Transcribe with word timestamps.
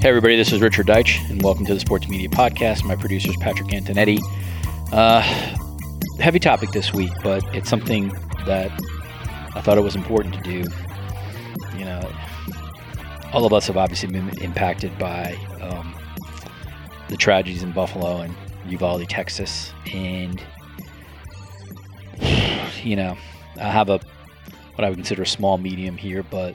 Hey, 0.00 0.10
everybody, 0.10 0.36
this 0.36 0.52
is 0.52 0.60
Richard 0.60 0.86
Deitsch, 0.86 1.28
and 1.28 1.42
welcome 1.42 1.66
to 1.66 1.74
the 1.74 1.80
Sports 1.80 2.08
Media 2.08 2.28
Podcast. 2.28 2.84
My 2.84 2.94
producer 2.94 3.30
is 3.30 3.36
Patrick 3.38 3.70
Antonetti. 3.70 4.20
Uh, 4.92 5.20
heavy 6.20 6.38
topic 6.38 6.70
this 6.70 6.92
week, 6.94 7.10
but 7.24 7.42
it's 7.52 7.68
something 7.68 8.16
that 8.46 8.70
I 9.56 9.60
thought 9.60 9.76
it 9.76 9.80
was 9.80 9.96
important 9.96 10.34
to 10.34 10.40
do. 10.42 10.70
You 11.76 11.84
know, 11.84 12.12
all 13.32 13.44
of 13.44 13.52
us 13.52 13.66
have 13.66 13.76
obviously 13.76 14.08
been 14.08 14.28
impacted 14.40 14.96
by 15.00 15.36
um, 15.60 15.92
the 17.08 17.16
tragedies 17.16 17.64
in 17.64 17.72
Buffalo 17.72 18.18
and 18.18 18.36
Uvalde, 18.68 19.08
Texas, 19.08 19.72
and 19.92 20.40
you 22.84 22.94
know, 22.94 23.18
I 23.56 23.68
have 23.68 23.90
a 23.90 23.98
what 24.76 24.84
I 24.84 24.90
would 24.90 24.96
consider 24.98 25.22
a 25.22 25.26
small 25.26 25.58
medium 25.58 25.96
here, 25.96 26.22
but 26.22 26.54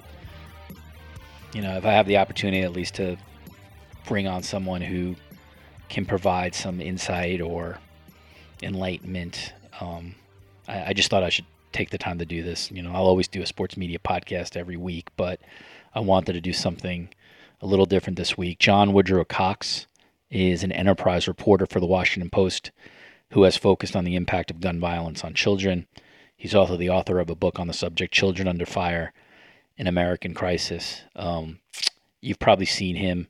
you 1.54 1.62
know, 1.62 1.76
if 1.76 1.86
I 1.86 1.92
have 1.92 2.08
the 2.08 2.20
opportunity 2.20 2.62
at 2.62 2.72
least 2.72 2.96
to 2.96 3.18
bring 4.06 4.28
on 4.28 4.44
someone 4.44 4.82
who 4.82 5.16
can 5.90 6.06
provide 6.06 6.56
some 6.56 6.82
insight 6.82 7.42
or 7.42 7.78
enlightenment. 8.62 9.54
Um, 9.80 10.16
I, 10.68 10.86
I, 10.88 10.94
just 10.94 11.10
thought 11.10 11.24
I 11.24 11.30
should 11.30 11.46
take 11.72 11.90
the 11.90 11.98
time 11.98 12.20
to 12.20 12.26
do 12.26 12.44
this. 12.44 12.72
You 12.72 12.82
know, 12.82 12.92
I'll 12.94 13.06
always 13.06 13.28
do 13.28 13.42
a 13.42 13.46
sports 13.46 13.78
media 13.78 14.00
podcast 14.00 14.56
every 14.56 14.78
week, 14.78 15.10
but 15.18 15.40
I 15.94 16.00
wanted 16.00 16.34
to 16.34 16.42
do 16.42 16.54
something 16.54 17.10
a 17.62 17.66
little 17.66 17.86
different 17.86 18.18
this 18.18 18.38
week. 18.38 18.60
John 18.60 18.94
Woodrow 18.94 19.26
Cox 19.26 19.88
is 20.30 20.64
an 20.64 20.72
enterprise 20.72 21.28
reporter 21.28 21.66
for 21.66 21.80
the 21.80 21.86
Washington 21.86 22.30
Post 22.30 22.72
who 23.32 23.44
has 23.44 23.58
focused 23.58 23.96
on 23.96 24.04
the 24.04 24.16
impact 24.16 24.52
of 24.52 24.62
gun 24.62 24.80
violence 24.80 25.24
on 25.24 25.34
children. 25.34 25.88
He's 26.36 26.56
also 26.56 26.78
the 26.78 26.90
author 26.90 27.20
of 27.20 27.30
a 27.30 27.36
book 27.36 27.60
on 27.60 27.68
the 27.68 27.74
subject, 27.74 28.14
Children 28.14 28.48
Under 28.48 28.66
Fire 28.66 29.14
An 29.78 29.88
American 29.88 30.34
Crisis. 30.34 31.02
Um, 31.16 31.60
you've 32.22 32.40
probably 32.40 32.66
seen 32.66 32.96
him 32.96 33.28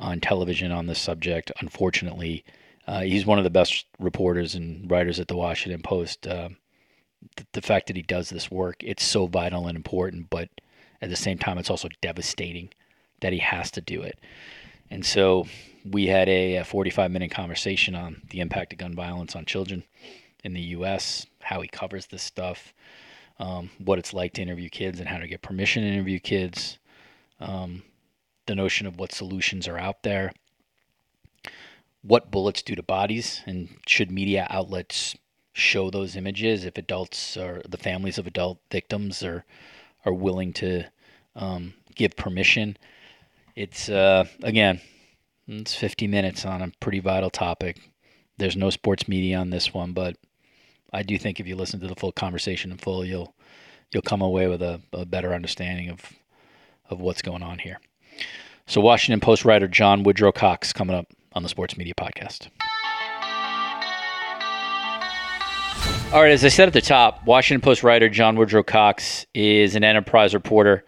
on 0.00 0.20
television 0.20 0.72
on 0.72 0.86
this 0.86 0.98
subject. 0.98 1.52
Unfortunately, 1.60 2.44
uh, 2.86 3.00
he's 3.00 3.26
one 3.26 3.38
of 3.38 3.44
the 3.44 3.50
best 3.50 3.86
reporters 3.98 4.54
and 4.54 4.90
writers 4.90 5.20
at 5.20 5.28
the 5.28 5.36
Washington 5.36 5.82
Post. 5.82 6.26
Uh, 6.26 6.50
the, 7.36 7.46
the 7.52 7.62
fact 7.62 7.86
that 7.88 7.96
he 7.96 8.02
does 8.02 8.30
this 8.30 8.50
work, 8.50 8.76
it's 8.80 9.04
so 9.04 9.26
vital 9.26 9.66
and 9.66 9.76
important, 9.76 10.30
but 10.30 10.48
at 11.00 11.10
the 11.10 11.16
same 11.16 11.38
time, 11.38 11.58
it's 11.58 11.70
also 11.70 11.88
devastating 12.00 12.70
that 13.20 13.32
he 13.32 13.38
has 13.38 13.70
to 13.72 13.80
do 13.80 14.02
it. 14.02 14.18
And 14.90 15.04
so 15.04 15.46
we 15.84 16.06
had 16.06 16.28
a, 16.28 16.56
a 16.56 16.64
45 16.64 17.10
minute 17.10 17.30
conversation 17.30 17.94
on 17.94 18.22
the 18.30 18.40
impact 18.40 18.72
of 18.72 18.78
gun 18.78 18.94
violence 18.94 19.36
on 19.36 19.44
children 19.44 19.84
in 20.44 20.54
the 20.54 20.60
U.S., 20.60 21.26
how 21.42 21.60
he 21.60 21.68
covers 21.68 22.06
this 22.06 22.22
stuff, 22.22 22.72
um, 23.38 23.70
what 23.78 23.98
it's 23.98 24.14
like 24.14 24.34
to 24.34 24.42
interview 24.42 24.68
kids, 24.68 25.00
and 25.00 25.08
how 25.08 25.18
to 25.18 25.28
get 25.28 25.42
permission 25.42 25.82
to 25.82 25.88
interview 25.88 26.18
kids. 26.18 26.78
Um, 27.40 27.82
the 28.48 28.56
notion 28.56 28.86
of 28.86 28.98
what 28.98 29.12
solutions 29.12 29.68
are 29.68 29.78
out 29.78 30.02
there, 30.02 30.32
what 32.02 32.30
bullets 32.30 32.62
do 32.62 32.74
to 32.74 32.82
bodies, 32.82 33.42
and 33.46 33.68
should 33.86 34.10
media 34.10 34.46
outlets 34.50 35.16
show 35.52 35.90
those 35.90 36.16
images 36.16 36.64
if 36.64 36.76
adults 36.76 37.36
or 37.36 37.62
the 37.68 37.76
families 37.76 38.18
of 38.18 38.26
adult 38.26 38.58
victims 38.70 39.22
are 39.22 39.44
are 40.04 40.12
willing 40.12 40.52
to 40.52 40.84
um, 41.36 41.74
give 41.94 42.16
permission. 42.16 42.76
It's 43.54 43.88
uh, 43.88 44.24
again, 44.42 44.80
it's 45.46 45.74
50 45.74 46.06
minutes 46.06 46.44
on 46.44 46.62
a 46.62 46.72
pretty 46.80 47.00
vital 47.00 47.30
topic. 47.30 47.80
There's 48.38 48.56
no 48.56 48.70
sports 48.70 49.08
media 49.08 49.38
on 49.38 49.50
this 49.50 49.74
one, 49.74 49.92
but 49.92 50.16
I 50.92 51.02
do 51.02 51.18
think 51.18 51.38
if 51.38 51.46
you 51.46 51.56
listen 51.56 51.80
to 51.80 51.88
the 51.88 51.96
full 51.96 52.12
conversation 52.12 52.70
in 52.70 52.78
full, 52.78 53.04
you'll 53.04 53.34
you'll 53.92 54.02
come 54.02 54.22
away 54.22 54.46
with 54.46 54.62
a, 54.62 54.80
a 54.92 55.04
better 55.04 55.34
understanding 55.34 55.90
of 55.90 56.00
of 56.88 57.00
what's 57.00 57.22
going 57.22 57.42
on 57.42 57.58
here. 57.58 57.80
So, 58.68 58.82
Washington 58.82 59.18
Post 59.20 59.46
writer 59.46 59.66
John 59.66 60.02
Woodrow 60.02 60.30
Cox 60.30 60.74
coming 60.74 60.94
up 60.94 61.06
on 61.32 61.42
the 61.42 61.48
Sports 61.48 61.78
Media 61.78 61.94
Podcast. 61.94 62.48
All 66.12 66.20
right, 66.20 66.32
as 66.32 66.44
I 66.44 66.48
said 66.48 66.68
at 66.68 66.74
the 66.74 66.82
top, 66.82 67.24
Washington 67.24 67.62
Post 67.62 67.82
writer 67.82 68.10
John 68.10 68.36
Woodrow 68.36 68.62
Cox 68.62 69.24
is 69.32 69.74
an 69.74 69.84
enterprise 69.84 70.34
reporter 70.34 70.84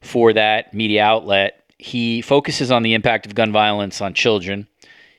for 0.00 0.32
that 0.32 0.74
media 0.74 1.04
outlet. 1.04 1.62
He 1.78 2.22
focuses 2.22 2.72
on 2.72 2.82
the 2.82 2.94
impact 2.94 3.24
of 3.24 3.36
gun 3.36 3.52
violence 3.52 4.00
on 4.00 4.12
children. 4.12 4.66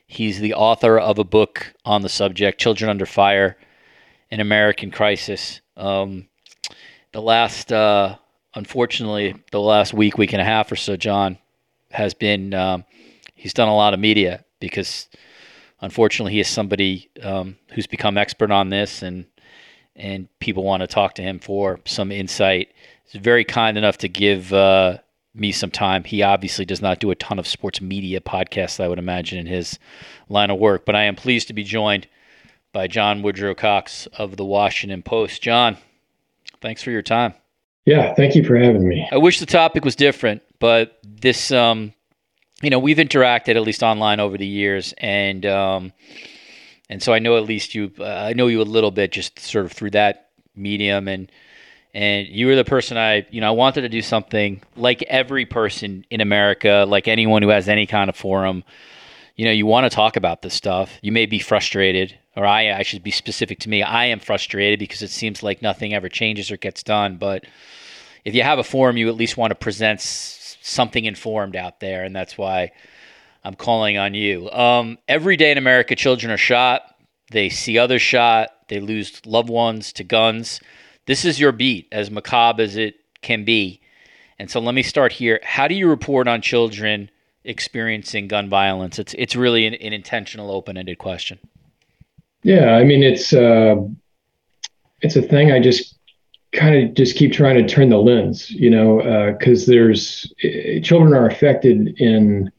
He's 0.06 0.40
the 0.40 0.52
author 0.52 0.98
of 0.98 1.18
a 1.18 1.24
book 1.24 1.72
on 1.86 2.02
the 2.02 2.10
subject, 2.10 2.60
Children 2.60 2.90
Under 2.90 3.06
Fire 3.06 3.56
An 4.30 4.40
American 4.40 4.90
Crisis. 4.90 5.62
Um, 5.74 6.28
the 7.12 7.22
last, 7.22 7.72
uh, 7.72 8.16
unfortunately, 8.54 9.36
the 9.52 9.60
last 9.60 9.94
week, 9.94 10.18
week 10.18 10.34
and 10.34 10.42
a 10.42 10.44
half 10.44 10.70
or 10.70 10.76
so, 10.76 10.94
John, 10.94 11.38
has 11.90 12.14
been 12.14 12.54
um, 12.54 12.84
he's 13.34 13.54
done 13.54 13.68
a 13.68 13.74
lot 13.74 13.94
of 13.94 14.00
media 14.00 14.44
because 14.60 15.08
unfortunately 15.80 16.32
he 16.32 16.40
is 16.40 16.48
somebody 16.48 17.10
um, 17.22 17.56
who's 17.74 17.86
become 17.86 18.18
expert 18.18 18.50
on 18.50 18.68
this 18.68 19.02
and 19.02 19.26
and 19.96 20.28
people 20.38 20.62
want 20.62 20.80
to 20.80 20.86
talk 20.86 21.14
to 21.14 21.22
him 21.22 21.40
for 21.40 21.80
some 21.84 22.12
insight. 22.12 22.72
He's 23.04 23.20
very 23.20 23.44
kind 23.44 23.76
enough 23.76 23.98
to 23.98 24.08
give 24.08 24.52
uh, 24.52 24.98
me 25.34 25.50
some 25.50 25.70
time. 25.72 26.04
He 26.04 26.22
obviously 26.22 26.64
does 26.64 26.80
not 26.80 27.00
do 27.00 27.10
a 27.10 27.16
ton 27.16 27.38
of 27.38 27.48
sports 27.48 27.80
media 27.80 28.20
podcasts, 28.20 28.78
I 28.82 28.86
would 28.86 29.00
imagine, 29.00 29.38
in 29.38 29.46
his 29.46 29.78
line 30.28 30.50
of 30.50 30.58
work. 30.58 30.86
But 30.86 30.94
I 30.94 31.02
am 31.04 31.16
pleased 31.16 31.48
to 31.48 31.52
be 31.52 31.64
joined 31.64 32.06
by 32.72 32.86
John 32.86 33.22
Woodrow 33.22 33.54
Cox 33.54 34.06
of 34.18 34.36
the 34.36 34.44
Washington 34.44 35.02
Post. 35.02 35.42
John, 35.42 35.78
thanks 36.60 36.82
for 36.82 36.90
your 36.90 37.02
time. 37.02 37.34
Yeah, 37.88 38.12
thank 38.12 38.34
you 38.34 38.44
for 38.44 38.54
having 38.54 38.86
me. 38.86 39.08
I 39.10 39.16
wish 39.16 39.40
the 39.40 39.46
topic 39.46 39.82
was 39.82 39.96
different, 39.96 40.42
but 40.58 40.98
this, 41.02 41.50
um, 41.50 41.94
you 42.60 42.68
know, 42.68 42.78
we've 42.78 42.98
interacted 42.98 43.56
at 43.56 43.62
least 43.62 43.82
online 43.82 44.20
over 44.20 44.36
the 44.36 44.46
years, 44.46 44.92
and 44.98 45.46
um, 45.46 45.94
and 46.90 47.02
so 47.02 47.14
I 47.14 47.18
know 47.18 47.38
at 47.38 47.44
least 47.44 47.74
you, 47.74 47.90
uh, 47.98 48.04
I 48.04 48.34
know 48.34 48.48
you 48.48 48.60
a 48.60 48.62
little 48.62 48.90
bit 48.90 49.10
just 49.10 49.38
sort 49.38 49.64
of 49.64 49.72
through 49.72 49.92
that 49.92 50.32
medium, 50.54 51.08
and 51.08 51.32
and 51.94 52.28
you 52.28 52.48
were 52.48 52.56
the 52.56 52.64
person 52.64 52.98
I, 52.98 53.26
you 53.30 53.40
know, 53.40 53.48
I 53.48 53.52
wanted 53.52 53.80
to 53.82 53.88
do 53.88 54.02
something 54.02 54.62
like 54.76 55.02
every 55.04 55.46
person 55.46 56.04
in 56.10 56.20
America, 56.20 56.84
like 56.86 57.08
anyone 57.08 57.40
who 57.40 57.48
has 57.48 57.70
any 57.70 57.86
kind 57.86 58.10
of 58.10 58.16
forum. 58.16 58.64
You 59.34 59.46
know, 59.46 59.52
you 59.52 59.64
want 59.64 59.90
to 59.90 59.96
talk 59.96 60.16
about 60.16 60.42
this 60.42 60.52
stuff. 60.52 60.98
You 61.00 61.12
may 61.12 61.24
be 61.24 61.38
frustrated, 61.38 62.18
or 62.38 62.46
I, 62.46 62.72
I 62.72 62.82
should 62.84 63.02
be 63.02 63.10
specific 63.10 63.58
to 63.60 63.68
me. 63.68 63.82
I 63.82 64.04
am 64.06 64.20
frustrated 64.20 64.78
because 64.78 65.02
it 65.02 65.10
seems 65.10 65.42
like 65.42 65.60
nothing 65.60 65.92
ever 65.92 66.08
changes 66.08 66.52
or 66.52 66.56
gets 66.56 66.84
done, 66.84 67.16
but 67.16 67.44
if 68.24 68.32
you 68.32 68.44
have 68.44 68.60
a 68.60 68.64
forum, 68.64 68.96
you 68.96 69.08
at 69.08 69.16
least 69.16 69.36
want 69.36 69.50
to 69.50 69.56
present 69.56 70.00
something 70.00 71.04
informed 71.04 71.56
out 71.56 71.80
there, 71.80 72.04
and 72.04 72.14
that's 72.14 72.38
why 72.38 72.70
I'm 73.42 73.56
calling 73.56 73.98
on 73.98 74.14
you. 74.14 74.48
Um, 74.52 74.98
every 75.08 75.36
day 75.36 75.50
in 75.50 75.58
America, 75.58 75.96
children 75.96 76.30
are 76.30 76.36
shot. 76.36 76.94
They 77.32 77.48
see 77.48 77.76
others 77.76 78.02
shot. 78.02 78.50
They 78.68 78.78
lose 78.78 79.20
loved 79.26 79.50
ones 79.50 79.92
to 79.94 80.04
guns. 80.04 80.60
This 81.06 81.24
is 81.24 81.40
your 81.40 81.52
beat, 81.52 81.88
as 81.90 82.08
macabre 82.08 82.62
as 82.62 82.76
it 82.76 82.94
can 83.20 83.44
be. 83.44 83.80
And 84.38 84.48
so 84.48 84.60
let 84.60 84.76
me 84.76 84.82
start 84.84 85.10
here. 85.10 85.40
How 85.42 85.66
do 85.66 85.74
you 85.74 85.88
report 85.88 86.28
on 86.28 86.40
children 86.40 87.10
experiencing 87.42 88.28
gun 88.28 88.48
violence? 88.48 89.00
It's 89.00 89.14
it's 89.14 89.34
really 89.34 89.66
an, 89.66 89.74
an 89.74 89.92
intentional, 89.92 90.52
open-ended 90.52 90.98
question. 90.98 91.40
Yeah, 92.42 92.74
I 92.76 92.84
mean 92.84 93.02
it's 93.02 93.32
uh, 93.32 93.76
it's 95.00 95.16
a 95.16 95.22
thing 95.22 95.50
I 95.52 95.60
just 95.60 95.98
kind 96.52 96.88
of 96.88 96.94
just 96.94 97.16
keep 97.16 97.32
trying 97.32 97.56
to 97.56 97.72
turn 97.72 97.90
the 97.90 97.98
lens, 97.98 98.50
you 98.50 98.70
know, 98.70 99.34
because 99.38 99.68
uh, 99.68 99.72
there's 99.72 100.32
uh, 100.44 100.80
children 100.82 101.14
are 101.14 101.26
affected 101.26 102.00
in 102.00 102.50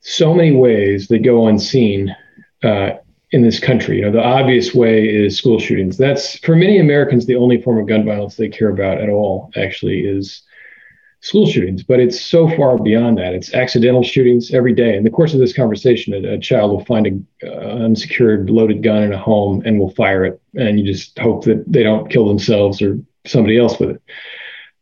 so 0.00 0.34
many 0.34 0.52
ways 0.52 1.08
that 1.08 1.20
go 1.20 1.46
unseen 1.46 2.14
uh, 2.62 2.90
in 3.30 3.42
this 3.42 3.58
country. 3.58 3.96
You 3.96 4.02
know, 4.06 4.12
the 4.12 4.22
obvious 4.22 4.74
way 4.74 5.08
is 5.08 5.36
school 5.36 5.58
shootings. 5.58 5.96
That's 5.98 6.38
for 6.38 6.56
many 6.56 6.78
Americans 6.78 7.26
the 7.26 7.36
only 7.36 7.60
form 7.60 7.78
of 7.78 7.86
gun 7.86 8.04
violence 8.04 8.36
they 8.36 8.48
care 8.48 8.70
about 8.70 9.00
at 9.00 9.08
all. 9.08 9.50
Actually, 9.56 10.00
is 10.00 10.42
school 11.24 11.46
shootings, 11.46 11.82
but 11.82 12.00
it's 12.00 12.20
so 12.20 12.46
far 12.54 12.76
beyond 12.76 13.16
that. 13.16 13.32
It's 13.32 13.54
accidental 13.54 14.02
shootings 14.02 14.52
every 14.52 14.74
day. 14.74 14.94
In 14.94 15.04
the 15.04 15.10
course 15.10 15.32
of 15.32 15.40
this 15.40 15.54
conversation, 15.54 16.12
a, 16.12 16.34
a 16.34 16.38
child 16.38 16.70
will 16.70 16.84
find 16.84 17.06
an 17.06 17.26
uh, 17.42 17.48
unsecured 17.48 18.50
loaded 18.50 18.82
gun 18.82 19.02
in 19.02 19.12
a 19.14 19.18
home 19.18 19.62
and 19.64 19.78
will 19.78 19.90
fire 19.92 20.26
it, 20.26 20.38
and 20.54 20.78
you 20.78 20.84
just 20.84 21.18
hope 21.18 21.44
that 21.44 21.64
they 21.66 21.82
don't 21.82 22.10
kill 22.10 22.28
themselves 22.28 22.82
or 22.82 22.98
somebody 23.24 23.58
else 23.58 23.80
with 23.80 23.90
it. 23.90 24.02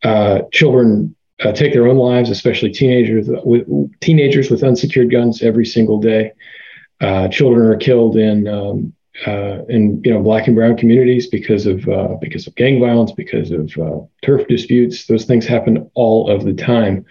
Uh, 0.03 0.41
children 0.53 1.15
uh, 1.45 1.53
take 1.53 1.73
their 1.73 1.87
own 1.87 1.97
lives, 1.97 2.29
especially 2.29 2.73
teenagers 2.73 3.29
with 3.45 3.65
teenagers 4.01 4.51
with 4.51 4.65
unsecured 4.65 5.13
guns 5.13 5.43
every 5.43 5.65
single 5.65 6.01
day. 6.01 6.33
Uh, 7.01 7.29
children 7.29 7.65
are 7.69 7.77
killed 7.77 8.17
in 8.17 8.49
um, 8.49 8.93
uh, 9.27 9.65
in 9.69 10.01
you 10.05 10.13
know 10.13 10.23
black 10.23 10.47
and 10.47 10.57
brown 10.57 10.77
communities 10.77 11.27
because 11.27 11.67
of 11.67 11.87
uh, 11.89 12.17
because 12.21 12.47
of 12.47 12.55
gang 12.55 12.81
violence, 12.81 13.13
because 13.13 13.51
of 13.51 13.73
uh, 13.79 14.01
turf 14.23 14.47
disputes. 14.49 15.07
Those 15.07 15.25
things 15.25 15.47
happen 15.47 15.91
all 15.95 16.31
of 16.31 16.45
the 16.45 16.55
time. 16.55 17.05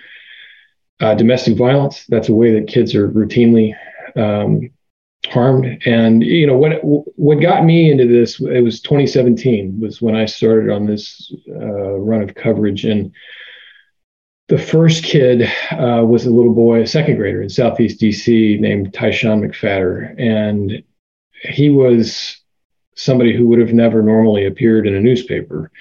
Uh, 1.00 1.16
domestic 1.16 1.58
violence. 1.58 2.06
That's 2.08 2.30
a 2.30 2.34
way 2.34 2.54
that 2.54 2.68
kids 2.68 2.96
are 2.96 3.10
routinely 3.10 3.76
um, 4.16 4.70
harmed. 5.28 5.82
And 5.86 6.24
you 6.24 6.48
know 6.48 6.58
what 6.58 6.80
what 6.84 7.40
got 7.40 7.66
me 7.66 7.92
into 7.92 8.08
this? 8.08 8.40
It 8.40 8.64
was 8.64 8.82
2017 8.82 9.80
was 9.80 10.02
when 10.02 10.16
I 10.16 10.26
started 10.26 10.72
on 10.72 10.88
this 10.88 11.34
uh, 11.50 11.94
run 11.98 12.22
of 12.22 12.36
coverage 12.36 12.86
and. 12.86 13.14
The 14.48 14.58
first 14.58 15.06
kid 15.06 15.44
uh, 15.72 16.04
was 16.06 16.26
a 16.26 16.30
little 16.30 16.54
boy, 16.54 16.82
a 16.82 16.88
second 16.88 17.16
grader 17.16 17.42
in 17.42 17.48
Southeast 17.48 18.02
DC 18.02 18.60
named 18.60 18.92
Tyshawn 18.92 19.40
McFadder. 19.40 20.14
And 20.20 20.84
he 21.42 21.70
was 21.70 22.42
somebody 22.96 23.36
who 23.36 23.48
would 23.48 23.60
have 23.60 23.74
never 23.74 24.02
normally 24.02 24.46
appeared 24.46 24.88
in 24.88 24.96
a 24.96 25.02
newspaper. 25.02 25.72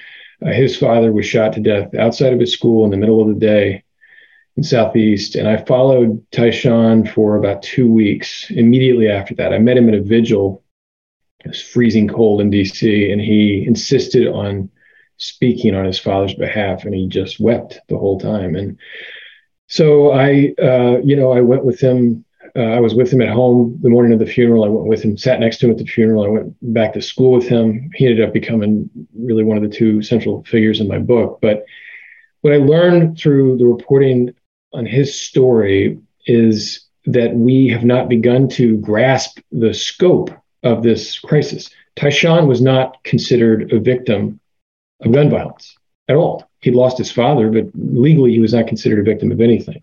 Uh, 0.43 0.51
his 0.51 0.75
father 0.75 1.11
was 1.11 1.25
shot 1.25 1.53
to 1.53 1.59
death 1.59 1.93
outside 1.95 2.33
of 2.33 2.39
his 2.39 2.53
school 2.53 2.83
in 2.85 2.91
the 2.91 2.97
middle 2.97 3.21
of 3.21 3.27
the 3.27 3.39
day 3.39 3.83
in 4.57 4.63
Southeast. 4.63 5.35
And 5.35 5.47
I 5.47 5.57
followed 5.57 6.25
Tyshawn 6.31 7.11
for 7.13 7.35
about 7.35 7.63
two 7.63 7.91
weeks. 7.91 8.49
Immediately 8.49 9.09
after 9.09 9.35
that, 9.35 9.53
I 9.53 9.59
met 9.59 9.77
him 9.77 9.87
at 9.89 9.95
a 9.95 10.01
vigil. 10.01 10.63
It 11.45 11.49
was 11.49 11.61
freezing 11.61 12.07
cold 12.07 12.41
in 12.41 12.51
DC, 12.51 13.11
and 13.11 13.21
he 13.21 13.65
insisted 13.65 14.27
on 14.27 14.69
speaking 15.17 15.75
on 15.75 15.85
his 15.85 15.99
father's 15.99 16.33
behalf, 16.33 16.83
and 16.85 16.93
he 16.93 17.07
just 17.07 17.39
wept 17.39 17.79
the 17.89 17.97
whole 17.97 18.19
time. 18.19 18.55
And 18.55 18.77
so 19.67 20.11
I, 20.11 20.53
uh, 20.61 20.97
you 21.03 21.15
know, 21.15 21.31
I 21.31 21.41
went 21.41 21.65
with 21.65 21.79
him 21.79 22.25
uh, 22.55 22.59
I 22.59 22.79
was 22.79 22.95
with 22.95 23.11
him 23.11 23.21
at 23.21 23.29
home 23.29 23.79
the 23.81 23.89
morning 23.89 24.13
of 24.13 24.19
the 24.19 24.25
funeral. 24.25 24.63
I 24.63 24.67
went 24.67 24.87
with 24.87 25.03
him, 25.03 25.17
sat 25.17 25.39
next 25.39 25.57
to 25.59 25.67
him 25.67 25.71
at 25.71 25.77
the 25.77 25.85
funeral. 25.85 26.23
I 26.23 26.27
went 26.27 26.55
back 26.73 26.93
to 26.93 27.01
school 27.01 27.31
with 27.31 27.47
him. 27.47 27.89
He 27.95 28.05
ended 28.05 28.25
up 28.25 28.33
becoming 28.33 28.89
really 29.17 29.43
one 29.43 29.57
of 29.57 29.63
the 29.63 29.75
two 29.75 30.01
central 30.01 30.43
figures 30.43 30.79
in 30.79 30.87
my 30.87 30.99
book. 30.99 31.39
But 31.41 31.65
what 32.41 32.53
I 32.53 32.57
learned 32.57 33.17
through 33.17 33.57
the 33.57 33.65
reporting 33.65 34.33
on 34.73 34.85
his 34.85 35.19
story 35.19 35.99
is 36.25 36.87
that 37.05 37.33
we 37.33 37.67
have 37.69 37.83
not 37.83 38.09
begun 38.09 38.47
to 38.49 38.77
grasp 38.77 39.39
the 39.51 39.73
scope 39.73 40.31
of 40.63 40.83
this 40.83 41.19
crisis. 41.19 41.69
Tyshawn 41.95 42.47
was 42.47 42.61
not 42.61 43.03
considered 43.03 43.71
a 43.71 43.79
victim 43.79 44.39
of 45.01 45.11
gun 45.11 45.29
violence 45.29 45.75
at 46.07 46.15
all. 46.15 46.49
He'd 46.59 46.75
lost 46.75 46.97
his 46.97 47.11
father, 47.11 47.49
but 47.49 47.65
legally 47.73 48.31
he 48.31 48.39
was 48.39 48.53
not 48.53 48.67
considered 48.67 48.99
a 48.99 49.09
victim 49.09 49.31
of 49.31 49.41
anything 49.41 49.81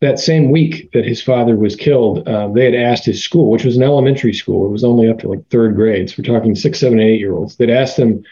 that 0.00 0.18
same 0.20 0.50
week 0.50 0.92
that 0.92 1.04
his 1.04 1.20
father 1.20 1.56
was 1.56 1.74
killed, 1.74 2.26
uh, 2.28 2.48
they 2.48 2.64
had 2.64 2.74
asked 2.74 3.04
his 3.04 3.22
school, 3.22 3.50
which 3.50 3.64
was 3.64 3.76
an 3.76 3.82
elementary 3.82 4.32
school, 4.32 4.66
it 4.66 4.70
was 4.70 4.84
only 4.84 5.08
up 5.08 5.18
to 5.20 5.28
like 5.28 5.48
third 5.48 5.74
grades. 5.74 6.16
We're 6.16 6.24
talking 6.24 6.54
six, 6.54 6.78
seven, 6.78 7.00
eight 7.00 7.18
year 7.18 7.34
olds. 7.34 7.56
They'd 7.56 7.70
asked 7.70 7.96
them 7.96 8.22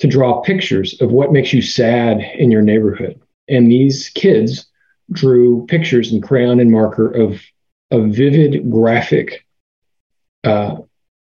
to 0.00 0.08
draw 0.08 0.40
pictures 0.40 1.00
of 1.00 1.10
what 1.10 1.32
makes 1.32 1.52
you 1.52 1.62
sad 1.62 2.20
in 2.20 2.50
your 2.50 2.62
neighborhood. 2.62 3.20
And 3.48 3.70
these 3.70 4.08
kids 4.10 4.66
drew 5.12 5.66
pictures 5.66 6.12
in 6.12 6.20
crayon 6.20 6.60
and 6.60 6.70
marker 6.70 7.10
of, 7.10 7.40
of 7.90 8.10
vivid, 8.10 8.70
graphic 8.70 9.46
uh, 10.44 10.76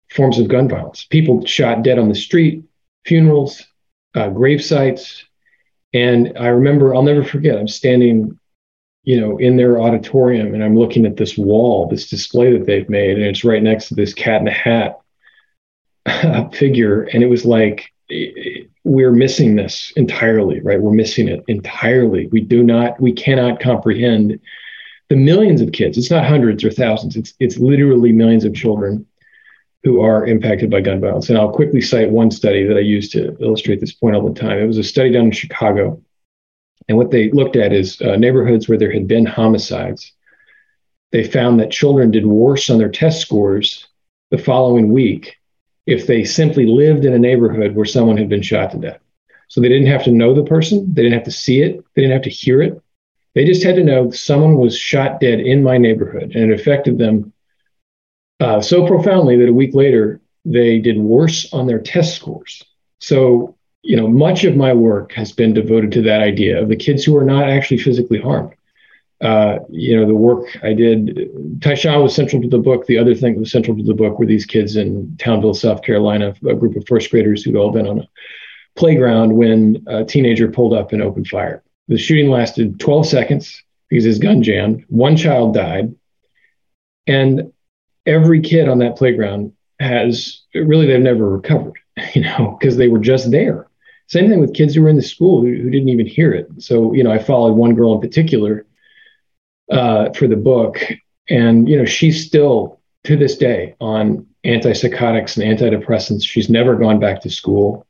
forms 0.09 0.39
of 0.39 0.47
gun 0.47 0.67
violence. 0.67 1.05
People 1.05 1.45
shot 1.45 1.83
dead 1.83 1.99
on 1.99 2.09
the 2.09 2.15
street, 2.15 2.63
funerals, 3.05 3.63
uh, 4.15 4.29
grave 4.29 4.63
sites. 4.63 5.23
And 5.93 6.37
I 6.37 6.47
remember, 6.47 6.93
I'll 6.93 7.03
never 7.03 7.23
forget, 7.23 7.57
I'm 7.57 7.67
standing 7.67 8.39
you 9.03 9.19
know, 9.19 9.37
in 9.37 9.57
their 9.57 9.81
auditorium, 9.81 10.53
and 10.53 10.63
I'm 10.63 10.77
looking 10.77 11.05
at 11.05 11.17
this 11.17 11.37
wall, 11.37 11.87
this 11.87 12.09
display 12.09 12.55
that 12.57 12.65
they've 12.65 12.89
made, 12.89 13.17
and 13.17 13.25
it's 13.25 13.43
right 13.43 13.63
next 13.63 13.87
to 13.87 13.95
this 13.95 14.13
cat 14.13 14.41
in 14.41 14.47
a 14.47 14.51
hat 14.51 14.99
uh, 16.05 16.49
figure, 16.49 17.03
and 17.03 17.23
it 17.23 17.27
was 17.27 17.45
like 17.45 17.91
we're 18.83 19.11
missing 19.11 19.55
this 19.55 19.93
entirely, 19.95 20.59
right? 20.61 20.81
We're 20.81 20.91
missing 20.91 21.27
it 21.27 21.43
entirely. 21.47 22.27
We 22.27 22.41
do 22.41 22.63
not, 22.63 22.99
we 22.99 23.13
cannot 23.13 23.59
comprehend 23.59 24.39
the 25.09 25.15
millions 25.15 25.61
of 25.61 25.71
kids. 25.71 25.97
It's 25.97 26.11
not 26.11 26.25
hundreds 26.25 26.63
or 26.63 26.71
thousands. 26.71 27.15
It's 27.15 27.33
it's 27.39 27.57
literally 27.57 28.11
millions 28.11 28.45
of 28.45 28.53
children 28.53 29.05
who 29.83 30.01
are 30.01 30.25
impacted 30.27 30.69
by 30.69 30.81
gun 30.81 31.01
violence. 31.01 31.29
And 31.29 31.37
I'll 31.37 31.51
quickly 31.51 31.81
cite 31.81 32.11
one 32.11 32.31
study 32.31 32.65
that 32.65 32.77
I 32.77 32.81
use 32.81 33.09
to 33.09 33.35
illustrate 33.39 33.79
this 33.79 33.93
point 33.93 34.15
all 34.15 34.31
the 34.31 34.39
time. 34.39 34.59
It 34.59 34.67
was 34.67 34.77
a 34.77 34.83
study 34.83 35.11
done 35.11 35.25
in 35.25 35.31
Chicago 35.31 36.01
and 36.87 36.97
what 36.97 37.11
they 37.11 37.29
looked 37.31 37.55
at 37.55 37.73
is 37.73 38.01
uh, 38.01 38.15
neighborhoods 38.15 38.67
where 38.67 38.77
there 38.77 38.91
had 38.91 39.07
been 39.07 39.25
homicides. 39.25 40.11
They 41.11 41.23
found 41.23 41.59
that 41.59 41.71
children 41.71 42.11
did 42.11 42.25
worse 42.25 42.69
on 42.69 42.77
their 42.77 42.89
test 42.89 43.21
scores 43.21 43.87
the 44.29 44.37
following 44.37 44.91
week 44.91 45.37
if 45.85 46.07
they 46.07 46.23
simply 46.23 46.65
lived 46.65 47.05
in 47.05 47.13
a 47.13 47.19
neighborhood 47.19 47.75
where 47.75 47.85
someone 47.85 48.17
had 48.17 48.29
been 48.29 48.41
shot 48.41 48.71
to 48.71 48.77
death. 48.77 48.99
So 49.47 49.59
they 49.59 49.67
didn't 49.67 49.87
have 49.87 50.03
to 50.05 50.11
know 50.11 50.33
the 50.33 50.43
person, 50.43 50.93
they 50.93 51.03
didn't 51.03 51.17
have 51.17 51.25
to 51.25 51.31
see 51.31 51.61
it, 51.61 51.83
they 51.93 52.03
didn't 52.03 52.13
have 52.13 52.23
to 52.23 52.29
hear 52.29 52.61
it. 52.61 52.81
They 53.35 53.45
just 53.45 53.63
had 53.63 53.75
to 53.75 53.83
know 53.83 54.11
someone 54.11 54.55
was 54.55 54.77
shot 54.77 55.19
dead 55.19 55.39
in 55.39 55.63
my 55.63 55.77
neighborhood, 55.77 56.35
and 56.35 56.51
it 56.51 56.59
affected 56.59 56.97
them 56.97 57.33
uh, 58.39 58.61
so 58.61 58.87
profoundly 58.87 59.37
that 59.37 59.49
a 59.49 59.53
week 59.53 59.73
later 59.73 60.19
they 60.45 60.79
did 60.79 60.97
worse 60.97 61.51
on 61.53 61.67
their 61.67 61.79
test 61.79 62.15
scores. 62.15 62.63
So 62.99 63.55
you 63.83 63.97
know, 63.97 64.07
much 64.07 64.43
of 64.43 64.55
my 64.55 64.73
work 64.73 65.11
has 65.13 65.31
been 65.31 65.53
devoted 65.53 65.91
to 65.93 66.01
that 66.03 66.21
idea 66.21 66.61
of 66.61 66.69
the 66.69 66.75
kids 66.75 67.03
who 67.03 67.17
are 67.17 67.25
not 67.25 67.49
actually 67.49 67.77
physically 67.77 68.19
harmed. 68.19 68.53
Uh, 69.21 69.59
you 69.69 69.95
know, 69.95 70.07
the 70.07 70.15
work 70.15 70.45
I 70.63 70.73
did, 70.73 71.29
Tyshawn 71.59 72.01
was 72.01 72.15
central 72.15 72.41
to 72.41 72.47
the 72.47 72.57
book. 72.57 72.87
The 72.87 72.97
other 72.97 73.13
thing 73.13 73.35
that 73.35 73.39
was 73.39 73.51
central 73.51 73.77
to 73.77 73.83
the 73.83 73.93
book 73.93 74.17
were 74.17 74.25
these 74.25 74.45
kids 74.45 74.75
in 74.75 75.15
Townville, 75.17 75.53
South 75.53 75.83
Carolina, 75.83 76.33
a 76.47 76.55
group 76.55 76.75
of 76.75 76.87
first 76.87 77.11
graders 77.11 77.43
who'd 77.43 77.55
all 77.55 77.71
been 77.71 77.87
on 77.87 77.99
a 77.99 78.07
playground 78.75 79.33
when 79.33 79.83
a 79.87 80.03
teenager 80.03 80.47
pulled 80.47 80.73
up 80.73 80.91
and 80.91 81.03
opened 81.03 81.27
fire. 81.27 81.63
The 81.87 81.97
shooting 81.97 82.29
lasted 82.29 82.79
12 82.79 83.05
seconds 83.05 83.61
because 83.89 84.05
his 84.05 84.17
gun 84.17 84.41
jammed. 84.41 84.85
One 84.87 85.17
child 85.17 85.53
died. 85.53 85.93
And 87.05 87.51
every 88.05 88.41
kid 88.41 88.69
on 88.69 88.79
that 88.79 88.95
playground 88.95 89.53
has 89.79 90.41
really, 90.55 90.87
they've 90.87 90.99
never 90.99 91.29
recovered, 91.29 91.77
you 92.13 92.21
know, 92.21 92.57
because 92.59 92.77
they 92.77 92.87
were 92.87 92.99
just 92.99 93.29
there. 93.29 93.67
Same 94.11 94.29
thing 94.29 94.41
with 94.41 94.53
kids 94.53 94.75
who 94.75 94.81
were 94.81 94.89
in 94.89 94.97
the 94.97 95.01
school 95.01 95.39
who, 95.39 95.47
who 95.47 95.69
didn't 95.69 95.87
even 95.87 96.05
hear 96.05 96.33
it. 96.33 96.49
So, 96.57 96.91
you 96.91 97.01
know, 97.01 97.13
I 97.13 97.17
followed 97.17 97.53
one 97.53 97.75
girl 97.75 97.93
in 97.93 98.01
particular 98.01 98.65
uh, 99.71 100.11
for 100.11 100.27
the 100.27 100.35
book, 100.35 100.83
and 101.29 101.69
you 101.69 101.77
know, 101.77 101.85
she's 101.85 102.25
still 102.27 102.81
to 103.05 103.15
this 103.15 103.37
day 103.37 103.73
on 103.79 104.27
antipsychotics 104.45 105.37
and 105.37 105.57
antidepressants. 105.57 106.25
She's 106.25 106.49
never 106.49 106.75
gone 106.75 106.99
back 106.99 107.21
to 107.21 107.29
school. 107.29 107.87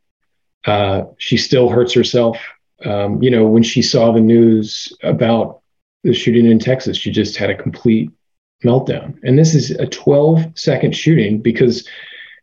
Uh, 0.64 1.06
she 1.18 1.38
still 1.38 1.70
hurts 1.70 1.92
herself. 1.92 2.38
Um, 2.86 3.24
you 3.24 3.32
know, 3.32 3.48
when 3.48 3.64
she 3.64 3.82
saw 3.82 4.12
the 4.12 4.22
news 4.22 4.94
about 5.02 5.62
the 6.04 6.14
shooting 6.14 6.46
in 6.46 6.60
Texas, 6.60 6.98
she 6.98 7.10
just 7.10 7.36
had 7.36 7.50
a 7.50 7.56
complete 7.56 8.12
meltdown. 8.64 9.18
And 9.24 9.40
this 9.40 9.56
is 9.56 9.72
a 9.72 9.88
12 9.88 10.52
second 10.54 10.96
shooting 10.96 11.42
because, 11.42 11.88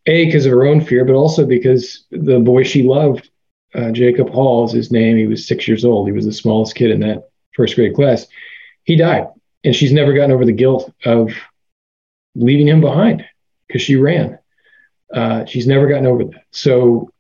A, 0.06 0.24
because 0.24 0.46
of 0.46 0.50
her 0.50 0.66
own 0.66 0.80
fear, 0.80 1.04
but 1.04 1.14
also 1.14 1.46
because 1.46 2.04
the 2.10 2.40
boy 2.40 2.64
she 2.64 2.82
loved 2.82 3.30
uh, 3.74 3.90
Jacob 3.90 4.30
Hall 4.30 4.64
is 4.64 4.72
his 4.72 4.90
name. 4.90 5.16
He 5.16 5.26
was 5.26 5.46
six 5.46 5.68
years 5.68 5.84
old. 5.84 6.06
He 6.06 6.12
was 6.12 6.24
the 6.24 6.32
smallest 6.32 6.74
kid 6.74 6.90
in 6.90 7.00
that 7.00 7.28
first 7.54 7.74
grade 7.74 7.94
class. 7.94 8.26
He 8.84 8.96
died, 8.96 9.28
and 9.64 9.74
she's 9.74 9.92
never 9.92 10.12
gotten 10.12 10.32
over 10.32 10.44
the 10.44 10.52
guilt 10.52 10.92
of 11.04 11.32
leaving 12.34 12.68
him 12.68 12.80
behind 12.80 13.24
because 13.66 13.82
she 13.82 13.96
ran. 13.96 14.38
Uh, 15.12 15.44
she's 15.44 15.66
never 15.66 15.86
gotten 15.86 16.06
over 16.06 16.24
that. 16.24 16.44
So, 16.50 17.10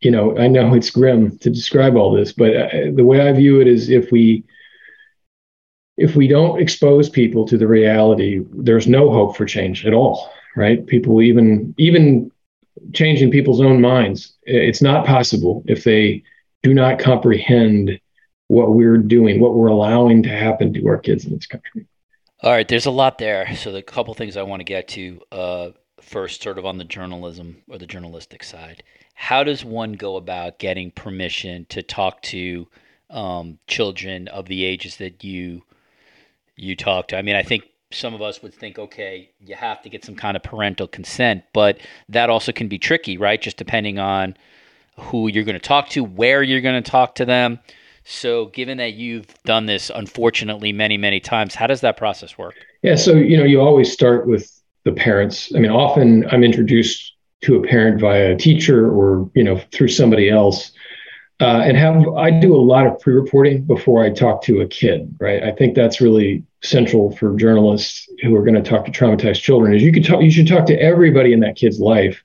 you 0.00 0.10
know, 0.10 0.38
I 0.38 0.48
know 0.48 0.74
it's 0.74 0.90
grim 0.90 1.38
to 1.38 1.50
describe 1.50 1.96
all 1.96 2.12
this, 2.12 2.32
but 2.32 2.56
uh, 2.56 2.68
the 2.94 3.04
way 3.04 3.28
I 3.28 3.32
view 3.32 3.60
it 3.60 3.66
is 3.66 3.88
if 3.88 4.12
we 4.12 4.44
if 5.96 6.14
we 6.14 6.28
don't 6.28 6.62
expose 6.62 7.08
people 7.10 7.44
to 7.48 7.58
the 7.58 7.66
reality, 7.66 8.40
there's 8.52 8.86
no 8.86 9.10
hope 9.10 9.36
for 9.36 9.44
change 9.44 9.84
at 9.84 9.94
all, 9.94 10.30
right? 10.54 10.86
People 10.86 11.20
even 11.20 11.74
even 11.78 12.30
changing 12.92 13.30
people's 13.30 13.60
own 13.60 13.80
minds. 13.80 14.34
It's 14.44 14.82
not 14.82 15.06
possible 15.06 15.62
if 15.66 15.84
they 15.84 16.22
do 16.62 16.74
not 16.74 16.98
comprehend 16.98 18.00
what 18.48 18.74
we're 18.74 18.98
doing, 18.98 19.40
what 19.40 19.54
we're 19.54 19.68
allowing 19.68 20.22
to 20.22 20.30
happen 20.30 20.72
to 20.72 20.88
our 20.88 20.98
kids 20.98 21.24
in 21.24 21.34
this 21.34 21.46
country. 21.46 21.86
All 22.42 22.52
right, 22.52 22.66
there's 22.66 22.86
a 22.86 22.90
lot 22.90 23.18
there. 23.18 23.54
So 23.56 23.72
the 23.72 23.82
couple 23.82 24.14
things 24.14 24.36
I 24.36 24.42
want 24.42 24.60
to 24.60 24.64
get 24.64 24.88
to. 24.88 25.20
Uh, 25.30 25.70
first 26.08 26.42
sort 26.42 26.58
of 26.58 26.66
on 26.66 26.78
the 26.78 26.84
journalism 26.84 27.62
or 27.68 27.78
the 27.78 27.86
journalistic 27.86 28.42
side. 28.42 28.82
How 29.14 29.44
does 29.44 29.64
one 29.64 29.92
go 29.92 30.16
about 30.16 30.58
getting 30.58 30.90
permission 30.90 31.66
to 31.70 31.82
talk 31.82 32.22
to 32.22 32.66
um, 33.10 33.58
children 33.66 34.28
of 34.28 34.46
the 34.46 34.64
ages 34.64 34.96
that 34.96 35.22
you 35.24 35.62
you 36.56 36.74
talk 36.76 37.08
to? 37.08 37.16
I 37.16 37.22
mean, 37.22 37.36
I 37.36 37.42
think 37.42 37.64
some 37.90 38.14
of 38.14 38.20
us 38.20 38.42
would 38.42 38.54
think, 38.54 38.78
okay, 38.78 39.30
you 39.40 39.54
have 39.54 39.82
to 39.82 39.88
get 39.88 40.04
some 40.04 40.14
kind 40.14 40.36
of 40.36 40.42
parental 40.42 40.86
consent, 40.86 41.44
but 41.54 41.78
that 42.08 42.28
also 42.28 42.52
can 42.52 42.68
be 42.68 42.78
tricky, 42.78 43.16
right? 43.16 43.40
Just 43.40 43.56
depending 43.56 43.98
on 43.98 44.36
who 44.98 45.28
you're 45.28 45.44
going 45.44 45.54
to 45.54 45.60
talk 45.60 45.88
to, 45.90 46.04
where 46.04 46.42
you're 46.42 46.60
going 46.60 46.82
to 46.82 46.90
talk 46.90 47.14
to 47.16 47.24
them. 47.24 47.58
So, 48.04 48.46
given 48.46 48.78
that 48.78 48.94
you've 48.94 49.26
done 49.44 49.66
this 49.66 49.90
unfortunately 49.94 50.72
many, 50.72 50.96
many 50.96 51.20
times, 51.20 51.54
how 51.54 51.66
does 51.66 51.82
that 51.82 51.96
process 51.96 52.38
work? 52.38 52.54
Yeah, 52.82 52.94
so 52.94 53.14
you 53.14 53.36
know, 53.36 53.44
you 53.44 53.60
always 53.60 53.92
start 53.92 54.26
with 54.26 54.50
the 54.84 54.92
parents. 54.92 55.52
I 55.54 55.58
mean, 55.58 55.70
often 55.70 56.26
I'm 56.30 56.42
introduced 56.42 57.14
to 57.42 57.56
a 57.56 57.62
parent 57.62 58.00
via 58.00 58.32
a 58.32 58.36
teacher 58.36 58.90
or 58.90 59.30
you 59.34 59.44
know 59.44 59.60
through 59.72 59.88
somebody 59.88 60.30
else, 60.30 60.72
uh, 61.40 61.62
and 61.64 61.76
have 61.76 62.06
I 62.16 62.30
do 62.30 62.54
a 62.54 62.58
lot 62.58 62.86
of 62.86 62.98
pre-reporting 63.00 63.64
before 63.64 64.04
I 64.04 64.10
talk 64.10 64.42
to 64.42 64.60
a 64.60 64.66
kid. 64.66 65.14
Right, 65.20 65.42
I 65.42 65.52
think 65.52 65.74
that's 65.74 66.00
really 66.00 66.44
central 66.62 67.16
for 67.16 67.36
journalists 67.36 68.08
who 68.22 68.34
are 68.34 68.42
going 68.42 68.62
to 68.62 68.68
talk 68.68 68.84
to 68.84 68.90
traumatized 68.90 69.42
children. 69.42 69.74
Is 69.74 69.82
you 69.82 69.92
could 69.92 70.04
talk, 70.04 70.22
you 70.22 70.30
should 70.30 70.48
talk 70.48 70.66
to 70.66 70.80
everybody 70.80 71.32
in 71.32 71.40
that 71.40 71.56
kid's 71.56 71.80
life 71.80 72.22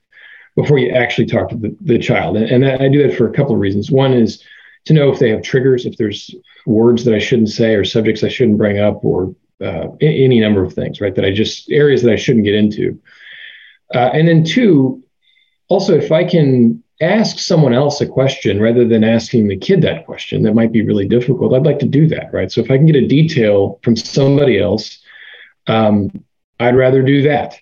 before 0.56 0.78
you 0.78 0.90
actually 0.90 1.26
talk 1.26 1.48
to 1.48 1.56
the, 1.56 1.76
the 1.80 1.98
child, 1.98 2.36
and, 2.36 2.64
and 2.64 2.82
I 2.82 2.88
do 2.88 3.06
that 3.06 3.16
for 3.16 3.28
a 3.28 3.32
couple 3.32 3.54
of 3.54 3.60
reasons. 3.60 3.90
One 3.90 4.12
is 4.12 4.42
to 4.86 4.92
know 4.92 5.10
if 5.10 5.18
they 5.18 5.30
have 5.30 5.42
triggers, 5.42 5.86
if 5.86 5.96
there's 5.96 6.34
words 6.66 7.04
that 7.04 7.14
I 7.14 7.18
shouldn't 7.18 7.50
say 7.50 7.74
or 7.74 7.84
subjects 7.84 8.22
I 8.22 8.28
shouldn't 8.28 8.58
bring 8.58 8.78
up 8.78 9.04
or 9.04 9.34
uh, 9.60 9.88
any 10.00 10.40
number 10.40 10.62
of 10.62 10.72
things, 10.72 11.00
right? 11.00 11.14
That 11.14 11.24
I 11.24 11.32
just 11.32 11.70
areas 11.70 12.02
that 12.02 12.12
I 12.12 12.16
shouldn't 12.16 12.44
get 12.44 12.54
into. 12.54 13.00
Uh, 13.94 14.10
and 14.12 14.28
then 14.28 14.44
two, 14.44 15.02
also 15.68 15.96
if 15.96 16.12
I 16.12 16.24
can 16.24 16.83
ask 17.00 17.38
someone 17.38 17.74
else 17.74 18.00
a 18.00 18.06
question 18.06 18.60
rather 18.60 18.86
than 18.86 19.04
asking 19.04 19.48
the 19.48 19.56
kid 19.56 19.82
that 19.82 20.06
question, 20.06 20.42
that 20.42 20.54
might 20.54 20.72
be 20.72 20.84
really 20.84 21.08
difficult. 21.08 21.52
I'd 21.52 21.66
like 21.66 21.80
to 21.80 21.86
do 21.86 22.06
that, 22.08 22.32
right? 22.32 22.50
So 22.50 22.60
if 22.60 22.70
I 22.70 22.76
can 22.76 22.86
get 22.86 22.96
a 22.96 23.06
detail 23.06 23.80
from 23.82 23.96
somebody 23.96 24.60
else, 24.60 25.00
um, 25.66 26.24
I'd 26.60 26.76
rather 26.76 27.02
do 27.02 27.22
that. 27.22 27.58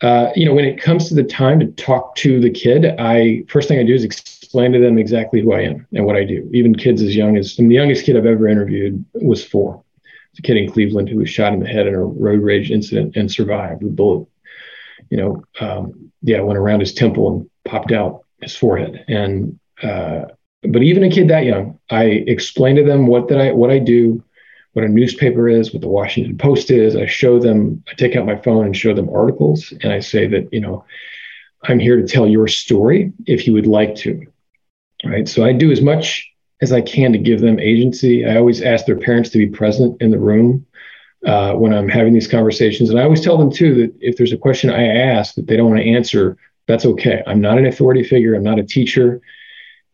Uh, 0.00 0.30
you 0.34 0.44
know, 0.44 0.52
when 0.52 0.66
it 0.66 0.80
comes 0.80 1.08
to 1.08 1.14
the 1.14 1.24
time 1.24 1.58
to 1.60 1.66
talk 1.66 2.14
to 2.16 2.40
the 2.40 2.50
kid, 2.50 2.84
I 2.98 3.44
first 3.48 3.68
thing 3.68 3.78
I 3.78 3.84
do 3.84 3.94
is 3.94 4.04
explain 4.04 4.72
to 4.72 4.78
them 4.78 4.98
exactly 4.98 5.40
who 5.40 5.54
I 5.54 5.62
am 5.62 5.86
and 5.94 6.04
what 6.04 6.16
I 6.16 6.24
do. 6.24 6.50
Even 6.52 6.74
kids 6.74 7.00
as 7.00 7.16
young 7.16 7.38
as 7.38 7.56
the 7.56 7.64
youngest 7.64 8.04
kid 8.04 8.16
I've 8.16 8.26
ever 8.26 8.48
interviewed 8.48 9.02
was 9.14 9.44
four. 9.44 9.82
It's 10.30 10.40
a 10.40 10.42
kid 10.42 10.56
in 10.56 10.70
Cleveland 10.70 11.08
who 11.08 11.18
was 11.18 11.30
shot 11.30 11.54
in 11.54 11.60
the 11.60 11.66
head 11.66 11.86
in 11.86 11.94
a 11.94 12.04
road 12.04 12.42
rage 12.42 12.70
incident 12.70 13.16
and 13.16 13.30
survived. 13.30 13.82
The 13.82 13.86
bullet, 13.86 14.28
you 15.08 15.16
know, 15.16 15.44
um, 15.60 16.10
yeah, 16.22 16.40
went 16.40 16.58
around 16.58 16.80
his 16.80 16.92
temple 16.92 17.32
and 17.32 17.50
popped 17.64 17.92
out 17.92 18.23
his 18.44 18.56
forehead. 18.56 19.04
And 19.08 19.58
uh, 19.82 20.26
but 20.62 20.82
even 20.82 21.04
a 21.04 21.10
kid 21.10 21.28
that 21.28 21.44
young, 21.44 21.78
I 21.90 22.04
explain 22.04 22.76
to 22.76 22.84
them 22.84 23.06
what 23.06 23.28
that 23.28 23.40
I 23.40 23.52
what 23.52 23.70
I 23.70 23.78
do, 23.78 24.22
what 24.72 24.84
a 24.84 24.88
newspaper 24.88 25.48
is, 25.48 25.72
what 25.72 25.82
the 25.82 25.88
Washington 25.88 26.38
Post 26.38 26.70
is. 26.70 26.96
I 26.96 27.06
show 27.06 27.38
them, 27.38 27.82
I 27.88 27.94
take 27.94 28.16
out 28.16 28.26
my 28.26 28.36
phone 28.36 28.66
and 28.66 28.76
show 28.76 28.94
them 28.94 29.10
articles, 29.10 29.72
and 29.82 29.92
I 29.92 30.00
say 30.00 30.26
that 30.28 30.52
you 30.52 30.60
know, 30.60 30.84
I'm 31.64 31.80
here 31.80 32.00
to 32.00 32.06
tell 32.06 32.26
your 32.26 32.48
story 32.48 33.12
if 33.26 33.46
you 33.46 33.52
would 33.52 33.66
like 33.66 33.94
to. 33.96 34.26
Right. 35.04 35.28
So 35.28 35.44
I 35.44 35.52
do 35.52 35.70
as 35.70 35.82
much 35.82 36.30
as 36.62 36.72
I 36.72 36.80
can 36.80 37.12
to 37.12 37.18
give 37.18 37.40
them 37.40 37.60
agency. 37.60 38.24
I 38.24 38.36
always 38.36 38.62
ask 38.62 38.86
their 38.86 38.98
parents 38.98 39.28
to 39.30 39.38
be 39.38 39.46
present 39.46 40.00
in 40.00 40.10
the 40.10 40.18
room 40.18 40.64
uh, 41.26 41.52
when 41.54 41.74
I'm 41.74 41.88
having 41.88 42.14
these 42.14 42.28
conversations. 42.28 42.88
And 42.88 42.98
I 42.98 43.02
always 43.02 43.20
tell 43.20 43.36
them 43.36 43.50
too 43.50 43.74
that 43.74 43.94
if 44.00 44.16
there's 44.16 44.32
a 44.32 44.38
question 44.38 44.70
I 44.70 44.86
ask 44.86 45.34
that 45.34 45.46
they 45.46 45.56
don't 45.56 45.70
want 45.70 45.82
to 45.82 45.90
answer, 45.90 46.38
that's 46.66 46.86
okay. 46.86 47.22
I'm 47.26 47.40
not 47.40 47.58
an 47.58 47.66
authority 47.66 48.02
figure. 48.02 48.34
I'm 48.34 48.42
not 48.42 48.58
a 48.58 48.64
teacher. 48.64 49.20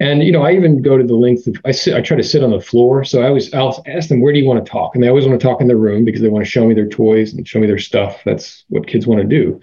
And 0.00 0.22
you 0.22 0.32
know, 0.32 0.42
I 0.42 0.52
even 0.52 0.80
go 0.80 0.96
to 0.96 1.04
the 1.04 1.14
length 1.14 1.46
of 1.46 1.56
I 1.64 1.72
sit. 1.72 1.94
I 1.94 2.00
try 2.00 2.16
to 2.16 2.22
sit 2.22 2.42
on 2.42 2.50
the 2.50 2.60
floor. 2.60 3.04
So 3.04 3.22
I 3.22 3.28
always 3.28 3.52
I'll 3.52 3.82
ask 3.86 4.08
them 4.08 4.22
where 4.22 4.32
do 4.32 4.38
you 4.38 4.46
want 4.46 4.64
to 4.64 4.70
talk, 4.70 4.94
and 4.94 5.04
they 5.04 5.08
always 5.08 5.26
want 5.26 5.38
to 5.38 5.46
talk 5.46 5.60
in 5.60 5.68
their 5.68 5.76
room 5.76 6.04
because 6.04 6.22
they 6.22 6.28
want 6.30 6.44
to 6.44 6.50
show 6.50 6.66
me 6.66 6.74
their 6.74 6.88
toys 6.88 7.34
and 7.34 7.46
show 7.46 7.60
me 7.60 7.66
their 7.66 7.78
stuff. 7.78 8.20
That's 8.24 8.64
what 8.68 8.86
kids 8.86 9.06
want 9.06 9.20
to 9.20 9.26
do. 9.26 9.60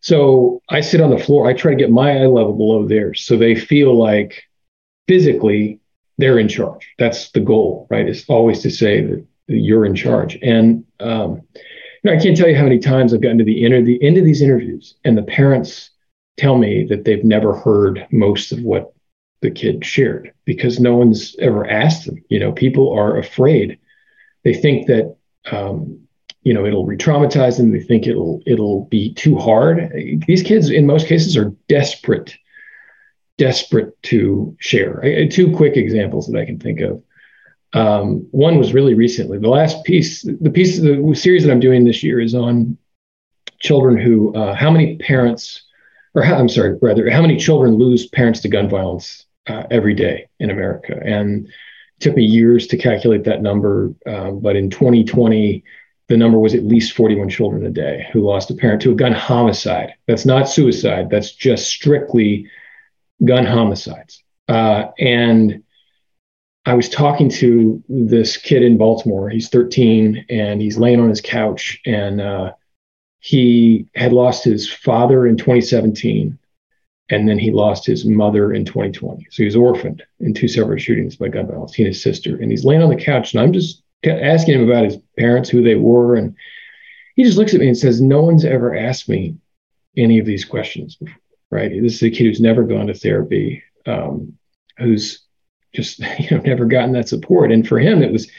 So 0.00 0.62
I 0.70 0.80
sit 0.80 1.02
on 1.02 1.10
the 1.10 1.18
floor. 1.18 1.48
I 1.48 1.52
try 1.52 1.72
to 1.72 1.76
get 1.76 1.90
my 1.90 2.12
eye 2.12 2.26
level 2.26 2.54
below 2.54 2.86
theirs, 2.86 3.24
so 3.24 3.36
they 3.36 3.54
feel 3.54 3.94
like 3.94 4.42
physically 5.06 5.80
they're 6.16 6.38
in 6.38 6.48
charge. 6.48 6.88
That's 6.98 7.30
the 7.32 7.40
goal, 7.40 7.86
right? 7.90 8.08
It's 8.08 8.28
always 8.28 8.60
to 8.60 8.70
say 8.70 9.02
that 9.02 9.26
you're 9.48 9.84
in 9.84 9.94
charge. 9.94 10.38
And 10.40 10.84
um, 11.00 11.42
you 11.54 12.10
know, 12.10 12.14
I 12.14 12.22
can't 12.22 12.36
tell 12.36 12.48
you 12.48 12.56
how 12.56 12.64
many 12.64 12.78
times 12.78 13.12
I've 13.12 13.20
gotten 13.20 13.38
to 13.38 13.44
the, 13.44 13.64
inter- 13.64 13.82
the 13.82 14.02
end 14.02 14.16
of 14.16 14.24
these 14.24 14.40
interviews, 14.40 14.94
and 15.04 15.18
the 15.18 15.22
parents 15.22 15.90
tell 16.38 16.56
me 16.56 16.84
that 16.88 17.04
they've 17.04 17.24
never 17.24 17.54
heard 17.54 18.06
most 18.10 18.52
of 18.52 18.60
what 18.62 18.92
the 19.40 19.50
kid 19.50 19.84
shared 19.84 20.32
because 20.44 20.80
no 20.80 20.96
one's 20.96 21.36
ever 21.38 21.68
asked 21.68 22.06
them. 22.06 22.22
You 22.28 22.40
know, 22.40 22.52
people 22.52 22.92
are 22.92 23.18
afraid. 23.18 23.78
They 24.44 24.54
think 24.54 24.86
that 24.86 25.16
um, 25.50 26.00
you 26.42 26.54
know 26.54 26.64
it'll 26.64 26.86
re-traumatize 26.86 27.56
them. 27.58 27.72
They 27.72 27.82
think 27.82 28.06
it'll 28.06 28.42
it'll 28.46 28.86
be 28.86 29.12
too 29.14 29.36
hard. 29.36 29.92
These 30.26 30.42
kids, 30.42 30.70
in 30.70 30.86
most 30.86 31.06
cases, 31.06 31.36
are 31.36 31.54
desperate 31.68 32.36
desperate 33.38 34.00
to 34.02 34.54
share. 34.58 35.02
I, 35.02 35.26
two 35.28 35.56
quick 35.56 35.76
examples 35.76 36.26
that 36.26 36.38
I 36.38 36.44
can 36.44 36.58
think 36.58 36.80
of. 36.80 37.02
Um, 37.72 38.26
one 38.32 38.58
was 38.58 38.74
really 38.74 38.94
recently. 38.94 39.38
The 39.38 39.48
last 39.48 39.84
piece, 39.84 40.22
the 40.22 40.50
piece 40.50 40.78
the 40.78 41.14
series 41.14 41.44
that 41.44 41.52
I'm 41.52 41.60
doing 41.60 41.84
this 41.84 42.02
year 42.02 42.20
is 42.20 42.34
on 42.34 42.76
children 43.60 43.96
who, 43.96 44.34
uh, 44.34 44.54
how 44.54 44.70
many 44.70 44.96
parents, 44.98 45.62
or 46.18 46.24
I'm 46.24 46.48
sorry, 46.48 46.76
rather, 46.82 47.08
how 47.10 47.22
many 47.22 47.36
children 47.36 47.76
lose 47.76 48.06
parents 48.08 48.40
to 48.40 48.48
gun 48.48 48.68
violence 48.68 49.26
uh, 49.46 49.64
every 49.70 49.94
day 49.94 50.28
in 50.40 50.50
America? 50.50 51.00
And 51.04 51.46
it 51.46 51.52
took 52.00 52.16
me 52.16 52.24
years 52.24 52.66
to 52.68 52.76
calculate 52.76 53.24
that 53.24 53.42
number, 53.42 53.94
uh, 54.06 54.32
but 54.32 54.56
in 54.56 54.70
2020, 54.70 55.62
the 56.08 56.16
number 56.16 56.38
was 56.38 56.54
at 56.54 56.64
least 56.64 56.94
41 56.94 57.28
children 57.28 57.64
a 57.66 57.70
day 57.70 58.08
who 58.12 58.20
lost 58.20 58.50
a 58.50 58.54
parent 58.54 58.82
to 58.82 58.92
a 58.92 58.96
gun 58.96 59.12
homicide. 59.12 59.94
That's 60.06 60.26
not 60.26 60.48
suicide. 60.48 61.10
That's 61.10 61.32
just 61.32 61.68
strictly 61.68 62.50
gun 63.24 63.44
homicides. 63.44 64.22
Uh, 64.48 64.86
and 64.98 65.62
I 66.64 66.74
was 66.74 66.88
talking 66.88 67.28
to 67.30 67.82
this 67.88 68.36
kid 68.36 68.62
in 68.62 68.78
Baltimore. 68.78 69.28
He's 69.28 69.50
13 69.50 70.26
and 70.30 70.60
he's 70.60 70.78
laying 70.78 71.00
on 71.00 71.10
his 71.10 71.20
couch 71.20 71.80
and 71.86 72.20
uh, 72.20 72.52
he 73.20 73.88
had 73.94 74.12
lost 74.12 74.44
his 74.44 74.70
father 74.70 75.26
in 75.26 75.36
2017 75.36 76.38
and 77.10 77.28
then 77.28 77.38
he 77.38 77.50
lost 77.50 77.86
his 77.86 78.04
mother 78.04 78.52
in 78.52 78.64
2020. 78.64 79.26
So 79.30 79.36
he 79.42 79.44
was 79.46 79.56
orphaned 79.56 80.02
in 80.20 80.34
two 80.34 80.46
separate 80.46 80.80
shootings 80.80 81.16
by 81.16 81.28
gun 81.28 81.46
violence, 81.46 81.74
he 81.74 81.82
and 81.82 81.92
his 81.92 82.02
sister. 82.02 82.36
And 82.36 82.50
he's 82.50 82.64
laying 82.64 82.82
on 82.82 82.90
the 82.90 82.96
couch 82.96 83.32
and 83.32 83.42
I'm 83.42 83.52
just 83.52 83.82
asking 84.04 84.54
him 84.54 84.68
about 84.68 84.84
his 84.84 84.98
parents, 85.18 85.48
who 85.48 85.62
they 85.62 85.74
were. 85.74 86.16
And 86.16 86.36
he 87.16 87.24
just 87.24 87.38
looks 87.38 87.54
at 87.54 87.60
me 87.60 87.68
and 87.68 87.78
says, 87.78 88.00
No 88.00 88.22
one's 88.22 88.44
ever 88.44 88.76
asked 88.76 89.08
me 89.08 89.36
any 89.96 90.18
of 90.18 90.26
these 90.26 90.44
questions 90.44 90.96
before 90.96 91.16
right? 91.50 91.70
This 91.82 91.94
is 91.94 92.02
a 92.02 92.10
kid 92.10 92.24
who's 92.24 92.40
never 92.40 92.64
gone 92.64 92.86
to 92.88 92.94
therapy, 92.94 93.62
um, 93.86 94.34
who's 94.78 95.20
just 95.74 95.98
you 96.18 96.30
know 96.30 96.42
never 96.42 96.64
gotten 96.64 96.92
that 96.92 97.08
support. 97.08 97.52
And 97.52 97.66
for 97.66 97.78
him, 97.78 98.02
it 98.02 98.12
was 98.12 98.30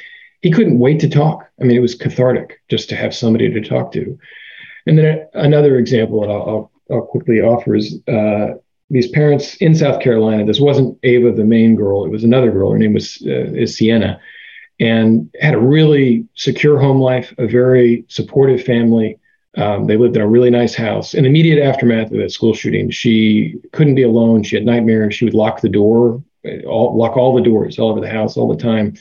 he 0.42 0.52
couldn't 0.52 0.80
wait 0.80 1.00
to 1.02 1.10
talk. 1.10 1.50
I 1.60 1.66
mean, 1.66 1.78
it 1.78 1.82
was 1.82 1.96
cathartic 1.96 2.62
just 2.70 2.90
to 2.90 2.96
have 2.96 3.14
somebody 3.14 3.52
to 3.52 3.62
talk 3.62 3.92
to. 3.94 4.18
And 4.86 4.98
then 4.98 5.28
another 5.34 5.78
example 5.78 6.22
that 6.22 6.30
I'll, 6.30 6.72
I'll, 6.92 7.02
quickly 7.02 7.42
offer 7.42 7.76
is 7.76 8.00
uh, 8.08 8.54
these 8.90 9.10
parents 9.10 9.56
in 9.58 9.76
South 9.76 10.02
Carolina. 10.02 10.46
This 10.46 10.60
wasn't 10.60 10.98
Ava, 11.04 11.32
the 11.32 11.44
main 11.44 11.76
girl; 11.76 12.06
it 12.06 12.12
was 12.12 12.24
another 12.24 12.52
girl. 12.52 12.72
Her 12.72 12.78
name 12.78 12.94
was 12.94 13.22
uh, 13.26 13.54
is 13.54 13.76
Sienna, 13.76 14.20
and 14.80 15.30
had 15.40 15.54
a 15.54 15.60
really 15.60 16.28
secure 16.36 16.80
home 16.80 17.00
life, 17.00 17.34
a 17.38 17.48
very 17.48 18.06
supportive 18.08 18.64
family. 18.64 19.20
Um, 19.58 19.88
they 19.88 19.98
lived 19.98 20.16
in 20.16 20.22
a 20.22 20.28
really 20.28 20.50
nice 20.50 20.76
house. 20.76 21.14
In 21.14 21.24
the 21.24 21.30
immediate 21.30 21.62
aftermath 21.62 22.12
of 22.12 22.18
that 22.20 22.32
school 22.32 22.54
shooting, 22.54 22.90
she 22.90 23.56
couldn't 23.74 23.96
be 23.96 24.04
alone. 24.04 24.44
She 24.44 24.56
had 24.56 24.66
nightmares. 24.66 25.16
She 25.16 25.26
would 25.26 25.34
lock 25.34 25.62
the 25.62 25.70
door, 25.70 26.24
all, 26.68 26.96
lock 26.96 27.18
all 27.18 27.36
the 27.36 27.42
doors 27.42 27.80
all 27.80 27.90
over 27.90 28.00
the 28.00 28.10
house 28.10 28.38
all 28.38 28.48
the 28.48 28.62
time. 28.62 28.96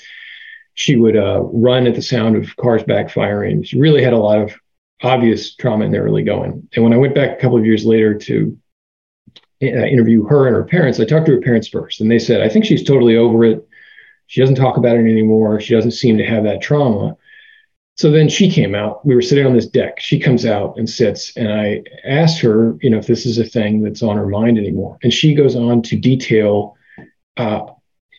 She 0.75 0.97
would 0.97 1.17
uh, 1.17 1.43
run 1.43 1.87
at 1.87 1.95
the 1.95 2.03
sound 2.03 2.37
of 2.37 2.57
cars 2.57 2.83
backfiring. 2.83 3.67
She 3.67 3.79
really 3.79 4.03
had 4.03 4.13
a 4.13 4.19
lot 4.19 4.41
of 4.41 4.55
obvious 5.02 5.55
trauma 5.55 5.85
in 5.85 5.93
there 5.93 6.05
early 6.05 6.23
going. 6.23 6.69
And 6.75 6.85
when 6.85 6.93
I 6.93 6.97
went 6.97 7.14
back 7.14 7.38
a 7.38 7.40
couple 7.40 7.59
of 7.59 7.67
years 7.67 7.85
later 7.85 8.14
to 8.14 8.59
uh, 9.62 9.67
interview 9.67 10.25
her 10.25 10.47
and 10.47 10.57
her 10.57 10.64
parents, 10.64 10.99
I 10.99 11.05
talked 11.05 11.26
to 11.26 11.33
her 11.33 11.40
parents 11.40 11.69
first, 11.69 12.00
and 12.00 12.11
they 12.11 12.19
said, 12.19 12.40
I 12.40 12.49
think 12.49 12.64
she's 12.64 12.85
totally 12.85 13.17
over 13.17 13.45
it. 13.45 13.67
She 14.26 14.40
doesn't 14.40 14.57
talk 14.57 14.76
about 14.76 14.97
it 14.97 15.11
anymore. 15.11 15.61
She 15.61 15.75
doesn't 15.75 15.93
seem 15.93 16.19
to 16.19 16.25
have 16.25 16.45
that 16.45 16.61
trauma. 16.61 17.17
So 17.97 18.11
then 18.12 18.28
she 18.28 18.50
came 18.50 18.75
out. 18.75 19.05
We 19.05 19.14
were 19.14 19.23
sitting 19.23 19.47
on 19.47 19.55
this 19.55 19.67
deck. 19.67 19.99
She 19.99 20.21
comes 20.21 20.47
out 20.47 20.76
and 20.76 20.88
sits, 20.88 21.37
and 21.37 21.52
I 21.52 21.83
asked 22.05 22.40
her, 22.40 22.76
you 22.81 22.90
know, 22.90 22.99
if 22.99 23.07
this 23.07 23.26
is 23.26 23.38
a 23.38 23.45
thing 23.45 23.83
that's 23.83 24.02
on 24.02 24.17
her 24.17 24.26
mind 24.26 24.59
anymore. 24.59 24.99
And 25.02 25.12
she 25.12 25.35
goes 25.35 25.57
on 25.57 25.83
to 25.83 25.97
detail 25.97 26.76
uh, 27.37 27.67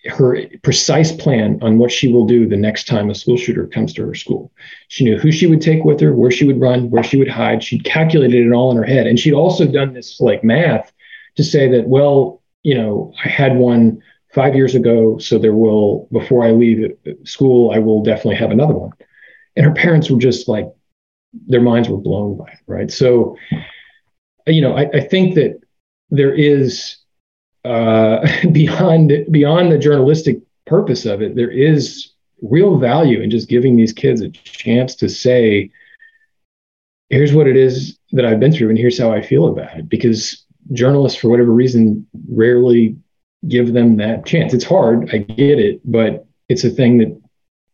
her 0.06 0.38
precise 0.64 1.12
plan 1.12 1.60
on 1.62 1.78
what 1.78 1.92
she 1.92 2.12
will 2.12 2.26
do 2.26 2.48
the 2.48 2.56
next 2.56 2.88
time 2.88 3.10
a 3.10 3.16
school 3.16 3.38
shooter 3.38 3.68
comes 3.68 3.94
to 3.94 4.06
her 4.06 4.16
school. 4.16 4.52
She 4.88 5.04
knew 5.04 5.18
who 5.18 5.32
she 5.32 5.48
would 5.48 5.62
take 5.62 5.84
with 5.84 6.00
her, 6.00 6.14
where 6.14 6.32
she 6.32 6.46
would 6.46 6.62
run, 6.62 6.90
where 6.90 7.04
she 7.04 7.18
would 7.18 7.28
hide. 7.28 7.64
She'd 7.64 7.84
calculated 7.84 8.46
it 8.46 8.54
all 8.54 8.72
in 8.72 8.78
her 8.78 8.84
head. 8.84 9.08
And 9.08 9.20
she'd 9.20 9.34
also 9.34 9.66
done 9.66 9.94
this 9.94 10.20
like 10.22 10.44
math 10.44 10.92
to 11.36 11.44
say 11.44 11.68
that, 11.70 11.88
well, 11.88 12.42
you 12.64 12.76
know, 12.76 13.14
I 13.24 13.30
had 13.30 13.58
one 13.58 14.02
five 14.34 14.56
years 14.56 14.76
ago, 14.76 15.18
so 15.18 15.40
there 15.40 15.56
will, 15.56 16.08
before 16.12 16.46
I 16.46 16.52
leave 16.52 16.96
school, 17.24 17.72
I 17.72 17.80
will 17.80 18.04
definitely 18.04 18.36
have 18.36 18.52
another 18.52 18.76
one. 18.76 18.92
And 19.56 19.66
her 19.66 19.74
parents 19.74 20.10
were 20.10 20.20
just 20.20 20.48
like, 20.48 20.68
their 21.48 21.62
minds 21.62 21.90
were 21.90 21.98
blown 21.98 22.38
by 22.38 22.46
it, 22.46 22.60
right? 22.68 22.92
So, 22.92 23.38
you 24.48 24.62
know, 24.62 24.76
I, 24.76 24.90
I 24.94 25.02
think 25.02 25.36
that 25.36 25.60
there 26.10 26.34
is 26.34 26.98
uh, 27.66 28.26
beyond 28.52 29.12
beyond 29.32 29.72
the 29.72 29.78
journalistic 29.78 30.40
purpose 30.66 31.06
of 31.06 31.22
it, 31.22 31.36
there 31.36 31.52
is 31.52 32.12
real 32.42 32.78
value 32.78 33.22
in 33.22 33.30
just 33.30 33.50
giving 33.50 33.76
these 33.76 33.94
kids 33.94 34.22
a 34.22 34.30
chance 34.30 34.96
to 34.96 35.10
say, 35.10 35.70
"Here's 37.10 37.34
what 37.34 37.48
it 37.48 37.58
is 37.58 37.98
that 38.12 38.26
I've 38.26 38.40
been 38.40 38.52
through, 38.52 38.70
and 38.70 38.78
here's 38.78 39.00
how 39.00 39.12
I 39.12 39.22
feel 39.22 39.48
about 39.48 39.78
it." 39.78 39.90
Because 39.90 40.46
journalists, 40.74 41.20
for 41.20 41.30
whatever 41.30 41.52
reason, 41.52 42.08
rarely 42.30 42.96
give 43.48 43.74
them 43.74 43.98
that 43.98 44.26
chance. 44.26 44.54
It's 44.54 44.66
hard, 44.66 45.10
I 45.14 45.20
get 45.20 45.60
it, 45.60 45.82
but 45.86 46.26
it's 46.50 46.64
a 46.64 46.70
thing 46.70 46.98
that 46.98 47.22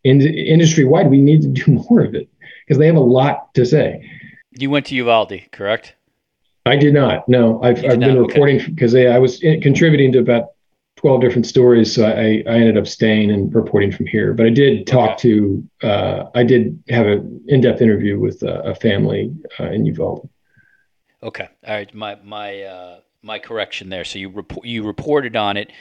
in, 0.03 0.21
industry 0.21 0.85
wide 0.85 1.09
we 1.09 1.19
need 1.19 1.41
to 1.41 1.47
do 1.47 1.71
more 1.89 2.01
of 2.01 2.15
it 2.15 2.29
because 2.65 2.77
they 2.79 2.87
have 2.87 2.95
a 2.95 2.99
lot 2.99 3.53
to 3.55 3.65
say. 3.65 4.09
You 4.57 4.69
went 4.69 4.85
to 4.87 4.95
Uvalde, 4.95 5.41
correct? 5.51 5.95
I 6.65 6.75
did 6.75 6.93
not. 6.93 7.27
No, 7.29 7.61
I've, 7.61 7.83
I've 7.85 7.99
been 7.99 8.15
not? 8.15 8.27
reporting 8.27 8.59
because 8.65 8.95
okay. 8.95 9.07
I 9.07 9.19
was 9.19 9.39
contributing 9.39 10.11
to 10.13 10.19
about 10.19 10.49
12 10.97 11.21
different 11.21 11.45
stories. 11.45 11.93
So 11.93 12.05
I, 12.05 12.43
I 12.49 12.55
ended 12.55 12.77
up 12.77 12.87
staying 12.87 13.29
and 13.29 13.53
reporting 13.53 13.91
from 13.91 14.07
here. 14.07 14.33
But 14.33 14.47
I 14.47 14.49
did 14.49 14.87
talk 14.87 15.11
okay. 15.11 15.29
to, 15.29 15.69
uh, 15.83 16.23
I 16.33 16.43
did 16.43 16.81
have 16.89 17.05
an 17.05 17.43
in 17.47 17.61
depth 17.61 17.81
interview 17.81 18.19
with 18.19 18.41
a, 18.41 18.61
a 18.61 18.75
family 18.75 19.31
uh, 19.59 19.65
in 19.65 19.85
Uvalde. 19.85 20.27
Okay. 21.21 21.47
All 21.67 21.73
right. 21.73 21.93
My, 21.93 22.15
my, 22.23 22.61
uh, 22.61 22.99
my 23.21 23.39
correction 23.39 23.89
there. 23.89 24.03
So 24.03 24.19
you 24.19 24.29
report, 24.29 24.65
you 24.65 24.83
reported 24.83 25.35
on 25.35 25.57
it. 25.57 25.71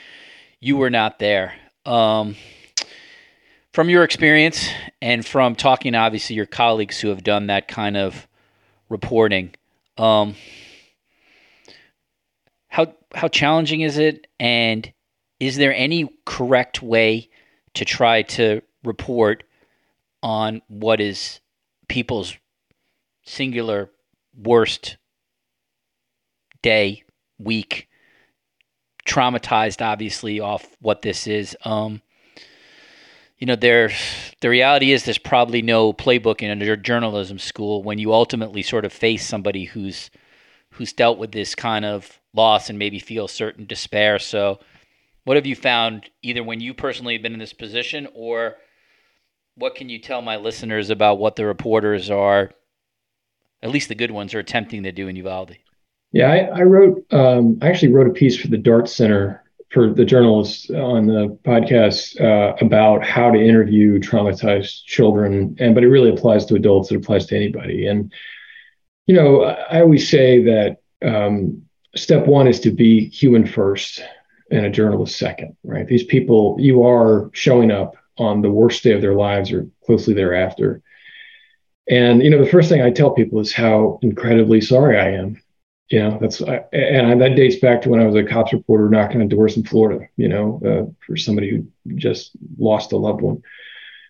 You 0.59 0.77
were 0.77 0.89
not 0.89 1.19
there. 1.19 1.55
Um, 1.85 2.35
from 3.71 3.89
your 3.89 4.03
experience 4.03 4.69
and 5.01 5.25
from 5.25 5.55
talking, 5.55 5.95
obviously, 5.95 6.35
your 6.35 6.45
colleagues 6.45 6.99
who 6.99 7.09
have 7.09 7.23
done 7.23 7.47
that 7.47 7.67
kind 7.67 7.97
of 7.97 8.27
reporting, 8.89 9.53
um, 9.97 10.35
how 12.75 12.93
how 13.13 13.29
challenging 13.29 13.79
is 13.79 13.97
it? 13.97 14.27
And 14.37 14.91
is 15.39 15.55
there 15.55 15.73
any 15.73 16.09
correct 16.25 16.81
way 16.83 17.29
to 17.75 17.85
try 17.85 18.23
to 18.23 18.61
report 18.83 19.45
on 20.21 20.61
what 20.67 20.99
is 20.99 21.39
people's 21.87 22.35
singular 23.23 23.89
worst 24.37 24.97
day 26.61 27.03
week 27.39 27.87
traumatized 29.07 29.81
obviously 29.81 30.41
off 30.41 30.65
what 30.81 31.01
this 31.01 31.27
is? 31.27 31.55
Um 31.63 32.01
you 33.37 33.47
know 33.47 33.55
there 33.55 33.89
the 34.41 34.49
reality 34.49 34.91
is 34.91 35.05
there's 35.05 35.17
probably 35.17 35.61
no 35.61 35.93
playbook 35.93 36.41
in 36.41 36.61
a 36.61 36.75
journalism 36.75 37.39
school 37.39 37.83
when 37.83 37.99
you 37.99 38.13
ultimately 38.13 38.61
sort 38.61 38.83
of 38.83 38.91
face 38.91 39.25
somebody 39.25 39.63
who's 39.63 40.09
who's 40.75 40.93
dealt 40.93 41.17
with 41.17 41.31
this 41.31 41.55
kind 41.55 41.85
of 41.85 42.19
loss 42.33 42.69
and 42.69 42.77
maybe 42.77 42.99
feel 42.99 43.27
certain 43.27 43.65
despair. 43.65 44.19
So, 44.19 44.59
what 45.23 45.37
have 45.37 45.45
you 45.45 45.55
found 45.55 46.09
either 46.21 46.43
when 46.43 46.61
you 46.61 46.73
personally 46.73 47.13
have 47.13 47.23
been 47.23 47.33
in 47.33 47.39
this 47.39 47.53
position 47.53 48.07
or 48.13 48.55
what 49.55 49.75
can 49.75 49.89
you 49.89 49.99
tell 49.99 50.21
my 50.21 50.35
listeners 50.35 50.89
about 50.89 51.17
what 51.17 51.35
the 51.35 51.45
reporters 51.45 52.11
are, 52.11 52.51
at 53.63 53.71
least 53.71 53.87
the 53.87 53.95
good 53.95 54.11
ones, 54.11 54.33
are 54.33 54.39
attempting 54.39 54.83
to 54.83 54.91
do 54.91 55.07
in 55.07 55.15
Uvalde? 55.15 55.55
Yeah, 56.11 56.31
I, 56.31 56.59
I 56.59 56.61
wrote, 56.61 57.03
um, 57.11 57.57
I 57.61 57.69
actually 57.69 57.93
wrote 57.93 58.07
a 58.07 58.13
piece 58.13 58.37
for 58.37 58.47
the 58.47 58.57
Dart 58.57 58.87
Center 58.87 59.43
for 59.69 59.91
the 59.91 60.05
journalists 60.05 60.69
on 60.69 61.07
the 61.07 61.37
podcast 61.43 62.19
uh, 62.21 62.55
about 62.63 63.03
how 63.03 63.31
to 63.31 63.37
interview 63.37 63.99
traumatized 63.99 64.85
children, 64.85 65.55
and 65.59 65.73
but 65.73 65.83
it 65.83 65.89
really 65.89 66.09
applies 66.09 66.45
to 66.45 66.55
adults. 66.55 66.91
It 66.91 66.97
applies 66.97 67.25
to 67.27 67.35
anybody, 67.35 67.87
and 67.87 68.13
you 69.05 69.15
know, 69.15 69.43
I 69.43 69.81
always 69.81 70.09
say 70.09 70.43
that 70.43 70.77
um, 71.03 71.63
step 71.95 72.25
one 72.25 72.47
is 72.47 72.59
to 72.61 72.71
be 72.71 73.09
human 73.09 73.45
first 73.45 74.01
and 74.51 74.65
a 74.65 74.69
journalist 74.69 75.17
second, 75.17 75.55
right? 75.63 75.87
These 75.87 76.03
people, 76.03 76.57
you 76.59 76.83
are 76.83 77.29
showing 77.33 77.71
up 77.71 77.95
on 78.17 78.41
the 78.41 78.51
worst 78.51 78.83
day 78.83 78.93
of 78.93 79.01
their 79.01 79.15
lives 79.15 79.51
or 79.51 79.67
closely 79.85 80.13
thereafter. 80.13 80.81
And, 81.87 82.23
you 82.23 82.29
know, 82.29 82.43
the 82.43 82.49
first 82.49 82.69
thing 82.69 82.81
I 82.81 82.91
tell 82.91 83.11
people 83.11 83.39
is 83.39 83.53
how 83.53 83.99
incredibly 84.01 84.61
sorry 84.61 84.97
I 84.99 85.11
am. 85.11 85.41
You 85.89 85.99
know, 85.99 86.17
that's, 86.19 86.41
and 86.41 87.21
that 87.21 87.35
dates 87.35 87.57
back 87.57 87.83
to 87.83 87.89
when 87.89 87.99
I 87.99 88.07
was 88.07 88.15
a 88.15 88.23
cops 88.23 88.53
reporter 88.53 88.89
knocking 88.89 89.21
on 89.21 89.27
doors 89.27 89.55
in 89.55 89.63
Florida, 89.63 90.07
you 90.17 90.27
know, 90.27 90.59
uh, 90.65 90.91
for 91.05 91.15
somebody 91.15 91.51
who 91.51 91.67
just 91.95 92.31
lost 92.57 92.91
a 92.91 92.97
loved 92.97 93.21
one. 93.21 93.43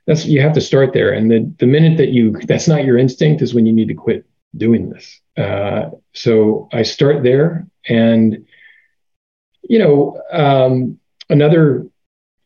That's, 0.07 0.25
you 0.25 0.39
have 0.39 0.53
to 0.53 0.61
start 0.61 0.93
there. 0.93 1.11
And 1.11 1.29
the, 1.29 1.53
the 1.59 1.65
minute 1.65 1.97
that 1.97 2.09
you, 2.09 2.31
that's 2.43 2.69
not 2.69 2.85
your 2.85 2.97
instinct 2.97 3.41
is 3.41 3.53
when 3.53 3.65
you 3.65 3.73
need 3.73 3.89
to 3.89 3.93
quit 3.93 4.25
doing 4.57 4.89
this. 4.89 5.19
Uh, 5.37 5.89
so 6.13 6.69
I 6.71 6.83
start 6.83 7.23
there, 7.23 7.67
and 7.87 8.45
you 9.63 9.79
know, 9.79 10.21
um, 10.31 10.99
another 11.29 11.87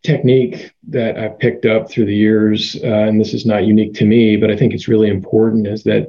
technique 0.04 0.72
that 0.88 1.18
I've 1.18 1.38
picked 1.40 1.66
up 1.66 1.92
through 1.92 2.06
the 2.06 2.16
years, 2.16 2.78
uh, 2.84 2.88
and 2.88 3.20
this 3.20 3.34
is 3.34 3.46
not 3.46 3.66
unique 3.66 3.94
to 3.96 4.06
me, 4.06 4.38
but 4.38 4.50
I 4.50 4.56
think 4.56 4.74
it's 4.74 4.88
really 4.88 5.10
important, 5.10 5.68
is 5.68 5.84
that 5.84 6.08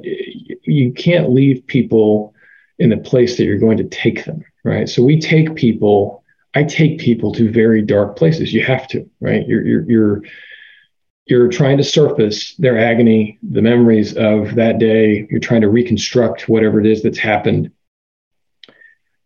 you 0.63 0.93
can't 0.93 1.31
leave 1.31 1.67
people 1.67 2.33
in 2.79 2.89
the 2.89 2.97
place 2.97 3.37
that 3.37 3.43
you're 3.43 3.59
going 3.59 3.77
to 3.77 3.83
take 3.89 4.25
them, 4.25 4.43
right? 4.63 4.87
So 4.87 5.03
we 5.03 5.19
take 5.19 5.55
people. 5.55 6.23
I 6.53 6.63
take 6.63 6.99
people 6.99 7.31
to 7.33 7.49
very 7.51 7.81
dark 7.81 8.17
places. 8.17 8.53
You 8.53 8.63
have 8.63 8.87
to, 8.89 9.09
right? 9.19 9.47
You're 9.47 9.65
you're 9.65 9.89
you're 9.89 10.21
you're 11.31 11.47
trying 11.47 11.77
to 11.77 11.83
surface 11.83 12.53
their 12.55 12.77
agony, 12.77 13.39
the 13.41 13.61
memories 13.61 14.17
of 14.17 14.53
that 14.55 14.79
day. 14.79 15.25
You're 15.31 15.39
trying 15.39 15.61
to 15.61 15.69
reconstruct 15.69 16.49
whatever 16.49 16.77
it 16.77 16.85
is 16.85 17.01
that's 17.01 17.17
happened. 17.17 17.71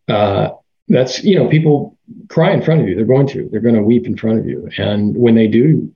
Uh, 0.06 0.50
that's 0.86 1.24
you 1.24 1.36
know 1.36 1.48
people 1.48 1.98
cry 2.28 2.52
in 2.52 2.62
front 2.62 2.80
of 2.80 2.86
you. 2.86 2.94
They're 2.94 3.04
going 3.04 3.26
to. 3.28 3.48
They're 3.50 3.60
going 3.60 3.74
to 3.74 3.82
weep 3.82 4.06
in 4.06 4.16
front 4.16 4.38
of 4.38 4.46
you. 4.46 4.70
And 4.78 5.16
when 5.16 5.34
they 5.34 5.48
do, 5.48 5.92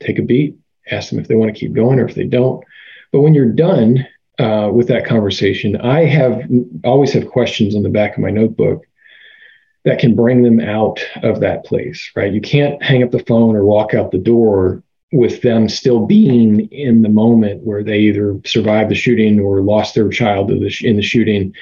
take 0.00 0.18
a 0.18 0.22
beat. 0.22 0.56
Ask 0.90 1.10
them 1.10 1.18
if 1.18 1.28
they 1.28 1.34
want 1.34 1.54
to 1.54 1.60
keep 1.60 1.74
going 1.74 2.00
or 2.00 2.08
if 2.08 2.14
they 2.14 2.24
don't. 2.24 2.64
But 3.12 3.20
when 3.20 3.34
you're 3.34 3.52
done 3.52 4.06
uh, 4.38 4.70
with 4.72 4.88
that 4.88 5.04
conversation, 5.04 5.76
I 5.76 6.06
have 6.06 6.42
always 6.84 7.12
have 7.12 7.28
questions 7.28 7.76
on 7.76 7.82
the 7.82 7.90
back 7.90 8.14
of 8.14 8.22
my 8.22 8.30
notebook 8.30 8.86
that 9.84 9.98
can 9.98 10.16
bring 10.16 10.42
them 10.42 10.58
out 10.58 11.04
of 11.22 11.40
that 11.40 11.66
place. 11.66 12.12
Right? 12.16 12.32
You 12.32 12.40
can't 12.40 12.82
hang 12.82 13.02
up 13.02 13.10
the 13.10 13.24
phone 13.24 13.56
or 13.56 13.66
walk 13.66 13.92
out 13.92 14.10
the 14.10 14.16
door 14.16 14.82
with 15.12 15.42
them 15.42 15.68
still 15.68 16.06
being 16.06 16.68
in 16.70 17.02
the 17.02 17.08
moment 17.08 17.62
where 17.64 17.82
they 17.82 17.98
either 17.98 18.40
survived 18.44 18.90
the 18.90 18.94
shooting 18.94 19.40
or 19.40 19.60
lost 19.60 19.94
their 19.94 20.08
child 20.08 20.50
in 20.50 20.60
the 20.60 21.02
shooting, 21.02 21.52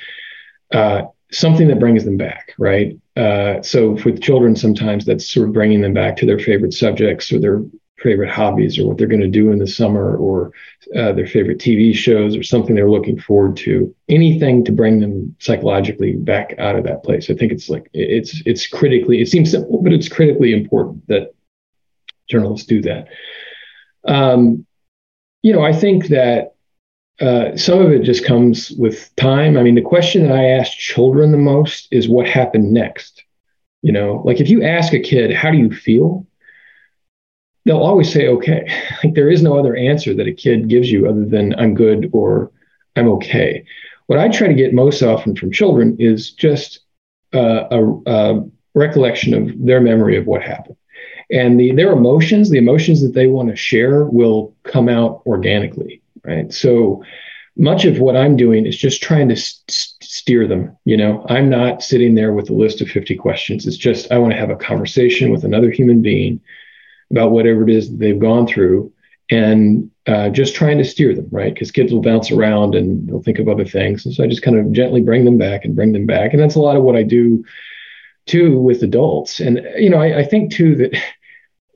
uh, 0.72 1.02
something 1.32 1.68
that 1.68 1.80
brings 1.80 2.04
them 2.04 2.16
back, 2.16 2.54
right? 2.58 2.98
Uh, 3.16 3.62
so 3.62 3.92
with 4.04 4.22
children, 4.22 4.54
sometimes 4.54 5.04
that's 5.04 5.26
sort 5.26 5.48
of 5.48 5.54
bringing 5.54 5.80
them 5.80 5.94
back 5.94 6.16
to 6.16 6.26
their 6.26 6.38
favorite 6.38 6.74
subjects 6.74 7.32
or 7.32 7.38
their 7.38 7.62
favorite 7.98 8.30
hobbies 8.30 8.78
or 8.78 8.87
what 8.87 8.98
they're 8.98 9.08
going 9.08 9.20
to 9.20 9.26
do 9.26 9.50
in 9.50 9.58
the 9.58 9.66
summer 9.66 10.16
or 10.16 10.52
uh, 10.96 11.12
their 11.12 11.26
favorite 11.26 11.58
TV 11.58 11.94
shows 11.94 12.37
or 12.37 12.42
something 12.42 12.74
they're 12.74 12.90
looking 12.90 13.18
forward 13.18 13.56
to. 13.56 13.94
Anything 14.08 14.64
to 14.64 14.72
bring 14.72 15.00
them 15.00 15.34
psychologically 15.40 16.12
back 16.12 16.54
out 16.58 16.76
of 16.76 16.84
that 16.84 17.02
place. 17.02 17.28
I 17.28 17.34
think 17.34 17.50
it's 17.50 17.68
like 17.68 17.88
it's 17.92 18.40
it's 18.46 18.66
critically. 18.66 19.20
It 19.20 19.28
seems 19.28 19.50
simple, 19.50 19.82
but 19.82 19.92
it's 19.92 20.08
critically 20.08 20.52
important 20.52 21.06
that 21.08 21.34
journalists 22.28 22.66
do 22.66 22.80
that. 22.82 23.08
Um, 24.09 24.66
you 25.42 25.53
know, 25.53 25.62
I 25.62 25.73
think 25.73 26.09
that 26.09 26.55
uh, 27.21 27.57
some 27.57 27.81
of 27.81 27.92
it 27.92 28.03
just 28.03 28.25
comes 28.25 28.71
with 28.73 29.14
time. 29.16 29.57
I 29.57 29.62
mean, 29.62 29.75
the 29.75 29.83
question 29.83 30.25
that 30.25 30.37
I 30.37 30.44
ask 30.44 30.73
children 30.73 31.31
the 31.31 31.38
most 31.38 31.88
is 31.90 32.09
what 32.09 32.29
happened 32.29 32.73
next. 32.73 33.23
You 33.83 33.92
know, 33.92 34.23
like 34.25 34.40
if 34.40 34.49
you 34.49 34.64
ask 34.64 34.92
a 34.92 35.01
kid, 35.01 35.33
how 35.33 35.51
do 35.51 35.59
you 35.59 35.71
feel? 35.71 36.27
They'll 37.64 37.79
always 37.79 38.12
say, 38.12 38.29
okay. 38.29 38.66
Like 39.05 39.14
there 39.14 39.31
is 39.31 39.42
no 39.42 39.59
other 39.59 39.77
answer 39.77 40.14
that 40.14 40.27
a 40.27 40.33
kid 40.33 40.68
gives 40.68 40.90
you 40.90 41.09
other 41.09 41.25
than 41.25 41.55
I'm 41.59 41.75
good 41.75 42.11
or 42.12 42.51
I'm 42.97 43.09
okay. 43.09 43.64
What 44.07 44.18
I 44.18 44.29
try 44.29 44.49
to 44.49 44.55
get 44.55 44.75
most 44.75 45.03
often 45.03 45.37
from 45.37 45.53
children 45.53 45.97
is 46.01 46.33
just 46.33 46.81
uh, 47.35 47.64
a, 47.71 48.01
a 48.07 48.44
recollection 48.75 49.35
of 49.35 49.64
their 49.64 49.81
memory 49.81 50.16
of 50.16 50.27
what 50.27 50.42
happened 50.42 50.78
and 51.31 51.59
the, 51.59 51.73
their 51.73 51.93
emotions, 51.93 52.51
the 52.51 52.59
emotions 52.59 53.03
that 53.03 53.14
they 53.14 53.27
want 53.27 53.51
to 53.51 53.57
share, 53.57 54.05
will 54.05 54.55
come 54.64 54.88
out 54.88 55.23
organically, 55.27 56.03
right? 56.25 56.53
So 56.53 57.03
much 57.57 57.85
of 57.85 57.99
what 57.99 58.17
I'm 58.17 58.37
doing 58.37 58.67
is 58.67 58.79
just 58.79 59.03
trying 59.03 59.29
to 59.29 59.37
st- 59.37 59.97
steer 60.03 60.47
them. 60.47 60.77
You 60.85 60.97
know, 60.97 61.27
I'm 61.29 61.51
not 61.51 61.83
sitting 61.83 62.14
there 62.14 62.33
with 62.33 62.49
a 62.51 62.55
list 62.55 62.81
of 62.81 62.88
50 62.88 63.17
questions. 63.17 63.67
It's 63.67 63.77
just 63.77 64.11
I 64.12 64.19
want 64.19 64.33
to 64.33 64.38
have 64.38 64.51
a 64.51 64.57
conversation 64.57 65.31
with 65.31 65.45
another 65.45 65.71
human 65.71 66.01
being 66.01 66.41
about 67.11 67.33
whatever 67.33 67.62
it 67.62 67.71
is 67.71 67.91
that 67.91 67.99
they've 67.99 68.19
gone 68.19 68.47
through 68.47 68.93
and 69.31 69.91
uh, 70.07 70.31
just 70.31 70.55
trying 70.55 70.79
to 70.79 70.85
steer 70.85 71.14
them, 71.14 71.29
right? 71.31 71.53
Because 71.53 71.71
kids 71.71 71.93
will 71.93 72.01
bounce 72.01 72.31
around 72.31 72.75
and 72.75 73.07
they'll 73.07 73.23
think 73.23 73.38
of 73.38 73.49
other 73.49 73.64
things. 73.64 74.07
And 74.07 74.14
so 74.14 74.25
I 74.25 74.27
just 74.27 74.43
kind 74.43 74.59
of 74.59 74.73
gently 74.73 75.03
bring 75.03 75.25
them 75.25 75.37
back 75.37 75.64
and 75.64 75.77
bring 75.77 75.93
them 75.93 76.07
back. 76.07 76.33
And 76.33 76.41
that's 76.41 76.55
a 76.55 76.61
lot 76.61 76.77
of 76.77 76.83
what 76.83 76.97
I 76.97 77.03
do 77.03 77.45
too 78.27 78.59
with 78.59 78.83
adults. 78.83 79.41
And, 79.41 79.61
you 79.77 79.91
know, 79.91 79.99
I, 79.99 80.19
I 80.19 80.25
think 80.25 80.53
too 80.53 80.77
that 80.77 80.97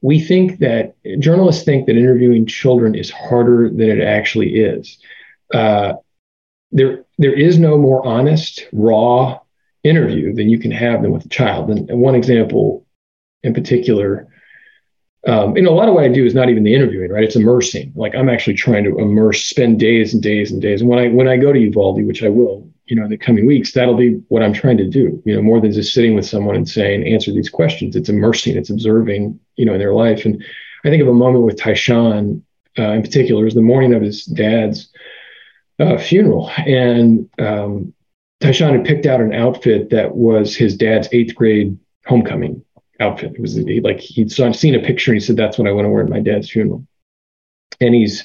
we 0.02 0.20
think 0.20 0.58
that 0.58 0.94
journalists 1.20 1.64
think 1.64 1.86
that 1.86 1.96
interviewing 1.96 2.46
children 2.46 2.94
is 2.94 3.10
harder 3.10 3.70
than 3.70 3.88
it 3.88 4.02
actually 4.02 4.56
is. 4.56 4.98
Uh, 5.54 5.94
there, 6.72 7.04
there 7.18 7.32
is 7.32 7.58
no 7.58 7.78
more 7.78 8.04
honest, 8.06 8.66
raw 8.72 9.38
interview 9.84 10.34
than 10.34 10.48
you 10.48 10.58
can 10.58 10.70
have 10.70 11.02
than 11.02 11.12
with 11.12 11.24
a 11.24 11.28
child. 11.28 11.70
And, 11.70 11.88
one 12.00 12.14
example 12.14 12.86
in 13.42 13.54
particular 13.54 14.28
um, 15.26 15.56
you 15.56 15.62
know, 15.62 15.70
a 15.70 15.74
lot 15.76 15.88
of 15.88 15.94
what 15.94 16.04
I 16.04 16.08
do 16.08 16.26
is 16.26 16.34
not 16.34 16.48
even 16.48 16.64
the 16.64 16.74
interviewing, 16.74 17.10
right? 17.10 17.22
It's 17.22 17.36
immersing. 17.36 17.92
Like 17.94 18.14
I'm 18.14 18.28
actually 18.28 18.54
trying 18.54 18.84
to 18.84 18.98
immerse, 18.98 19.44
spend 19.44 19.78
days 19.78 20.14
and 20.14 20.22
days 20.22 20.50
and 20.50 20.60
days. 20.60 20.80
And 20.80 20.90
when 20.90 20.98
I 20.98 21.08
when 21.08 21.28
I 21.28 21.36
go 21.36 21.52
to 21.52 21.60
Uvalde, 21.60 22.04
which 22.04 22.24
I 22.24 22.28
will, 22.28 22.68
you 22.86 22.96
know, 22.96 23.04
in 23.04 23.10
the 23.10 23.16
coming 23.16 23.46
weeks, 23.46 23.72
that'll 23.72 23.96
be 23.96 24.20
what 24.28 24.42
I'm 24.42 24.52
trying 24.52 24.76
to 24.78 24.88
do. 24.88 25.22
You 25.24 25.36
know, 25.36 25.42
more 25.42 25.60
than 25.60 25.72
just 25.72 25.94
sitting 25.94 26.14
with 26.14 26.26
someone 26.26 26.56
and 26.56 26.68
saying, 26.68 27.06
answer 27.06 27.32
these 27.32 27.48
questions. 27.48 27.96
It's 27.96 28.08
immersing. 28.08 28.56
It's 28.56 28.70
observing, 28.70 29.38
you 29.56 29.64
know, 29.64 29.74
in 29.74 29.78
their 29.78 29.94
life. 29.94 30.24
And 30.24 30.44
I 30.84 30.90
think 30.90 31.02
of 31.02 31.08
a 31.08 31.14
moment 31.14 31.44
with 31.44 31.56
Tyshawn 31.56 32.42
uh, 32.78 32.92
in 32.92 33.02
particular. 33.02 33.44
Was 33.44 33.54
the 33.54 33.62
morning 33.62 33.94
of 33.94 34.02
his 34.02 34.24
dad's 34.24 34.88
uh, 35.78 35.98
funeral, 35.98 36.50
and 36.58 37.28
um, 37.38 37.94
had 38.40 38.84
picked 38.84 39.06
out 39.06 39.20
an 39.20 39.32
outfit 39.32 39.90
that 39.90 40.14
was 40.14 40.56
his 40.56 40.76
dad's 40.76 41.08
eighth 41.12 41.34
grade 41.34 41.78
homecoming 42.06 42.64
outfit. 43.00 43.32
It 43.34 43.40
was 43.40 43.58
like 43.58 44.00
he'd 44.00 44.32
seen 44.32 44.74
a 44.74 44.80
picture 44.80 45.12
and 45.12 45.20
he 45.20 45.24
said, 45.24 45.36
That's 45.36 45.58
what 45.58 45.68
I 45.68 45.72
want 45.72 45.84
to 45.86 45.90
wear 45.90 46.02
at 46.02 46.10
my 46.10 46.20
dad's 46.20 46.50
funeral. 46.50 46.86
And 47.80 47.94
he's 47.94 48.24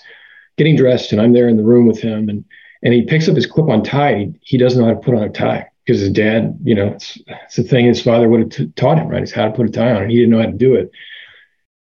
getting 0.58 0.76
dressed, 0.76 1.12
and 1.12 1.22
I'm 1.22 1.34
there 1.34 1.48
in 1.48 1.58
the 1.58 1.64
room 1.64 1.88
with 1.88 2.00
him. 2.00 2.30
And 2.30 2.46
and 2.84 2.94
he 2.94 3.04
picks 3.04 3.28
up 3.28 3.36
his 3.36 3.46
clip 3.46 3.70
on 3.70 3.84
tie. 3.84 4.16
He, 4.16 4.34
he 4.42 4.58
doesn't 4.58 4.80
know 4.80 4.88
how 4.88 4.94
to 4.94 5.00
put 5.00 5.16
on 5.16 5.24
a 5.24 5.30
tie 5.30 5.70
because 5.86 6.02
his 6.02 6.12
dad, 6.12 6.58
you 6.64 6.76
know, 6.76 6.88
it's, 6.88 7.18
it's 7.28 7.56
the 7.56 7.64
thing 7.64 7.86
his 7.86 8.02
father 8.02 8.30
would 8.30 8.42
have 8.42 8.50
t- 8.50 8.72
taught 8.76 9.00
him, 9.00 9.08
right? 9.08 9.24
Is 9.24 9.32
how 9.32 9.46
to 9.46 9.54
put 9.54 9.68
a 9.68 9.72
tie 9.72 9.92
on. 9.92 10.04
And 10.04 10.12
he 10.12 10.18
didn't 10.18 10.32
know 10.32 10.40
how 10.40 10.46
to 10.48 10.52
do 10.52 10.76
it. 10.76 10.92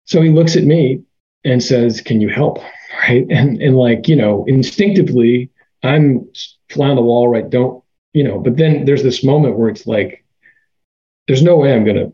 So 0.05 0.21
he 0.21 0.29
looks 0.29 0.55
at 0.55 0.63
me 0.63 1.01
and 1.43 1.63
says, 1.63 2.01
Can 2.01 2.21
you 2.21 2.29
help? 2.29 2.59
Right. 3.09 3.27
And, 3.29 3.61
and 3.61 3.75
like, 3.75 4.07
you 4.07 4.15
know, 4.15 4.45
instinctively, 4.47 5.51
I'm 5.83 6.27
fly 6.69 6.87
on 6.87 6.95
the 6.95 7.01
wall, 7.01 7.27
right? 7.27 7.47
Don't, 7.47 7.83
you 8.13 8.23
know, 8.23 8.39
but 8.39 8.55
then 8.55 8.85
there's 8.85 9.03
this 9.03 9.25
moment 9.25 9.57
where 9.57 9.69
it's 9.69 9.85
like, 9.85 10.25
there's 11.27 11.43
no 11.43 11.57
way 11.57 11.73
I'm 11.73 11.83
to 11.85 12.13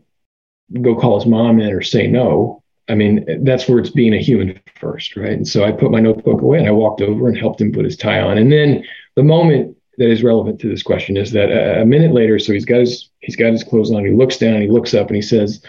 go 0.82 0.96
call 0.96 1.18
his 1.18 1.26
mom 1.26 1.60
in 1.60 1.72
or 1.72 1.80
say 1.80 2.08
no. 2.08 2.63
I 2.88 2.94
mean, 2.94 3.44
that's 3.44 3.68
where 3.68 3.78
it's 3.78 3.90
being 3.90 4.14
a 4.14 4.22
human 4.22 4.60
first, 4.76 5.16
right? 5.16 5.32
And 5.32 5.48
so 5.48 5.64
I 5.64 5.72
put 5.72 5.90
my 5.90 6.00
notebook 6.00 6.42
away 6.42 6.58
and 6.58 6.68
I 6.68 6.72
walked 6.72 7.00
over 7.00 7.28
and 7.28 7.36
helped 7.36 7.60
him 7.60 7.72
put 7.72 7.84
his 7.84 7.96
tie 7.96 8.20
on. 8.20 8.36
And 8.36 8.52
then 8.52 8.84
the 9.14 9.22
moment 9.22 9.76
that 9.98 10.10
is 10.10 10.22
relevant 10.22 10.60
to 10.60 10.68
this 10.68 10.82
question 10.82 11.16
is 11.16 11.32
that 11.32 11.50
uh, 11.50 11.80
a, 11.80 11.86
minute 11.86 12.12
later, 12.12 12.38
so 12.38 12.52
he's 12.52 12.64
got 12.64 12.80
his 12.80 13.10
he's 13.20 13.36
got 13.36 13.52
his 13.52 13.64
clothes 13.64 13.92
on. 13.92 14.04
He 14.04 14.12
looks 14.12 14.36
down, 14.36 14.60
he 14.60 14.68
looks 14.68 14.92
up, 14.92 15.06
and 15.06 15.16
he 15.16 15.22
says, 15.22 15.62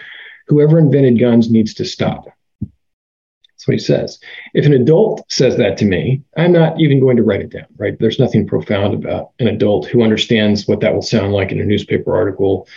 "Whoever 0.48 0.78
invented 0.78 1.18
guns 1.18 1.50
needs 1.50 1.74
to 1.74 1.84
stop." 1.84 2.26
That's 2.60 3.68
what 3.68 3.74
he 3.74 3.78
says. 3.78 4.18
If 4.52 4.66
an 4.66 4.74
adult 4.74 5.24
says 5.30 5.56
that 5.56 5.78
to 5.78 5.84
me, 5.84 6.22
I'm 6.36 6.52
not 6.52 6.78
even 6.80 7.00
going 7.00 7.16
to 7.16 7.22
write 7.22 7.40
it 7.40 7.50
down, 7.50 7.66
right? 7.78 7.98
There's 7.98 8.18
nothing 8.18 8.46
profound 8.46 8.92
about 8.92 9.30
an 9.38 9.48
adult 9.48 9.86
who 9.86 10.02
understands 10.02 10.68
what 10.68 10.80
that 10.80 10.92
will 10.92 11.02
sound 11.02 11.32
like 11.32 11.52
in 11.52 11.60
a 11.60 11.64
newspaper 11.64 12.14
article 12.14 12.68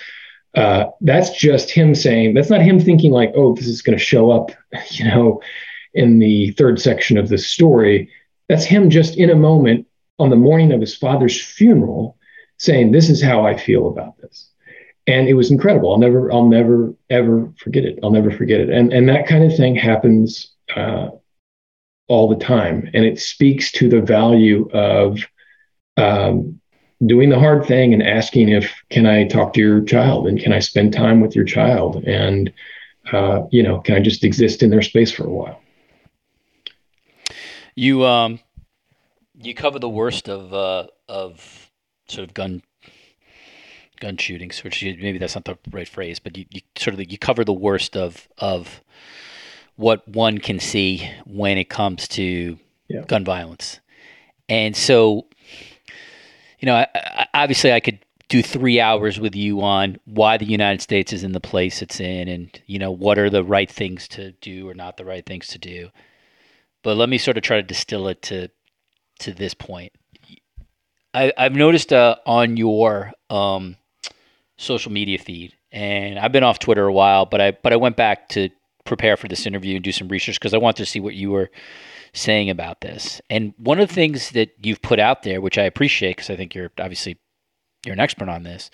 uh, 0.56 0.86
that's 1.02 1.38
just 1.38 1.70
him 1.70 1.94
saying 1.94 2.34
that's 2.34 2.50
not 2.50 2.62
him 2.62 2.80
thinking 2.80 3.12
like 3.12 3.32
oh 3.36 3.54
this 3.54 3.68
is 3.68 3.82
going 3.82 3.98
to 3.98 4.04
show 4.04 4.32
up 4.32 4.52
you 4.92 5.06
know 5.06 5.42
in 5.94 6.20
the 6.20 6.52
third 6.52 6.80
section 6.80 7.18
of 7.18 7.30
the 7.30 7.38
story. 7.38 8.10
That's 8.48 8.66
him 8.66 8.90
just 8.90 9.18
in 9.18 9.30
a 9.30 9.36
moment 9.36 9.88
on 10.18 10.30
the 10.30 10.36
morning 10.36 10.72
of 10.72 10.82
his 10.82 10.96
father's 10.96 11.42
funeral 11.42 12.18
saying 12.58 12.92
this 12.92 13.10
is 13.10 13.24
how 13.24 13.46
i 13.46 13.56
feel 13.56 13.88
about 13.88 14.18
this. 14.18 14.50
And 15.08 15.28
it 15.28 15.34
was 15.34 15.50
incredible. 15.50 15.92
I'll 15.92 16.00
never 16.00 16.32
i'll 16.32 16.48
never 16.48 16.94
ever 17.10 17.52
forget 17.60 17.86
it. 17.86 18.00
I'll 18.04 18.12
never 18.12 18.32
forget 18.32 18.60
it. 18.60 18.70
And 18.70 18.92
and 18.94 19.08
that 19.10 19.28
kind 19.28 19.44
of 19.44 19.56
thing 19.56 19.76
happens 19.76 20.52
uh, 20.76 21.10
all 22.08 22.28
the 22.28 22.44
time. 22.44 22.90
And 22.94 23.06
it 23.06 23.20
speaks 23.20 23.72
to 23.74 23.90
the 23.90 24.02
value 24.02 24.70
of 24.72 25.20
um, 25.98 26.59
doing 27.06 27.30
the 27.30 27.40
hard 27.40 27.66
thing 27.66 27.94
and 27.94 28.04
asking 28.04 28.50
if 28.50 28.74
can 28.90 29.06
I 29.06 29.28
talk 29.28 29.54
to 29.54 29.60
your 29.60 29.82
child 29.82 30.28
and 30.28 30.40
can 30.40 30.52
I 30.52 30.60
spend 30.60 30.94
time 30.94 31.22
with 31.22 31.36
your 31.36 31.46
child 31.46 32.04
and 32.06 32.52
uh, 33.12 33.44
you 33.52 33.64
know 33.64 33.80
can 33.80 33.96
I 33.96 34.00
just 34.00 34.24
exist 34.24 34.62
in 34.62 34.70
their 34.70 34.82
space 34.82 35.12
for 35.12 35.26
a 35.26 35.30
while. 35.30 35.62
You 37.76 38.06
um 38.06 38.40
you 39.42 39.54
cover 39.54 39.80
the 39.80 39.90
worst 39.90 40.28
of 40.30 40.54
uh, 40.54 40.88
of 41.08 41.72
sort 42.08 42.28
of 42.28 42.34
gun 42.34 42.62
gun 44.00 44.18
shootings, 44.18 44.64
which 44.64 44.84
maybe 44.84 45.18
that's 45.18 45.36
not 45.36 45.46
the 45.46 45.58
right 45.72 45.88
phrase, 45.88 46.20
but 46.20 46.38
you, 46.38 46.46
you 46.50 46.62
sort 46.78 46.94
of 46.94 47.12
you 47.12 47.18
cover 47.18 47.44
the 47.44 47.54
worst 47.54 47.96
of 47.96 48.28
of 48.38 48.82
what 49.76 50.08
one 50.08 50.40
can 50.40 50.60
see 50.60 51.10
when 51.26 51.58
it 51.58 51.70
comes 51.70 52.08
to 52.10 52.60
yeah. 52.90 53.02
gun 53.08 53.24
violence. 53.24 53.80
And 54.50 54.76
so 54.76 55.28
you 56.60 56.66
know, 56.66 56.76
I, 56.76 56.88
I, 56.96 57.28
obviously 57.34 57.72
I 57.72 57.80
could 57.80 58.00
do 58.28 58.44
three 58.44 58.80
hours 58.80 59.20
with 59.20 59.36
you 59.36 59.62
on 59.62 60.00
why 60.06 60.38
the 60.38 60.46
United 60.46 60.82
States 60.82 61.12
is 61.12 61.24
in 61.24 61.32
the 61.32 61.40
place 61.40 61.82
it's 61.82 62.00
in, 62.00 62.28
and 62.28 62.62
you 62.68 62.78
know 62.80 62.92
what 62.92 63.18
are 63.18 63.30
the 63.30 63.44
right 63.44 63.70
things 63.70 64.08
to 64.10 64.32
do 64.34 64.70
or 64.70 64.74
not 64.74 64.98
the 64.98 65.06
right 65.06 65.26
things 65.26 65.48
to 65.48 65.58
do. 65.58 65.90
But 66.84 66.96
let 66.96 67.10
me 67.10 67.18
sort 67.18 67.38
of 67.38 67.44
try 67.44 67.58
to 67.58 67.64
distill 67.64 68.08
it 68.08 68.22
to 68.24 68.50
to 69.20 69.34
this 69.34 69.54
point. 69.54 69.92
I, 71.14 71.34
have 71.38 71.54
noticed 71.54 71.92
uh, 71.92 72.18
on 72.28 72.56
your 72.56 73.12
um, 73.32 73.78
social 74.58 74.92
media 74.92 75.18
feed, 75.18 75.56
and 75.72 76.20
I've 76.20 76.32
been 76.32 76.44
off 76.44 76.60
Twitter 76.60 76.86
a 76.86 76.94
while, 76.94 77.26
but 77.26 77.42
I 77.42 77.52
but 77.52 77.74
I 77.74 77.78
went 77.78 77.96
back 77.96 78.30
to 78.30 78.50
prepare 78.86 79.18
for 79.18 79.28
this 79.28 79.46
interview 79.46 79.76
and 79.76 79.84
do 79.84 79.92
some 79.92 80.08
research 80.08 80.40
because 80.40 80.54
I 80.54 80.58
wanted 80.58 80.78
to 80.78 80.86
see 80.86 81.00
what 81.00 81.16
you 81.16 81.32
were 81.32 81.50
saying 82.14 82.50
about 82.50 82.82
this. 82.82 83.22
And 83.30 83.54
one 83.58 83.80
of 83.80 83.88
the 83.88 83.94
things 83.94 84.32
that 84.32 84.52
you've 84.62 84.82
put 84.82 85.00
out 85.00 85.24
there, 85.24 85.42
which 85.42 85.58
I 85.58 85.64
appreciate 85.64 86.18
because 86.18 86.30
I 86.30 86.36
think 86.36 86.56
you're 86.56 86.72
obviously 86.80 87.18
you're 87.86 87.94
an 87.94 88.00
expert 88.00 88.30
on 88.30 88.44
this, 88.44 88.70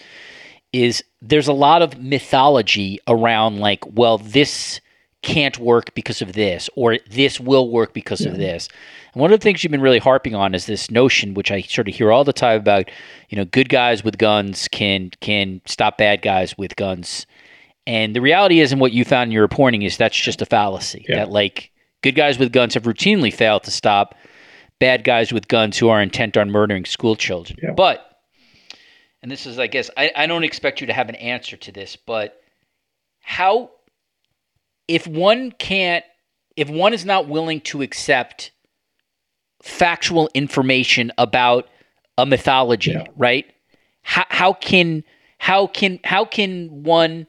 is 0.74 1.04
there's 1.22 1.48
a 1.48 1.54
lot 1.54 1.82
of 1.82 2.00
mythology 2.02 3.00
around 3.08 3.60
like, 3.60 3.84
well, 3.86 4.18
this 4.18 4.82
can't 5.22 5.58
work 5.58 5.94
because 5.96 6.22
of 6.22 6.34
this, 6.34 6.70
or 6.76 7.00
this 7.10 7.40
will 7.40 7.70
work 7.72 7.94
because 7.94 8.22
yeah. 8.22 8.30
of 8.30 8.38
this. 8.38 8.70
And 9.14 9.22
one 9.22 9.34
of 9.34 9.40
the 9.40 9.44
things 9.44 9.64
you've 9.64 9.72
been 9.72 9.82
really 9.82 10.00
harping 10.00 10.36
on 10.36 10.54
is 10.54 10.68
this 10.68 10.92
notion, 10.92 11.34
which 11.34 11.52
I 11.52 11.62
sort 11.62 11.90
of 11.90 11.96
hear 11.96 12.12
all 12.12 12.24
the 12.24 12.32
time 12.32 12.60
about, 12.60 12.92
you 13.30 13.38
know, 13.38 13.46
good 13.46 13.70
guys 13.70 14.04
with 14.04 14.18
guns 14.20 14.68
can 14.68 15.12
can 15.22 15.62
stop 15.66 15.98
bad 15.98 16.22
guys 16.22 16.58
with 16.58 16.76
guns. 16.76 17.26
And 17.88 18.16
the 18.16 18.22
reality 18.22 18.60
is, 18.60 18.72
and 18.72 18.80
what 18.80 18.94
you 18.94 19.04
found 19.04 19.30
in 19.30 19.32
your 19.32 19.42
reporting 19.42 19.82
is 19.82 19.98
that's 19.98 20.18
just 20.18 20.42
a 20.42 20.46
fallacy. 20.46 21.06
Yeah. 21.10 21.18
That 21.18 21.32
like 21.32 21.72
Good 22.06 22.14
guys 22.14 22.38
with 22.38 22.52
guns 22.52 22.76
have 22.76 22.84
routinely 22.84 23.34
failed 23.34 23.64
to 23.64 23.72
stop 23.72 24.14
bad 24.78 25.04
guys 25.04 25.34
with 25.34 25.48
guns 25.48 25.80
who 25.80 25.90
are 25.90 26.00
intent 26.00 26.38
on 26.38 26.52
murdering 26.52 26.86
school 26.86 27.16
children. 27.16 27.58
Yeah. 27.60 27.72
But, 27.72 28.22
and 29.24 29.32
this 29.32 29.48
is, 29.48 29.58
I 29.58 29.66
guess, 29.66 29.90
I, 29.98 30.12
I 30.16 30.28
don't 30.28 30.44
expect 30.44 30.82
you 30.82 30.86
to 30.86 30.94
have 30.94 31.10
an 31.10 31.16
answer 31.16 31.58
to 31.58 31.72
this, 31.72 31.96
but 31.96 32.40
how, 33.22 33.72
if 34.88 35.08
one 35.08 35.52
can't, 35.54 36.06
if 36.56 36.70
one 36.70 36.94
is 36.94 37.06
not 37.06 37.28
willing 37.28 37.60
to 37.62 37.82
accept 37.82 38.52
factual 39.64 40.30
information 40.36 41.12
about 41.18 41.68
a 42.20 42.26
mythology, 42.28 42.92
yeah. 42.92 43.06
right? 43.18 43.52
How, 44.04 44.26
how 44.30 44.54
can 44.54 45.04
how 45.40 45.66
can 45.66 46.00
how 46.04 46.24
can 46.24 46.84
one 46.84 47.26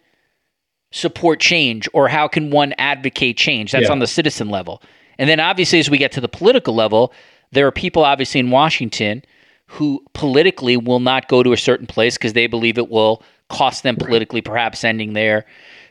support 0.96 1.40
change 1.40 1.88
or 1.92 2.08
how 2.08 2.26
can 2.26 2.50
one 2.50 2.74
advocate 2.78 3.36
change? 3.36 3.72
That's 3.72 3.84
yeah. 3.84 3.92
on 3.92 3.98
the 3.98 4.06
citizen 4.06 4.48
level. 4.48 4.82
And 5.18 5.28
then 5.28 5.40
obviously, 5.40 5.78
as 5.78 5.90
we 5.90 5.98
get 5.98 6.12
to 6.12 6.20
the 6.20 6.28
political 6.28 6.74
level, 6.74 7.12
there 7.52 7.66
are 7.66 7.72
people 7.72 8.04
obviously 8.04 8.40
in 8.40 8.50
Washington 8.50 9.22
who 9.66 10.02
politically 10.14 10.76
will 10.76 11.00
not 11.00 11.28
go 11.28 11.42
to 11.42 11.52
a 11.52 11.56
certain 11.56 11.86
place 11.86 12.16
because 12.16 12.32
they 12.32 12.46
believe 12.46 12.78
it 12.78 12.88
will 12.88 13.22
cost 13.48 13.82
them 13.82 13.96
politically, 13.96 14.40
perhaps 14.40 14.84
ending 14.84 15.12
their 15.12 15.44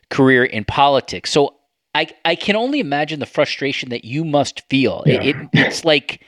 career 0.09 0.43
in 0.43 0.65
politics. 0.65 1.31
So 1.31 1.55
I, 1.93 2.07
I 2.23 2.35
can 2.35 2.55
only 2.55 2.79
imagine 2.79 3.19
the 3.19 3.25
frustration 3.25 3.89
that 3.89 4.05
you 4.05 4.25
must 4.25 4.61
feel. 4.69 5.03
Yeah. 5.05 5.21
It, 5.21 5.35
it, 5.35 5.49
it's 5.53 5.85
like 5.85 6.21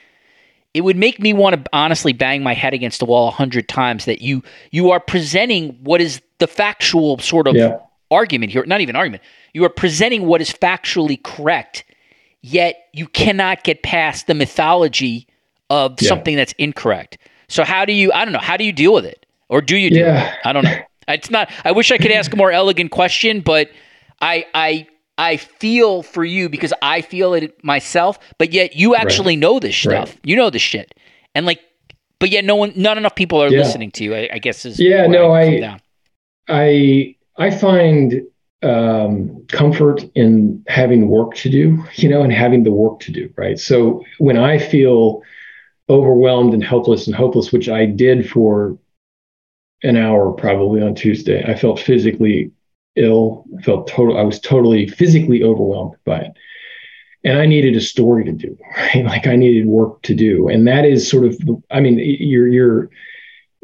it 0.74 0.82
would 0.82 0.96
make 0.96 1.18
me 1.18 1.32
want 1.32 1.64
to 1.64 1.70
honestly 1.72 2.12
bang 2.12 2.42
my 2.42 2.54
head 2.54 2.74
against 2.74 3.00
the 3.00 3.06
wall 3.06 3.28
a 3.28 3.32
hundred 3.32 3.68
times 3.68 4.04
that 4.04 4.22
you 4.22 4.42
you 4.70 4.90
are 4.90 5.00
presenting 5.00 5.70
what 5.82 6.00
is 6.00 6.20
the 6.38 6.46
factual 6.46 7.18
sort 7.18 7.48
of 7.48 7.56
yeah 7.56 7.78
argument 8.10 8.52
here, 8.52 8.64
not 8.66 8.80
even 8.80 8.96
argument. 8.96 9.22
You 9.52 9.64
are 9.64 9.70
presenting 9.70 10.26
what 10.26 10.40
is 10.40 10.50
factually 10.50 11.22
correct, 11.22 11.84
yet 12.42 12.76
you 12.92 13.06
cannot 13.06 13.64
get 13.64 13.82
past 13.82 14.26
the 14.26 14.34
mythology 14.34 15.26
of 15.70 16.00
yeah. 16.00 16.08
something 16.08 16.36
that's 16.36 16.52
incorrect. 16.52 17.18
So 17.48 17.64
how 17.64 17.84
do 17.84 17.92
you? 17.92 18.12
I 18.12 18.24
don't 18.24 18.32
know. 18.32 18.38
How 18.38 18.56
do 18.56 18.64
you 18.64 18.72
deal 18.72 18.92
with 18.92 19.04
it, 19.04 19.26
or 19.48 19.60
do 19.60 19.76
you? 19.76 19.90
Do 19.90 19.96
yeah. 19.96 20.28
It? 20.28 20.34
I 20.44 20.52
don't 20.52 20.64
know. 20.64 20.78
It's 21.10 21.30
not. 21.30 21.50
I 21.64 21.72
wish 21.72 21.90
I 21.90 21.96
could 21.96 22.12
ask 22.12 22.30
a 22.34 22.36
more 22.36 22.52
elegant 22.52 22.90
question, 22.90 23.40
but 23.40 23.70
I 24.20 24.44
I 24.52 24.86
I 25.16 25.38
feel 25.38 26.02
for 26.02 26.22
you 26.22 26.50
because 26.50 26.74
I 26.82 27.00
feel 27.00 27.32
it 27.32 27.64
myself. 27.64 28.18
But 28.36 28.52
yet 28.52 28.76
you 28.76 28.94
actually 28.94 29.32
right. 29.32 29.40
know 29.40 29.58
this 29.58 29.74
stuff. 29.74 30.10
Right. 30.10 30.20
You 30.22 30.36
know 30.36 30.50
this 30.50 30.60
shit, 30.60 30.94
and 31.34 31.46
like, 31.46 31.60
but 32.18 32.28
yet 32.28 32.44
no 32.44 32.56
one, 32.56 32.74
not 32.76 32.98
enough 32.98 33.14
people 33.14 33.42
are 33.42 33.48
yeah. 33.48 33.60
listening 33.60 33.90
to 33.92 34.04
you. 34.04 34.14
I, 34.14 34.28
I 34.34 34.38
guess 34.38 34.66
is 34.66 34.78
yeah. 34.78 35.06
No, 35.06 35.34
I 35.34 35.78
I 36.46 37.16
I 37.38 37.50
find 37.50 38.22
um, 38.62 39.44
comfort 39.48 40.04
in 40.14 40.64
having 40.66 41.08
work 41.08 41.34
to 41.36 41.48
do, 41.48 41.84
you 41.94 42.08
know, 42.08 42.22
and 42.22 42.32
having 42.32 42.64
the 42.64 42.72
work 42.72 43.00
to 43.00 43.12
do, 43.12 43.32
right? 43.36 43.58
So 43.58 44.04
when 44.18 44.36
I 44.36 44.58
feel 44.58 45.22
overwhelmed 45.88 46.52
and 46.52 46.62
helpless 46.62 47.06
and 47.06 47.14
hopeless, 47.14 47.52
which 47.52 47.68
I 47.68 47.86
did 47.86 48.28
for 48.28 48.76
an 49.84 49.96
hour 49.96 50.32
probably 50.32 50.82
on 50.82 50.94
Tuesday, 50.94 51.44
I 51.44 51.54
felt 51.54 51.78
physically 51.78 52.50
ill. 52.96 53.44
I 53.58 53.62
felt 53.62 53.86
total. 53.86 54.18
I 54.18 54.22
was 54.22 54.40
totally 54.40 54.88
physically 54.88 55.42
overwhelmed 55.44 55.94
by 56.04 56.18
it, 56.18 56.32
and 57.24 57.38
I 57.38 57.46
needed 57.46 57.76
a 57.76 57.80
story 57.80 58.24
to 58.24 58.32
do, 58.32 58.58
right? 58.76 59.04
Like 59.04 59.28
I 59.28 59.36
needed 59.36 59.66
work 59.66 60.02
to 60.02 60.14
do, 60.14 60.48
and 60.48 60.66
that 60.66 60.84
is 60.84 61.08
sort 61.08 61.24
of. 61.24 61.40
I 61.70 61.80
mean, 61.80 61.98
you're 61.98 62.48
you're 62.48 62.90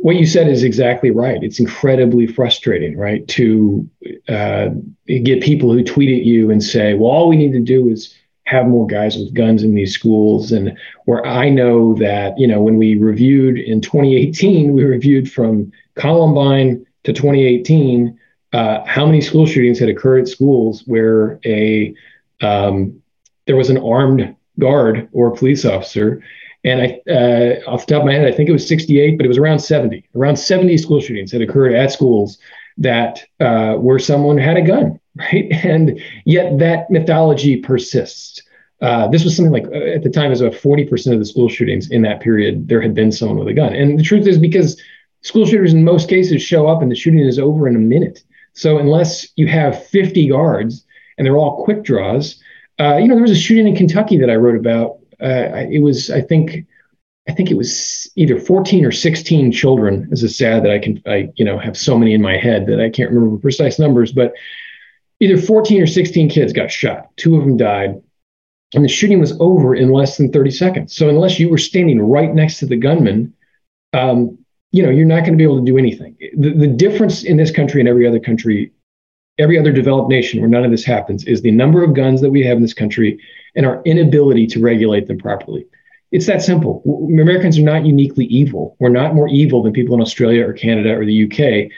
what 0.04 0.16
you 0.16 0.26
said 0.26 0.48
is 0.48 0.62
exactly 0.62 1.10
right. 1.10 1.42
It's 1.42 1.58
incredibly 1.58 2.26
frustrating, 2.26 2.94
right? 2.94 3.26
To 3.28 3.88
uh, 4.28 4.68
get 5.06 5.42
people 5.42 5.72
who 5.72 5.82
tweet 5.82 6.20
at 6.20 6.26
you 6.26 6.50
and 6.50 6.62
say, 6.62 6.92
well, 6.92 7.10
all 7.10 7.26
we 7.26 7.36
need 7.36 7.52
to 7.52 7.60
do 7.60 7.88
is 7.88 8.14
have 8.44 8.66
more 8.66 8.86
guys 8.86 9.16
with 9.16 9.32
guns 9.32 9.62
in 9.62 9.74
these 9.74 9.94
schools. 9.94 10.52
And 10.52 10.76
where 11.06 11.24
I 11.24 11.48
know 11.48 11.94
that, 11.94 12.38
you 12.38 12.46
know, 12.46 12.60
when 12.60 12.76
we 12.76 12.98
reviewed 12.98 13.56
in 13.56 13.80
2018, 13.80 14.74
we 14.74 14.84
reviewed 14.84 15.32
from 15.32 15.72
Columbine 15.94 16.84
to 17.04 17.14
2018, 17.14 18.20
uh, 18.52 18.84
how 18.84 19.06
many 19.06 19.22
school 19.22 19.46
shootings 19.46 19.78
had 19.78 19.88
occurred 19.88 20.20
at 20.20 20.28
schools 20.28 20.82
where 20.84 21.40
a 21.46 21.94
um, 22.42 23.00
there 23.46 23.56
was 23.56 23.70
an 23.70 23.78
armed 23.78 24.36
guard 24.58 25.08
or 25.12 25.34
police 25.34 25.64
officer 25.64 26.22
and 26.64 26.80
I, 26.80 27.10
uh, 27.10 27.70
off 27.70 27.86
the 27.86 27.94
top 27.94 28.02
of 28.02 28.06
my 28.06 28.14
head, 28.14 28.26
I 28.26 28.32
think 28.32 28.48
it 28.48 28.52
was 28.52 28.66
68, 28.66 29.18
but 29.18 29.26
it 29.26 29.28
was 29.28 29.38
around 29.38 29.58
70. 29.58 30.04
Around 30.14 30.36
70 30.36 30.78
school 30.78 31.00
shootings 31.00 31.30
had 31.30 31.42
occurred 31.42 31.74
at 31.74 31.92
schools 31.92 32.38
that 32.78 33.24
uh, 33.40 33.74
where 33.74 33.98
someone 33.98 34.38
had 34.38 34.56
a 34.56 34.62
gun, 34.62 34.98
right? 35.16 35.52
And 35.64 36.00
yet 36.24 36.58
that 36.58 36.90
mythology 36.90 37.56
persists. 37.56 38.40
Uh, 38.80 39.08
this 39.08 39.24
was 39.24 39.36
something 39.36 39.52
like 39.52 39.66
uh, 39.66 39.94
at 39.94 40.02
the 40.02 40.10
time, 40.10 40.26
it 40.26 40.30
was 40.30 40.40
about 40.40 40.54
40% 40.54 41.12
of 41.12 41.18
the 41.18 41.24
school 41.24 41.48
shootings 41.48 41.90
in 41.90 42.02
that 42.02 42.20
period, 42.20 42.68
there 42.68 42.80
had 42.80 42.94
been 42.94 43.12
someone 43.12 43.38
with 43.38 43.48
a 43.48 43.54
gun. 43.54 43.74
And 43.74 43.98
the 43.98 44.02
truth 44.02 44.26
is 44.26 44.38
because 44.38 44.80
school 45.22 45.46
shooters 45.46 45.72
in 45.72 45.84
most 45.84 46.08
cases 46.08 46.42
show 46.42 46.66
up 46.66 46.82
and 46.82 46.90
the 46.90 46.96
shooting 46.96 47.20
is 47.20 47.38
over 47.38 47.68
in 47.68 47.76
a 47.76 47.78
minute. 47.78 48.24
So 48.54 48.78
unless 48.78 49.28
you 49.36 49.46
have 49.48 49.84
50 49.86 50.28
guards 50.28 50.84
and 51.16 51.26
they're 51.26 51.36
all 51.36 51.64
quick 51.64 51.82
draws, 51.82 52.42
uh, 52.80 52.96
you 52.96 53.06
know, 53.06 53.14
there 53.14 53.22
was 53.22 53.30
a 53.30 53.36
shooting 53.36 53.68
in 53.68 53.76
Kentucky 53.76 54.18
that 54.18 54.30
I 54.30 54.36
wrote 54.36 54.56
about 54.56 54.98
uh, 55.24 55.66
it 55.70 55.82
was 55.82 56.10
I 56.10 56.20
think 56.20 56.66
I 57.28 57.32
think 57.32 57.50
it 57.50 57.56
was 57.56 58.10
either 58.16 58.38
14 58.38 58.84
or 58.84 58.92
16 58.92 59.52
children. 59.52 60.08
This 60.10 60.22
is 60.22 60.36
sad 60.36 60.64
that 60.64 60.70
I 60.70 60.78
can 60.78 61.02
I 61.06 61.30
you 61.36 61.44
know 61.44 61.58
have 61.58 61.76
so 61.76 61.98
many 61.98 62.14
in 62.14 62.22
my 62.22 62.36
head 62.36 62.66
that 62.66 62.80
I 62.80 62.90
can't 62.90 63.10
remember 63.10 63.38
precise 63.38 63.78
numbers, 63.78 64.12
but 64.12 64.34
either 65.20 65.38
14 65.38 65.82
or 65.82 65.86
16 65.86 66.28
kids 66.28 66.52
got 66.52 66.70
shot. 66.70 67.10
Two 67.16 67.36
of 67.36 67.44
them 67.44 67.56
died. 67.56 68.02
And 68.74 68.84
the 68.84 68.88
shooting 68.88 69.20
was 69.20 69.38
over 69.40 69.74
in 69.74 69.90
less 69.90 70.16
than 70.16 70.32
30 70.32 70.50
seconds. 70.50 70.96
So 70.96 71.08
unless 71.08 71.38
you 71.38 71.48
were 71.48 71.58
standing 71.58 72.00
right 72.02 72.34
next 72.34 72.58
to 72.58 72.66
the 72.66 72.76
gunman, 72.76 73.32
um, 73.92 74.36
you 74.72 74.82
know, 74.82 74.90
you're 74.90 75.06
not 75.06 75.20
going 75.20 75.32
to 75.32 75.36
be 75.36 75.44
able 75.44 75.60
to 75.60 75.64
do 75.64 75.78
anything. 75.78 76.16
The, 76.36 76.50
the 76.50 76.66
difference 76.66 77.22
in 77.22 77.36
this 77.36 77.52
country 77.52 77.80
and 77.80 77.88
every 77.88 78.06
other 78.08 78.18
country, 78.18 78.72
every 79.38 79.58
other 79.58 79.72
developed 79.72 80.10
nation 80.10 80.40
where 80.40 80.48
none 80.48 80.64
of 80.64 80.70
this 80.70 80.84
happens, 80.84 81.24
is 81.24 81.42
the 81.42 81.50
number 81.50 81.82
of 81.82 81.94
guns 81.94 82.20
that 82.20 82.30
we 82.30 82.44
have 82.44 82.56
in 82.56 82.62
this 82.62 82.74
country 82.74 83.18
and 83.54 83.66
our 83.66 83.82
inability 83.84 84.46
to 84.48 84.60
regulate 84.60 85.06
them 85.06 85.18
properly. 85.18 85.66
It's 86.12 86.26
that 86.26 86.42
simple. 86.42 86.82
Americans 87.08 87.58
are 87.58 87.62
not 87.62 87.84
uniquely 87.84 88.26
evil. 88.26 88.76
We're 88.78 88.88
not 88.90 89.14
more 89.14 89.28
evil 89.28 89.62
than 89.62 89.72
people 89.72 89.96
in 89.96 90.00
Australia 90.00 90.46
or 90.46 90.52
Canada 90.52 90.94
or 90.94 91.04
the 91.04 91.24
UK. 91.24 91.72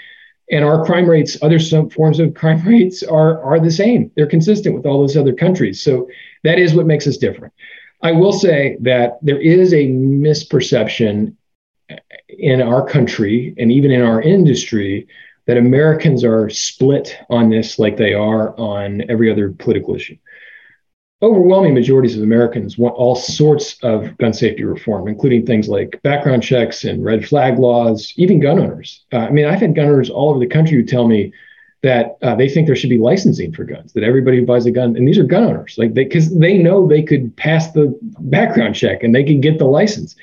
And 0.51 0.65
our 0.65 0.85
crime 0.85 1.09
rates, 1.09 1.39
other 1.43 1.59
forms 1.59 2.21
of 2.21 2.35
crime 2.35 2.63
rates 2.67 3.03
are, 3.03 3.43
are 3.43 3.59
the 3.59 3.71
same. 3.71 4.11
They're 4.15 4.27
consistent 4.27 4.75
with 4.75 4.85
all 4.85 5.01
those 5.01 5.17
other 5.17 5.33
countries. 5.33 5.83
So 5.83 6.09
that 6.45 6.59
is 6.59 6.75
what 6.75 6.87
makes 6.87 7.07
us 7.07 7.17
different. 7.17 7.55
I 8.03 8.13
will 8.13 8.33
say 8.33 8.77
that 8.83 9.19
there 9.23 9.41
is 9.41 9.73
a 9.73 9.87
misperception 9.87 11.35
uh, 11.91 11.97
in 12.29 12.61
our 12.61 12.87
country 12.87 13.55
and 13.57 13.73
even 13.73 13.91
in 13.91 14.03
our 14.03 14.21
industry 14.21 15.07
that 15.47 15.57
Americans 15.57 16.25
are 16.25 16.51
split 16.51 17.17
on 17.31 17.51
this 17.51 17.79
like 17.79 17.97
they 17.97 18.15
are 18.15 18.59
on 18.59 19.09
every 19.09 19.31
other 19.31 19.53
political 19.53 19.95
issue 19.95 20.17
overwhelming 21.23 21.75
majorities 21.75 22.17
of 22.17 22.23
Americans 22.23 22.77
want 22.77 22.95
all 22.95 23.17
sorts 23.17 23.77
of 23.83 24.17
gun 24.19 24.33
safety 24.33 24.65
reform, 24.65 25.09
including 25.09 25.47
things 25.47 25.69
like 25.69 26.01
background 26.03 26.43
checks 26.43 26.85
and 26.85 27.05
red 27.05 27.27
flag 27.27 27.59
laws, 27.59 28.13
even 28.17 28.41
gun 28.41 28.59
owners. 28.59 29.05
Uh, 29.13 29.19
I 29.19 29.31
mean, 29.31 29.47
I've 29.47 29.61
had 29.61 29.75
gun 29.75 29.87
owners 29.87 30.11
all 30.11 30.31
over 30.31 30.39
the 30.39 30.47
country 30.47 30.77
who 30.77 30.85
tell 30.85 31.09
me 31.09 31.33
that 31.83 32.17
uh, 32.23 32.35
they 32.35 32.49
think 32.49 32.67
there 32.67 32.77
should 32.77 32.91
be 32.91 32.99
licensing 32.99 33.53
for 33.53 33.65
guns, 33.65 33.93
that 33.93 34.03
everybody 34.03 34.39
who 34.39 34.47
buys 34.47 34.67
a 34.67 34.71
gun, 34.71 34.97
and 34.97 35.07
these 35.07 35.19
are 35.19 35.25
gun 35.25 35.45
owners, 35.45 35.77
like 35.79 35.95
they, 35.95 36.05
because 36.05 36.37
they 36.39 36.59
know 36.59 36.87
they 36.87 37.03
could 37.03 37.35
pass 37.37 37.73
the 37.73 37.99
background 38.21 38.75
check 38.75 39.03
and 39.03 39.15
they 39.15 39.25
could 39.25 39.41
get 39.41 39.59
the 39.59 39.67
license. 39.67 40.17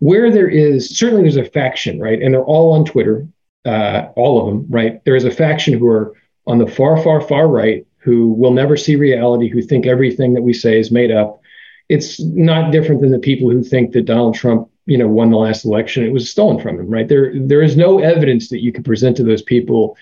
Where 0.00 0.30
there 0.30 0.48
is, 0.48 0.90
certainly 0.90 1.22
there's 1.22 1.36
a 1.36 1.44
faction, 1.44 2.00
right? 2.00 2.20
And 2.20 2.34
they're 2.34 2.44
all 2.44 2.72
on 2.72 2.84
Twitter, 2.84 3.26
uh, 3.64 4.08
all 4.16 4.40
of 4.40 4.46
them, 4.46 4.66
right? 4.68 5.04
There 5.04 5.16
is 5.16 5.24
a 5.24 5.30
faction 5.30 5.78
who 5.78 5.88
are 5.88 6.14
on 6.46 6.58
the 6.58 6.66
far, 6.66 7.02
far, 7.02 7.20
far 7.20 7.48
right 7.48 7.86
who 7.98 8.28
will 8.34 8.52
never 8.52 8.76
see 8.76 8.96
reality, 8.96 9.48
who 9.48 9.62
think 9.62 9.86
everything 9.86 10.34
that 10.34 10.42
we 10.42 10.52
say 10.52 10.78
is 10.78 10.90
made 10.90 11.10
up. 11.10 11.40
It's 11.88 12.20
not 12.20 12.70
different 12.70 13.00
than 13.00 13.10
the 13.10 13.18
people 13.18 13.50
who 13.50 13.62
think 13.62 13.92
that 13.92 14.04
Donald 14.04 14.34
Trump, 14.34 14.68
you 14.84 14.98
know, 14.98 15.08
won 15.08 15.30
the 15.30 15.38
last 15.38 15.64
election. 15.64 16.04
It 16.04 16.12
was 16.12 16.30
stolen 16.30 16.60
from 16.60 16.78
him, 16.78 16.88
right? 16.88 17.08
There, 17.08 17.32
there 17.34 17.62
is 17.62 17.76
no 17.76 18.00
evidence 18.00 18.50
that 18.50 18.62
you 18.62 18.72
can 18.72 18.84
present 18.84 19.16
to 19.16 19.24
those 19.24 19.40
people 19.40 19.96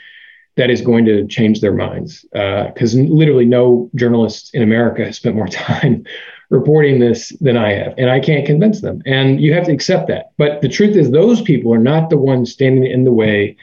that 0.56 0.70
is 0.70 0.80
going 0.80 1.04
to 1.06 1.26
change 1.26 1.60
their 1.60 1.72
minds. 1.72 2.24
Because 2.32 2.94
uh, 2.94 3.00
literally 3.00 3.44
no 3.44 3.90
journalist 3.94 4.54
in 4.54 4.62
America 4.62 5.04
has 5.04 5.16
spent 5.16 5.36
more 5.36 5.48
time 5.48 6.04
reporting 6.50 6.98
this 6.98 7.30
than 7.40 7.56
I 7.56 7.72
have, 7.72 7.94
and 7.96 8.10
I 8.10 8.20
can't 8.20 8.44
convince 8.44 8.82
them. 8.82 9.00
And 9.06 9.40
you 9.40 9.54
have 9.54 9.64
to 9.64 9.72
accept 9.72 10.08
that. 10.08 10.32
But 10.36 10.60
the 10.60 10.68
truth 10.68 10.96
is, 10.96 11.10
those 11.10 11.40
people 11.40 11.72
are 11.72 11.78
not 11.78 12.10
the 12.10 12.18
ones 12.18 12.52
standing 12.52 12.84
in 12.84 13.04
the 13.04 13.12
way 13.12 13.56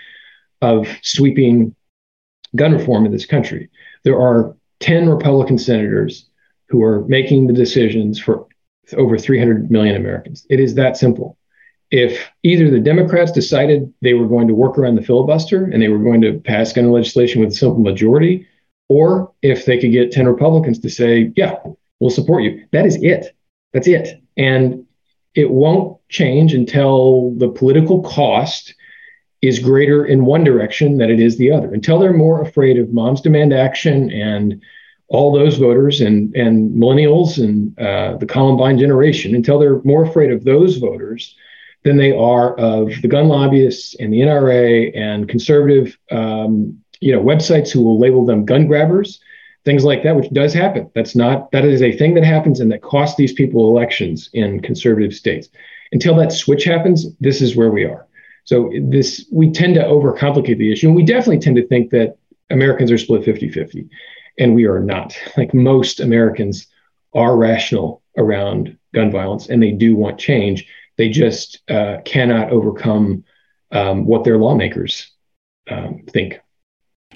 of 0.61 0.87
sweeping 1.03 1.75
gun 2.55 2.73
reform 2.73 3.05
in 3.05 3.11
this 3.11 3.27
country 3.27 3.69
there 4.03 4.19
are 4.19 4.55
10 4.79 5.09
Republican 5.09 5.57
senators 5.57 6.29
who 6.67 6.83
are 6.83 7.05
making 7.05 7.47
the 7.47 7.53
decisions 7.53 8.19
for 8.19 8.47
over 8.97 9.17
300 9.17 9.69
million 9.69 9.95
Americans. 9.95 10.45
It 10.49 10.59
is 10.59 10.75
that 10.75 10.97
simple. 10.97 11.37
If 11.91 12.29
either 12.43 12.69
the 12.69 12.79
Democrats 12.79 13.31
decided 13.31 13.91
they 14.01 14.13
were 14.13 14.27
going 14.27 14.47
to 14.47 14.55
work 14.55 14.77
around 14.77 14.95
the 14.95 15.01
filibuster 15.01 15.65
and 15.65 15.81
they 15.81 15.89
were 15.89 15.97
going 15.97 16.21
to 16.21 16.39
pass 16.39 16.71
gun 16.71 16.91
legislation 16.91 17.41
with 17.41 17.49
a 17.49 17.55
simple 17.55 17.79
majority, 17.79 18.47
or 18.89 19.31
if 19.41 19.65
they 19.65 19.79
could 19.79 19.91
get 19.91 20.11
10 20.11 20.27
Republicans 20.27 20.79
to 20.79 20.89
say, 20.89 21.31
yeah, 21.35 21.55
we'll 21.99 22.09
support 22.09 22.43
you, 22.43 22.65
that 22.71 22.85
is 22.85 23.01
it. 23.01 23.35
That's 23.73 23.87
it. 23.87 24.21
And 24.37 24.85
it 25.35 25.49
won't 25.49 25.97
change 26.09 26.53
until 26.53 27.33
the 27.37 27.49
political 27.49 28.01
cost 28.01 28.73
is 29.41 29.59
greater 29.59 30.05
in 30.05 30.25
one 30.25 30.43
direction 30.43 30.97
than 30.97 31.09
it 31.09 31.19
is 31.19 31.37
the 31.37 31.51
other. 31.51 31.73
Until 31.73 31.97
they're 31.97 32.13
more 32.13 32.41
afraid 32.41 32.77
of 32.77 32.93
moms 32.93 33.21
demand 33.21 33.53
action 33.53 34.11
and 34.11 34.61
all 35.07 35.31
those 35.31 35.57
voters 35.57 36.01
and, 36.01 36.35
and 36.35 36.71
millennials 36.75 37.41
and 37.43 37.77
uh, 37.79 38.17
the 38.17 38.25
Columbine 38.25 38.77
generation, 38.77 39.33
until 39.33 39.57
they're 39.57 39.81
more 39.83 40.03
afraid 40.03 40.31
of 40.31 40.43
those 40.43 40.77
voters 40.77 41.35
than 41.83 41.97
they 41.97 42.11
are 42.11 42.55
of 42.57 42.91
the 43.01 43.07
gun 43.07 43.27
lobbyists 43.27 43.95
and 43.99 44.11
the 44.11 44.19
NRA 44.19 44.95
and 44.97 45.29
conservative 45.29 45.97
um, 46.11 46.79
you 46.99 47.11
know, 47.13 47.21
websites 47.21 47.71
who 47.71 47.81
will 47.81 47.99
label 47.99 48.25
them 48.25 48.45
gun 48.45 48.67
grabbers, 48.67 49.19
things 49.65 49.83
like 49.83 50.03
that, 50.03 50.15
which 50.15 50.31
does 50.31 50.53
happen. 50.53 50.89
That's 50.93 51.15
not, 51.15 51.51
that 51.51 51.65
is 51.65 51.81
a 51.81 51.97
thing 51.97 52.13
that 52.15 52.23
happens 52.23 52.59
and 52.59 52.71
that 52.71 52.81
costs 52.81 53.17
these 53.17 53.33
people 53.33 53.69
elections 53.69 54.29
in 54.33 54.61
conservative 54.61 55.13
states. 55.13 55.49
Until 55.91 56.15
that 56.17 56.31
switch 56.31 56.65
happens, 56.65 57.15
this 57.19 57.41
is 57.41 57.55
where 57.55 57.71
we 57.71 57.85
are. 57.85 58.07
So 58.43 58.71
this 58.81 59.25
we 59.31 59.51
tend 59.51 59.75
to 59.75 59.83
overcomplicate 59.83 60.57
the 60.57 60.71
issue. 60.71 60.87
And 60.87 60.95
we 60.95 61.05
definitely 61.05 61.39
tend 61.39 61.55
to 61.57 61.67
think 61.67 61.91
that 61.91 62.17
Americans 62.49 62.91
are 62.91 62.97
split 62.97 63.23
50-50. 63.23 63.89
And 64.39 64.55
we 64.55 64.65
are 64.65 64.79
not. 64.79 65.17
Like 65.37 65.53
most 65.53 65.99
Americans 65.99 66.67
are 67.13 67.37
rational 67.37 68.01
around 68.17 68.77
gun 68.93 69.11
violence 69.11 69.49
and 69.49 69.61
they 69.61 69.71
do 69.71 69.95
want 69.95 70.19
change. 70.19 70.67
They 70.99 71.07
just 71.07 71.61
uh, 71.71 71.99
cannot 72.03 72.51
overcome 72.51 73.23
um, 73.71 74.05
what 74.05 74.25
their 74.25 74.37
lawmakers 74.37 75.09
um, 75.71 76.03
think. 76.09 76.41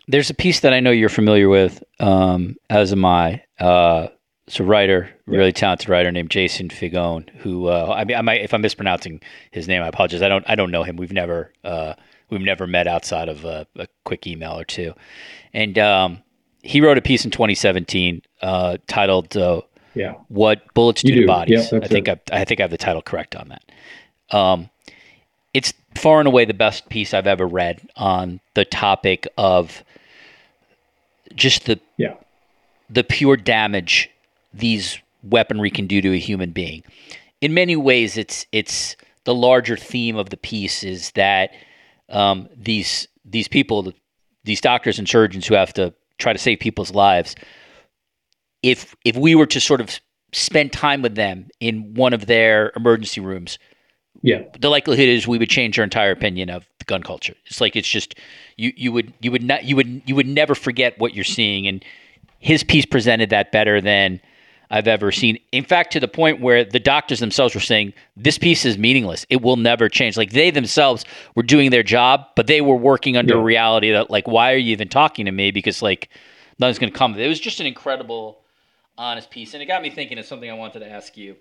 There's 0.07 0.29
a 0.29 0.33
piece 0.33 0.61
that 0.61 0.73
I 0.73 0.79
know 0.79 0.91
you're 0.91 1.09
familiar 1.09 1.49
with, 1.49 1.83
um, 1.99 2.55
as 2.69 2.93
am 2.93 3.03
I, 3.03 3.43
uh, 3.59 4.07
it's 4.47 4.61
a 4.61 4.63
writer, 4.63 5.09
really 5.25 5.51
talented 5.51 5.89
writer 5.89 6.13
named 6.13 6.29
Jason 6.29 6.69
Fagone, 6.69 7.29
who 7.39 7.67
uh, 7.67 7.93
I 7.93 8.05
mean, 8.05 8.15
I 8.15 8.21
might, 8.21 8.39
if 8.39 8.53
I'm 8.53 8.61
mispronouncing 8.61 9.19
his 9.51 9.67
name, 9.67 9.83
I 9.83 9.89
apologize. 9.89 10.21
I 10.21 10.29
don't, 10.29 10.45
I 10.47 10.55
don't 10.55 10.71
know 10.71 10.83
him. 10.83 10.95
We've 10.95 11.11
never, 11.11 11.51
uh, 11.65 11.95
we've 12.29 12.39
never 12.39 12.65
met 12.65 12.87
outside 12.87 13.27
of 13.27 13.43
a, 13.43 13.67
a 13.75 13.87
quick 14.05 14.25
email 14.27 14.57
or 14.57 14.63
two, 14.63 14.93
and 15.53 15.77
um, 15.77 16.23
he 16.61 16.79
wrote 16.79 16.97
a 16.97 17.01
piece 17.01 17.25
in 17.25 17.31
2017 17.31 18.21
uh, 18.41 18.77
titled 18.87 19.35
uh, 19.35 19.59
"Yeah, 19.95 20.13
What 20.27 20.73
Bullets 20.73 21.01
Do, 21.01 21.13
You 21.13 21.21
to. 21.21 21.27
Bodies." 21.27 21.73
I 21.73 21.87
think 21.87 22.09
I, 22.09 22.19
I 22.31 22.45
think 22.45 22.59
I 22.59 22.63
have 22.63 22.71
the 22.71 22.77
title 22.77 23.01
correct 23.01 23.35
on 23.35 23.49
that. 23.49 24.35
Um, 24.35 24.69
it's 25.53 25.73
far 25.95 26.19
and 26.19 26.27
away 26.27 26.45
the 26.45 26.53
best 26.53 26.89
piece 26.89 27.13
I've 27.13 27.27
ever 27.27 27.45
read 27.45 27.87
on 27.95 28.39
the 28.55 28.65
topic 28.65 29.27
of 29.37 29.83
just 31.35 31.65
the 31.65 31.79
yeah, 31.97 32.15
the 32.89 33.03
pure 33.03 33.37
damage 33.37 34.09
these 34.53 34.99
weaponry 35.23 35.71
can 35.71 35.87
do 35.87 36.01
to 36.01 36.13
a 36.13 36.19
human 36.19 36.51
being. 36.51 36.83
In 37.41 37.53
many 37.53 37.75
ways, 37.75 38.17
it's 38.17 38.45
it's 38.51 38.95
the 39.23 39.33
larger 39.33 39.77
theme 39.77 40.15
of 40.17 40.29
the 40.29 40.37
piece 40.37 40.83
is 40.83 41.11
that 41.11 41.51
um, 42.09 42.49
these 42.55 43.07
these 43.25 43.47
people, 43.47 43.93
these 44.43 44.61
doctors 44.61 44.99
and 44.99 45.07
surgeons 45.07 45.47
who 45.47 45.55
have 45.55 45.73
to 45.73 45.93
try 46.17 46.33
to 46.33 46.39
save 46.39 46.59
people's 46.59 46.91
lives, 46.91 47.35
if 48.63 48.95
if 49.05 49.15
we 49.15 49.35
were 49.35 49.45
to 49.47 49.59
sort 49.59 49.81
of 49.81 49.99
spend 50.31 50.73
time 50.73 51.01
with 51.03 51.15
them 51.15 51.47
in 51.59 51.93
one 51.93 52.13
of 52.13 52.25
their 52.25 52.71
emergency 52.75 53.21
rooms, 53.21 53.59
yeah, 54.21 54.41
the 54.59 54.69
likelihood 54.69 55.07
is 55.09 55.27
we 55.27 55.37
would 55.37 55.49
change 55.49 55.77
our 55.77 55.83
entire 55.83 56.11
opinion 56.11 56.49
of 56.49 56.65
the 56.79 56.85
gun 56.85 57.03
culture. 57.03 57.35
It's 57.45 57.61
like 57.61 57.75
it's 57.75 57.87
just 57.87 58.15
you 58.57 58.71
you 58.75 58.91
would 58.91 59.13
you 59.21 59.31
would 59.31 59.43
not 59.43 59.65
you 59.65 59.75
would 59.75 60.01
you 60.05 60.15
would 60.15 60.27
never 60.27 60.55
forget 60.55 60.97
what 60.97 61.13
you're 61.13 61.23
seeing, 61.23 61.67
and 61.67 61.83
his 62.39 62.63
piece 62.63 62.85
presented 62.85 63.29
that 63.29 63.51
better 63.51 63.79
than 63.79 64.19
I've 64.71 64.87
ever 64.87 65.11
seen. 65.11 65.37
In 65.51 65.63
fact, 65.63 65.91
to 65.93 65.99
the 65.99 66.07
point 66.07 66.41
where 66.41 66.63
the 66.65 66.79
doctors 66.79 67.19
themselves 67.19 67.53
were 67.53 67.61
saying 67.61 67.93
this 68.17 68.37
piece 68.37 68.65
is 68.65 68.77
meaningless. 68.77 69.25
It 69.29 69.41
will 69.41 69.55
never 69.57 69.87
change. 69.87 70.17
Like 70.17 70.31
they 70.31 70.49
themselves 70.51 71.05
were 71.35 71.43
doing 71.43 71.69
their 71.69 71.83
job, 71.83 72.25
but 72.35 72.47
they 72.47 72.61
were 72.61 72.75
working 72.75 73.15
under 73.17 73.35
Yeah. 73.35 73.39
a 73.39 73.43
reality 73.43 73.91
that 73.91 74.09
like 74.09 74.27
why 74.27 74.51
are 74.53 74.57
you 74.57 74.71
even 74.71 74.87
talking 74.87 75.25
to 75.25 75.31
me? 75.31 75.51
Because 75.51 75.81
like 75.81 76.09
nothing's 76.59 76.79
going 76.79 76.91
to 76.91 76.97
come. 76.97 77.17
It 77.19 77.27
was 77.27 77.39
just 77.39 77.59
an 77.59 77.65
incredible, 77.67 78.39
honest 78.97 79.29
piece, 79.29 79.53
and 79.53 79.63
it 79.63 79.65
got 79.65 79.81
me 79.81 79.89
thinking 79.89 80.17
of 80.17 80.25
something 80.25 80.49
I 80.49 80.53
wanted 80.53 80.79
to 80.79 80.89
ask 80.89 81.17
you. 81.17 81.35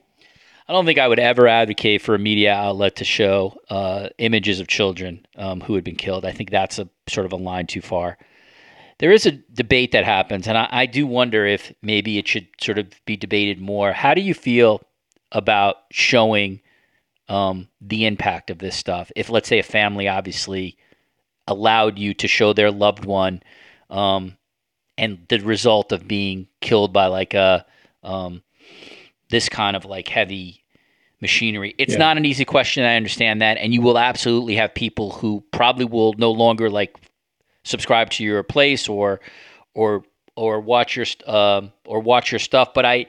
I 0.68 0.72
don't 0.72 0.86
think 0.86 0.98
I 0.98 1.08
would 1.08 1.18
ever 1.18 1.48
advocate 1.48 2.02
for 2.02 2.14
a 2.14 2.18
media 2.18 2.54
outlet 2.54 2.96
to 2.96 3.04
show 3.04 3.58
uh, 3.68 4.08
images 4.18 4.60
of 4.60 4.68
children 4.68 5.26
um, 5.36 5.60
who 5.60 5.74
had 5.74 5.84
been 5.84 5.96
killed. 5.96 6.24
I 6.24 6.32
think 6.32 6.50
that's 6.50 6.78
a 6.78 6.88
sort 7.08 7.26
of 7.26 7.32
a 7.32 7.36
line 7.36 7.66
too 7.66 7.80
far. 7.80 8.16
There 8.98 9.10
is 9.10 9.26
a 9.26 9.32
debate 9.32 9.92
that 9.92 10.04
happens, 10.04 10.46
and 10.46 10.56
I, 10.56 10.68
I 10.70 10.86
do 10.86 11.06
wonder 11.06 11.44
if 11.44 11.72
maybe 11.82 12.18
it 12.18 12.28
should 12.28 12.46
sort 12.60 12.78
of 12.78 12.92
be 13.04 13.16
debated 13.16 13.60
more. 13.60 13.92
How 13.92 14.14
do 14.14 14.20
you 14.20 14.34
feel 14.34 14.80
about 15.32 15.76
showing 15.90 16.60
um, 17.28 17.68
the 17.80 18.06
impact 18.06 18.50
of 18.50 18.58
this 18.58 18.76
stuff? 18.76 19.10
If, 19.16 19.28
let's 19.28 19.48
say, 19.48 19.58
a 19.58 19.64
family 19.64 20.06
obviously 20.06 20.76
allowed 21.48 21.98
you 21.98 22.14
to 22.14 22.28
show 22.28 22.52
their 22.52 22.70
loved 22.70 23.04
one, 23.04 23.42
um, 23.90 24.36
and 24.98 25.24
the 25.28 25.38
result 25.40 25.92
of 25.92 26.06
being 26.06 26.48
killed 26.60 26.92
by 26.92 27.06
like 27.06 27.34
a 27.34 27.64
um, 28.02 28.42
this 29.30 29.48
kind 29.48 29.76
of 29.76 29.84
like 29.84 30.08
heavy 30.08 30.64
machinery. 31.20 31.74
It's 31.78 31.92
Yeah. 31.92 31.98
not 32.00 32.16
an 32.16 32.24
easy 32.26 32.44
question. 32.44 32.84
I 32.84 32.96
understand 32.96 33.40
that, 33.42 33.56
and 33.58 33.72
you 33.72 33.80
will 33.80 33.98
absolutely 33.98 34.56
have 34.56 34.74
people 34.74 35.10
who 35.12 35.42
probably 35.52 35.84
will 35.84 36.14
no 36.14 36.30
longer 36.32 36.68
like 36.68 36.96
subscribe 37.64 38.10
to 38.10 38.24
your 38.24 38.42
place 38.42 38.88
or 38.88 39.20
or 39.74 40.04
or 40.34 40.60
watch 40.60 40.96
your 40.96 41.06
um 41.26 41.72
or 41.86 42.00
watch 42.00 42.32
your 42.32 42.38
stuff. 42.38 42.74
But 42.74 42.84
I, 42.84 43.06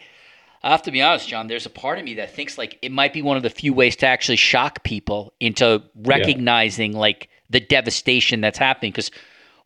I 0.61 0.71
have 0.71 0.83
to 0.83 0.91
be 0.91 1.01
honest, 1.01 1.27
John. 1.27 1.47
There's 1.47 1.65
a 1.65 1.69
part 1.71 1.97
of 1.99 2.05
me 2.05 2.13
that 2.15 2.33
thinks 2.33 2.57
like 2.57 2.77
it 2.81 2.91
might 2.91 3.13
be 3.13 3.21
one 3.21 3.35
of 3.35 3.43
the 3.43 3.49
few 3.49 3.73
ways 3.73 3.95
to 3.97 4.05
actually 4.07 4.37
shock 4.37 4.83
people 4.83 5.33
into 5.39 5.81
recognizing 5.95 6.93
like 6.93 7.29
the 7.49 7.59
devastation 7.59 8.41
that's 8.41 8.57
happening 8.57 8.91
because 8.91 9.11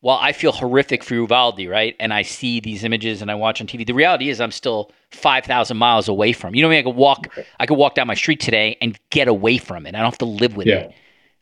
while 0.08 0.20
I 0.22 0.32
feel 0.32 0.54
horrific 0.54 1.04
for 1.04 1.16
Uvalde, 1.16 1.68
right, 1.68 1.94
and 2.00 2.14
I 2.14 2.22
see 2.22 2.62
these 2.62 2.86
images 2.86 3.22
and 3.22 3.30
I 3.30 3.36
watch 3.36 3.60
on 3.60 3.68
TV, 3.68 3.86
the 3.86 3.92
reality 3.92 4.30
is 4.30 4.40
I'm 4.40 4.54
still 4.54 4.90
five 5.12 5.44
thousand 5.44 5.76
miles 5.76 6.08
away 6.08 6.32
from. 6.32 6.56
You 6.56 6.62
know, 6.62 6.70
what 6.70 6.76
I 6.76 6.78
mean, 6.78 6.88
I 6.88 6.90
could 6.90 6.96
walk, 6.96 7.38
I 7.60 7.66
could 7.66 7.78
walk 7.78 7.96
down 7.96 8.08
my 8.08 8.14
street 8.14 8.40
today 8.40 8.78
and 8.80 8.98
get 9.10 9.28
away 9.28 9.58
from 9.58 9.86
it. 9.86 9.96
I 9.96 9.98
don't 9.98 10.06
have 10.06 10.18
to 10.20 10.26
live 10.26 10.56
with 10.56 10.66
yeah, 10.66 10.76
it. 10.76 10.94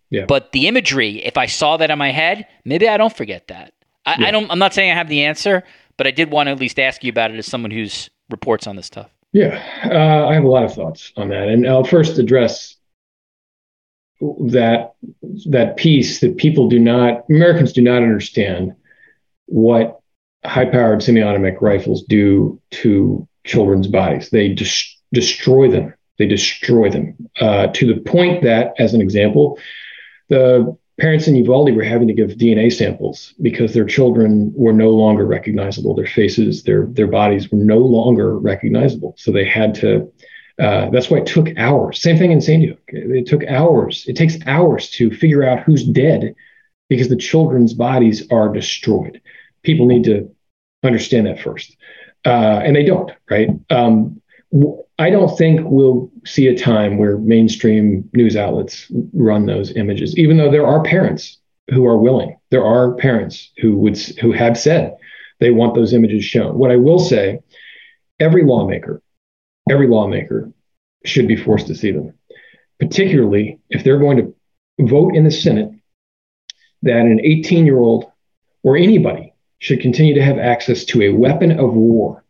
yeah. 0.09 0.25
But 0.27 0.51
the 0.51 0.67
imagery, 0.67 1.23
if 1.23 1.37
I 1.37 1.45
saw 1.45 1.77
that 1.77 1.91
in 1.91 1.99
my 1.99 2.09
head, 2.09 2.47
maybe 2.65 2.89
I 2.89 2.97
don't 2.97 3.15
forget 3.15 3.49
that. 3.49 3.75
I, 4.03 4.15
Yeah. 4.17 4.27
I 4.29 4.31
don't. 4.31 4.49
I'm 4.49 4.57
not 4.57 4.73
saying 4.73 4.89
I 4.89 4.95
have 4.95 5.09
the 5.09 5.25
answer, 5.25 5.61
but 5.95 6.07
I 6.07 6.09
did 6.09 6.31
want 6.31 6.47
to 6.47 6.51
at 6.51 6.59
least 6.59 6.79
ask 6.79 7.03
you 7.03 7.11
about 7.11 7.29
it 7.29 7.37
as 7.37 7.45
someone 7.45 7.69
who's 7.69 8.09
reports 8.31 8.65
on 8.65 8.77
this 8.77 8.87
stuff. 8.87 9.11
Yeah, 9.31 9.61
uh, 9.83 10.27
I 10.27 10.33
have 10.33 10.43
a 10.43 10.47
lot 10.47 10.63
of 10.63 10.73
thoughts 10.73 11.13
on 11.17 11.29
that, 11.29 11.49
and 11.49 11.67
I'll 11.67 11.83
first 11.83 12.17
address 12.17 12.74
that 14.21 14.93
that 15.49 15.75
piece 15.77 16.19
that 16.19 16.37
people 16.37 16.69
do 16.69 16.79
not 16.79 17.23
Americans 17.29 17.73
do 17.73 17.81
not 17.81 18.01
understand 18.01 18.73
what 19.47 19.99
high-powered 20.45 21.03
semi-automatic 21.03 21.61
rifles 21.61 22.03
do 22.03 22.61
to 22.71 23.27
children's 23.45 23.87
bodies. 23.87 24.29
They 24.29 24.49
just 24.49 24.97
destroy 25.13 25.69
them. 25.69 25.93
They 26.17 26.27
destroy 26.27 26.89
them 26.89 27.29
uh, 27.39 27.67
to 27.67 27.93
the 27.93 27.99
point 27.99 28.43
that, 28.43 28.73
as 28.79 28.93
an 28.93 29.01
example, 29.01 29.59
the 30.29 30.77
parents 30.99 31.27
in 31.27 31.35
Uvalde 31.35 31.75
were 31.75 31.83
having 31.83 32.07
to 32.07 32.13
give 32.13 32.31
DNA 32.31 32.71
samples 32.71 33.33
because 33.41 33.73
their 33.73 33.85
children 33.85 34.53
were 34.55 34.73
no 34.73 34.91
longer 34.91 35.25
recognizable. 35.25 35.93
Their 35.93 36.07
faces, 36.07 36.63
their 36.63 36.85
their 36.87 37.07
bodies 37.07 37.51
were 37.51 37.57
no 37.57 37.79
longer 37.79 38.37
recognizable. 38.37 39.13
So 39.17 39.31
they 39.31 39.45
had 39.45 39.75
to. 39.75 40.11
Uh, 40.57 40.89
that's 40.89 41.09
why 41.09 41.17
it 41.17 41.25
took 41.25 41.49
hours. 41.57 42.01
Same 42.01 42.17
thing 42.17 42.31
in 42.31 42.39
San 42.39 42.61
Diego. 42.61 42.77
It 42.87 43.27
took 43.27 43.43
hours. 43.45 44.05
It 44.07 44.15
takes 44.15 44.37
hours 44.45 44.89
to 44.91 45.11
figure 45.11 45.43
out 45.43 45.63
who's 45.63 45.83
dead 45.83 46.33
because 46.89 47.09
the 47.09 47.17
children's 47.17 47.73
bodies 47.73 48.27
are 48.31 48.49
destroyed. 48.49 49.21
People 49.63 49.85
need 49.85 50.05
to 50.05 50.33
understand 50.83 51.27
that 51.27 51.41
first, 51.41 51.75
uh, 52.25 52.61
and 52.63 52.75
they 52.75 52.83
don't. 52.83 53.11
Right? 53.29 53.49
Um, 53.69 54.21
I 54.97 55.09
don't 55.09 55.37
think 55.37 55.61
we'll 55.63 56.09
see 56.25 56.47
a 56.47 56.57
time 56.57 56.97
where 56.97 57.17
mainstream 57.17 58.09
news 58.13 58.37
outlets 58.37 58.89
run 59.13 59.45
those 59.45 59.75
images, 59.75 60.17
even 60.17 60.37
though 60.37 60.51
there 60.51 60.65
are 60.65 60.83
parents 60.83 61.39
who 61.71 61.85
are 61.85 61.97
willing. 61.97 62.37
There 62.51 62.63
are 62.63 62.93
parents 62.93 63.51
who 63.57 63.77
would 63.79 63.97
who 63.97 64.31
have 64.31 64.57
said 64.57 64.95
they 65.39 65.51
want 65.51 65.75
those 65.75 65.93
images 65.93 66.23
shown. 66.23 66.57
What 66.57 66.71
I 66.71 66.77
will 66.77 66.99
say, 66.99 67.39
every 68.19 68.43
lawmaker, 68.43 69.01
every 69.69 69.87
lawmaker 69.87 70.51
should 71.03 71.27
be 71.27 71.35
forced 71.35 71.67
to 71.67 71.75
see 71.75 71.91
them, 71.91 72.13
particularly 72.79 73.59
if 73.69 73.83
they're 73.83 73.99
going 73.99 74.17
to 74.17 74.35
vote 74.85 75.15
in 75.15 75.23
the 75.23 75.31
Senate 75.31 75.71
that 76.81 77.01
an 77.01 77.19
18 77.23 77.65
year 77.65 77.77
old 77.77 78.05
or 78.63 78.77
anybody 78.77 79.33
should 79.59 79.81
continue 79.81 80.13
to 80.13 80.23
have 80.23 80.37
access 80.37 80.83
to 80.85 81.01
a 81.03 81.09
weapon 81.09 81.51
of 81.59 81.73
war. 81.73 82.23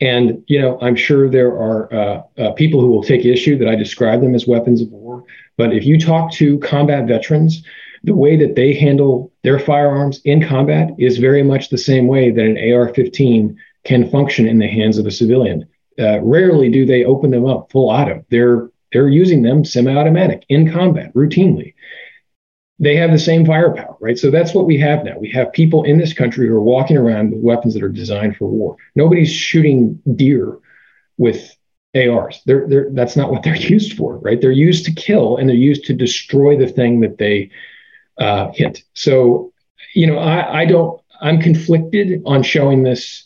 And 0.00 0.42
you 0.48 0.60
know, 0.60 0.78
I'm 0.80 0.96
sure 0.96 1.28
there 1.28 1.52
are 1.52 1.94
uh, 1.94 2.22
uh, 2.36 2.52
people 2.52 2.80
who 2.80 2.88
will 2.88 3.04
take 3.04 3.24
issue 3.24 3.56
that 3.58 3.68
I 3.68 3.76
describe 3.76 4.20
them 4.20 4.34
as 4.34 4.46
weapons 4.46 4.82
of 4.82 4.90
war. 4.90 5.24
But 5.56 5.72
if 5.72 5.84
you 5.84 5.98
talk 5.98 6.32
to 6.32 6.58
combat 6.58 7.06
veterans, 7.06 7.62
the 8.02 8.16
way 8.16 8.36
that 8.36 8.56
they 8.56 8.74
handle 8.74 9.32
their 9.44 9.60
firearms 9.60 10.20
in 10.24 10.46
combat 10.46 10.90
is 10.98 11.18
very 11.18 11.42
much 11.42 11.68
the 11.68 11.78
same 11.78 12.08
way 12.08 12.30
that 12.30 12.44
an 12.44 12.56
AR-15 12.56 13.54
can 13.84 14.10
function 14.10 14.48
in 14.48 14.58
the 14.58 14.66
hands 14.66 14.98
of 14.98 15.06
a 15.06 15.10
civilian. 15.10 15.68
Uh, 15.98 16.20
rarely 16.20 16.70
do 16.70 16.86
they 16.86 17.04
open 17.04 17.30
them 17.30 17.46
up 17.46 17.70
full 17.70 17.90
auto. 17.90 18.24
They're 18.30 18.70
they're 18.92 19.08
using 19.08 19.42
them 19.42 19.64
semi-automatic 19.64 20.44
in 20.48 20.70
combat 20.70 21.12
routinely. 21.14 21.74
They 22.78 22.96
have 22.96 23.10
the 23.10 23.18
same 23.18 23.46
firepower, 23.46 23.96
right? 24.00 24.18
So 24.18 24.30
that's 24.30 24.54
what 24.54 24.66
we 24.66 24.78
have 24.78 25.04
now. 25.04 25.18
We 25.18 25.30
have 25.30 25.52
people 25.52 25.84
in 25.84 25.98
this 25.98 26.12
country 26.12 26.48
who 26.48 26.54
are 26.54 26.62
walking 26.62 26.96
around 26.96 27.32
with 27.32 27.42
weapons 27.42 27.74
that 27.74 27.82
are 27.82 27.88
designed 27.88 28.36
for 28.36 28.48
war. 28.48 28.76
Nobody's 28.94 29.30
shooting 29.30 30.00
deer 30.16 30.58
with 31.16 31.56
ARs. 31.94 32.42
They're, 32.44 32.66
they're, 32.68 32.90
that's 32.92 33.16
not 33.16 33.30
what 33.30 33.42
they're 33.42 33.56
used 33.76 33.96
for, 33.96 34.18
right? 34.18 34.40
They're 34.40 34.50
used 34.50 34.84
to 34.86 34.92
kill 34.92 35.36
and 35.36 35.48
they're 35.48 35.56
used 35.56 35.84
to 35.86 35.94
destroy 35.94 36.56
the 36.56 36.68
thing 36.68 37.00
that 37.00 37.18
they 37.18 37.50
uh, 38.18 38.50
hit. 38.52 38.82
So, 38.94 39.52
you 39.94 40.06
know, 40.06 40.18
I, 40.18 40.62
I 40.62 40.64
don't, 40.64 41.00
I'm 41.20 41.40
conflicted 41.40 42.22
on 42.26 42.42
showing 42.42 42.82
this 42.82 43.24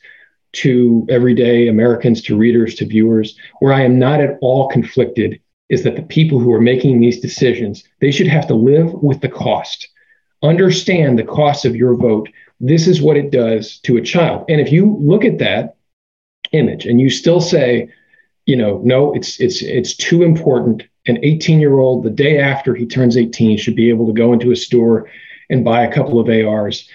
to 0.56 1.06
everyday 1.08 1.68
Americans, 1.68 2.22
to 2.22 2.36
readers, 2.36 2.74
to 2.76 2.86
viewers. 2.86 3.36
Where 3.60 3.72
I 3.72 3.82
am 3.82 3.98
not 3.98 4.20
at 4.20 4.38
all 4.40 4.68
conflicted 4.68 5.40
is 5.68 5.82
that 5.82 5.96
the 5.96 6.02
people 6.02 6.38
who 6.38 6.52
are 6.52 6.60
making 6.60 7.00
these 7.00 7.20
decisions, 7.20 7.84
they 8.00 8.10
should 8.10 8.28
have 8.28 8.46
to 8.46 8.54
live 8.54 8.92
with 8.94 9.20
the 9.20 9.28
cost, 9.28 9.88
understand 10.42 11.18
the 11.18 11.24
cost 11.24 11.64
of 11.64 11.76
your 11.76 11.96
vote. 11.96 12.28
This 12.60 12.86
is 12.86 13.02
what 13.02 13.16
it 13.16 13.30
does 13.30 13.78
to 13.80 13.96
a 13.96 14.02
child. 14.02 14.44
And 14.48 14.60
if 14.60 14.72
you 14.72 14.96
look 15.00 15.24
at 15.24 15.38
that 15.38 15.76
image 16.52 16.86
and 16.86 17.00
you 17.00 17.10
still 17.10 17.40
say, 17.40 17.90
you 18.46 18.56
know, 18.56 18.80
no, 18.84 19.12
it's 19.14 19.40
it's 19.40 19.60
it's 19.60 19.96
too 19.96 20.22
important. 20.22 20.84
An 21.06 21.18
18 21.22 21.60
year 21.60 21.78
old, 21.78 22.04
the 22.04 22.10
day 22.10 22.38
after 22.38 22.74
he 22.74 22.86
turns 22.86 23.16
18, 23.16 23.58
should 23.58 23.76
be 23.76 23.88
able 23.88 24.06
to 24.06 24.12
go 24.12 24.32
into 24.32 24.52
a 24.52 24.56
store 24.56 25.10
and 25.50 25.64
buy 25.64 25.82
a 25.82 25.92
couple 25.92 26.18
of 26.18 26.28
ARs. 26.28 26.88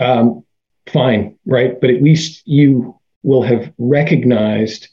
Um, 0.00 0.44
fine, 0.88 1.36
right? 1.44 1.80
But 1.80 1.90
at 1.90 2.02
least 2.02 2.42
you 2.46 2.98
will 3.22 3.42
have 3.42 3.72
recognized 3.78 4.88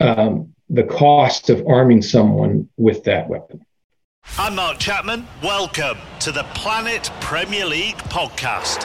um, 0.00 0.54
the 0.68 0.84
cost 0.84 1.50
of 1.50 1.66
arming 1.66 2.02
someone 2.02 2.68
with 2.76 3.04
that 3.04 3.28
weapon. 3.28 3.64
I'm 4.36 4.56
Mark 4.56 4.78
Chapman. 4.78 5.26
Welcome 5.42 5.98
to 6.20 6.32
the 6.32 6.44
Planet 6.54 7.10
Premier 7.20 7.64
League 7.64 7.96
podcast. 7.96 8.84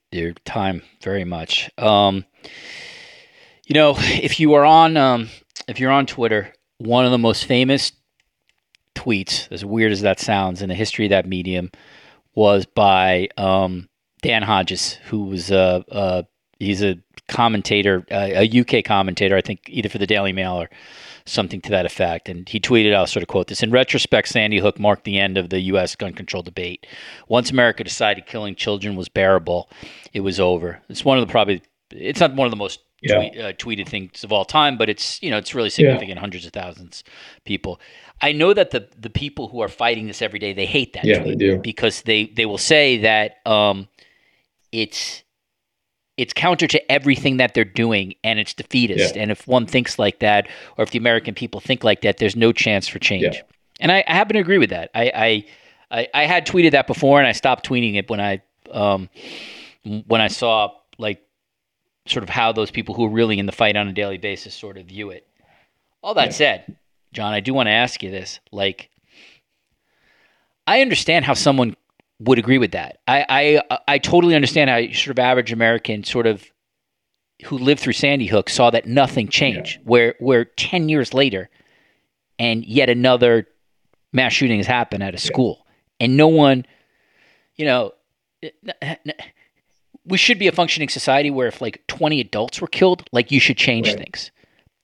your 0.11 0.33
time 0.45 0.81
very 1.01 1.23
much. 1.23 1.69
Um, 1.77 2.25
you 3.65 3.73
know, 3.73 3.95
if 3.97 4.39
you 4.39 4.53
are 4.53 4.65
on 4.65 4.97
um, 4.97 5.29
if 5.67 5.79
you're 5.79 5.91
on 5.91 6.05
Twitter, 6.05 6.53
one 6.77 7.05
of 7.05 7.11
the 7.11 7.17
most 7.17 7.45
famous 7.45 7.91
tweets, 8.95 9.47
as 9.51 9.63
weird 9.63 9.91
as 9.91 10.01
that 10.01 10.19
sounds, 10.19 10.61
in 10.61 10.69
the 10.69 10.75
history 10.75 11.05
of 11.05 11.11
that 11.11 11.25
medium, 11.25 11.71
was 12.35 12.65
by 12.65 13.29
um, 13.37 13.89
Dan 14.21 14.43
Hodges, 14.43 14.93
who 15.05 15.23
was 15.23 15.51
a, 15.51 15.83
a 15.89 16.25
he's 16.59 16.83
a 16.83 16.97
commentator, 17.27 18.05
a, 18.11 18.47
a 18.47 18.61
UK 18.61 18.83
commentator, 18.83 19.35
I 19.35 19.41
think, 19.41 19.61
either 19.67 19.89
for 19.89 19.97
the 19.97 20.07
Daily 20.07 20.33
Mail 20.33 20.61
or 20.61 20.69
something 21.31 21.61
to 21.61 21.69
that 21.71 21.85
effect. 21.85 22.29
And 22.29 22.47
he 22.47 22.59
tweeted, 22.59 22.93
I'll 22.93 23.07
sort 23.07 23.23
of 23.23 23.27
quote 23.27 23.47
this 23.47 23.63
In 23.63 23.71
retrospect, 23.71 24.27
Sandy 24.27 24.59
Hook 24.59 24.79
marked 24.79 25.03
the 25.03 25.19
end 25.19 25.37
of 25.37 25.49
the 25.49 25.59
U.S. 25.61 25.95
gun 25.95 26.13
control 26.13 26.43
debate. 26.43 26.85
Once 27.27 27.51
America 27.51 27.83
decided 27.83 28.25
killing 28.25 28.55
children 28.55 28.95
was 28.95 29.09
bearable, 29.09 29.69
it 30.13 30.21
was 30.21 30.39
over. 30.39 30.81
It's 30.89 31.05
one 31.05 31.17
of 31.17 31.27
the 31.27 31.31
probably, 31.31 31.61
it's 31.91 32.19
not 32.19 32.35
one 32.35 32.45
of 32.45 32.51
the 32.51 32.57
most 32.57 32.79
yeah. 33.01 33.15
tweet, 33.15 33.37
uh, 33.39 33.53
tweeted 33.53 33.87
things 33.87 34.23
of 34.23 34.31
all 34.31 34.45
time, 34.45 34.77
but 34.77 34.89
it's 34.89 35.21
you 35.21 35.31
know 35.31 35.37
it's 35.37 35.55
really 35.55 35.69
significant. 35.69 36.15
Yeah. 36.15 36.19
Hundreds 36.19 36.45
of 36.45 36.53
thousands 36.53 37.03
of 37.37 37.43
people. 37.43 37.79
I 38.21 38.31
know 38.31 38.53
that 38.53 38.71
the 38.71 38.87
the 38.97 39.09
people 39.09 39.47
who 39.47 39.61
are 39.61 39.67
fighting 39.67 40.07
this 40.07 40.21
every 40.21 40.39
day 40.39 40.53
they 40.53 40.65
hate 40.65 40.93
that. 40.93 41.05
Yeah, 41.05 41.23
they 41.23 41.35
do 41.35 41.57
because 41.57 42.03
they 42.03 42.27
they 42.27 42.45
will 42.45 42.57
say 42.59 42.97
that 42.99 43.45
um, 43.45 43.87
it's 44.71 45.23
it's 46.21 46.33
counter 46.33 46.67
to 46.67 46.91
everything 46.91 47.37
that 47.37 47.55
they're 47.55 47.65
doing 47.65 48.13
and 48.23 48.37
it's 48.37 48.53
defeatist. 48.53 49.15
Yeah. 49.15 49.23
And 49.23 49.31
if 49.31 49.47
one 49.47 49.65
thinks 49.65 49.97
like 49.97 50.19
that, 50.19 50.47
or 50.77 50.83
if 50.83 50.91
the 50.91 50.99
American 50.99 51.33
people 51.33 51.59
think 51.59 51.83
like 51.83 52.01
that, 52.01 52.17
there's 52.17 52.35
no 52.35 52.51
chance 52.51 52.87
for 52.87 52.99
change. 52.99 53.23
Yeah. 53.23 53.41
And 53.79 53.91
I, 53.91 54.03
I, 54.07 54.13
happen 54.13 54.35
to 54.35 54.39
agree 54.39 54.59
with 54.59 54.69
that. 54.69 54.91
I, 54.93 55.11
I, 55.89 55.99
I 55.99 56.07
I 56.13 56.25
had 56.25 56.45
tweeted 56.45 56.71
that 56.71 56.85
before, 56.85 57.17
and 57.17 57.27
I 57.27 57.31
stopped 57.31 57.67
tweeting 57.67 57.95
it 57.95 58.07
when 58.07 58.21
I 58.21 58.43
um, 58.71 59.09
when 59.83 60.21
I 60.21 60.27
saw 60.27 60.69
like 60.99 61.23
sort 62.05 62.21
of 62.21 62.29
how 62.29 62.51
those 62.51 62.69
people 62.69 62.93
who 62.93 63.05
are 63.05 63.09
really 63.09 63.39
in 63.39 63.47
the 63.47 63.51
fight 63.51 63.75
on 63.75 63.87
a 63.87 63.91
daily 63.91 64.19
basis 64.19 64.53
sort 64.53 64.77
of 64.77 64.85
view 64.85 65.09
it. 65.09 65.27
All 66.03 66.13
that 66.13 66.27
yeah. 66.27 66.31
said, 66.33 66.77
John, 67.13 67.33
I 67.33 67.39
do 67.39 67.55
want 67.55 67.65
to 67.65 67.71
ask 67.71 68.03
you 68.03 68.11
this. 68.11 68.39
Like, 68.51 68.91
I 70.67 70.81
understand 70.81 71.25
how 71.25 71.33
someone 71.33 71.75
would 72.21 72.37
agree 72.37 72.57
with 72.57 72.71
that. 72.71 72.99
I, 73.07 73.25
I 73.67 73.77
I 73.87 73.97
totally 73.97 74.35
understand 74.35 74.69
how 74.69 74.79
sort 74.93 75.17
of 75.17 75.19
average 75.19 75.51
American 75.51 76.03
sort 76.03 76.27
of 76.27 76.45
who 77.45 77.57
lived 77.57 77.81
through 77.81 77.93
Sandy 77.93 78.27
Hook 78.27 78.49
saw 78.49 78.69
that 78.69 78.85
nothing 78.85 79.27
changed. 79.27 79.77
Yeah. 79.77 79.83
Where 79.85 80.15
where 80.19 80.45
ten 80.45 80.87
years 80.87 81.13
later, 81.13 81.49
and 82.37 82.63
yet 82.63 82.89
another 82.89 83.47
mass 84.13 84.33
shooting 84.33 84.57
has 84.57 84.67
happened 84.67 85.03
at 85.03 85.15
a 85.15 85.17
school, 85.17 85.65
yeah. 85.65 86.05
and 86.05 86.17
no 86.17 86.27
one, 86.27 86.65
you 87.55 87.65
know, 87.65 87.93
we 90.05 90.17
should 90.17 90.37
be 90.37 90.47
a 90.47 90.51
functioning 90.51 90.89
society 90.89 91.31
where 91.31 91.47
if 91.47 91.61
like 91.61 91.85
20 91.87 92.19
adults 92.19 92.61
were 92.61 92.67
killed, 92.67 93.07
like 93.11 93.31
you 93.31 93.39
should 93.39 93.57
change 93.57 93.87
right. 93.87 93.97
things. 93.97 94.31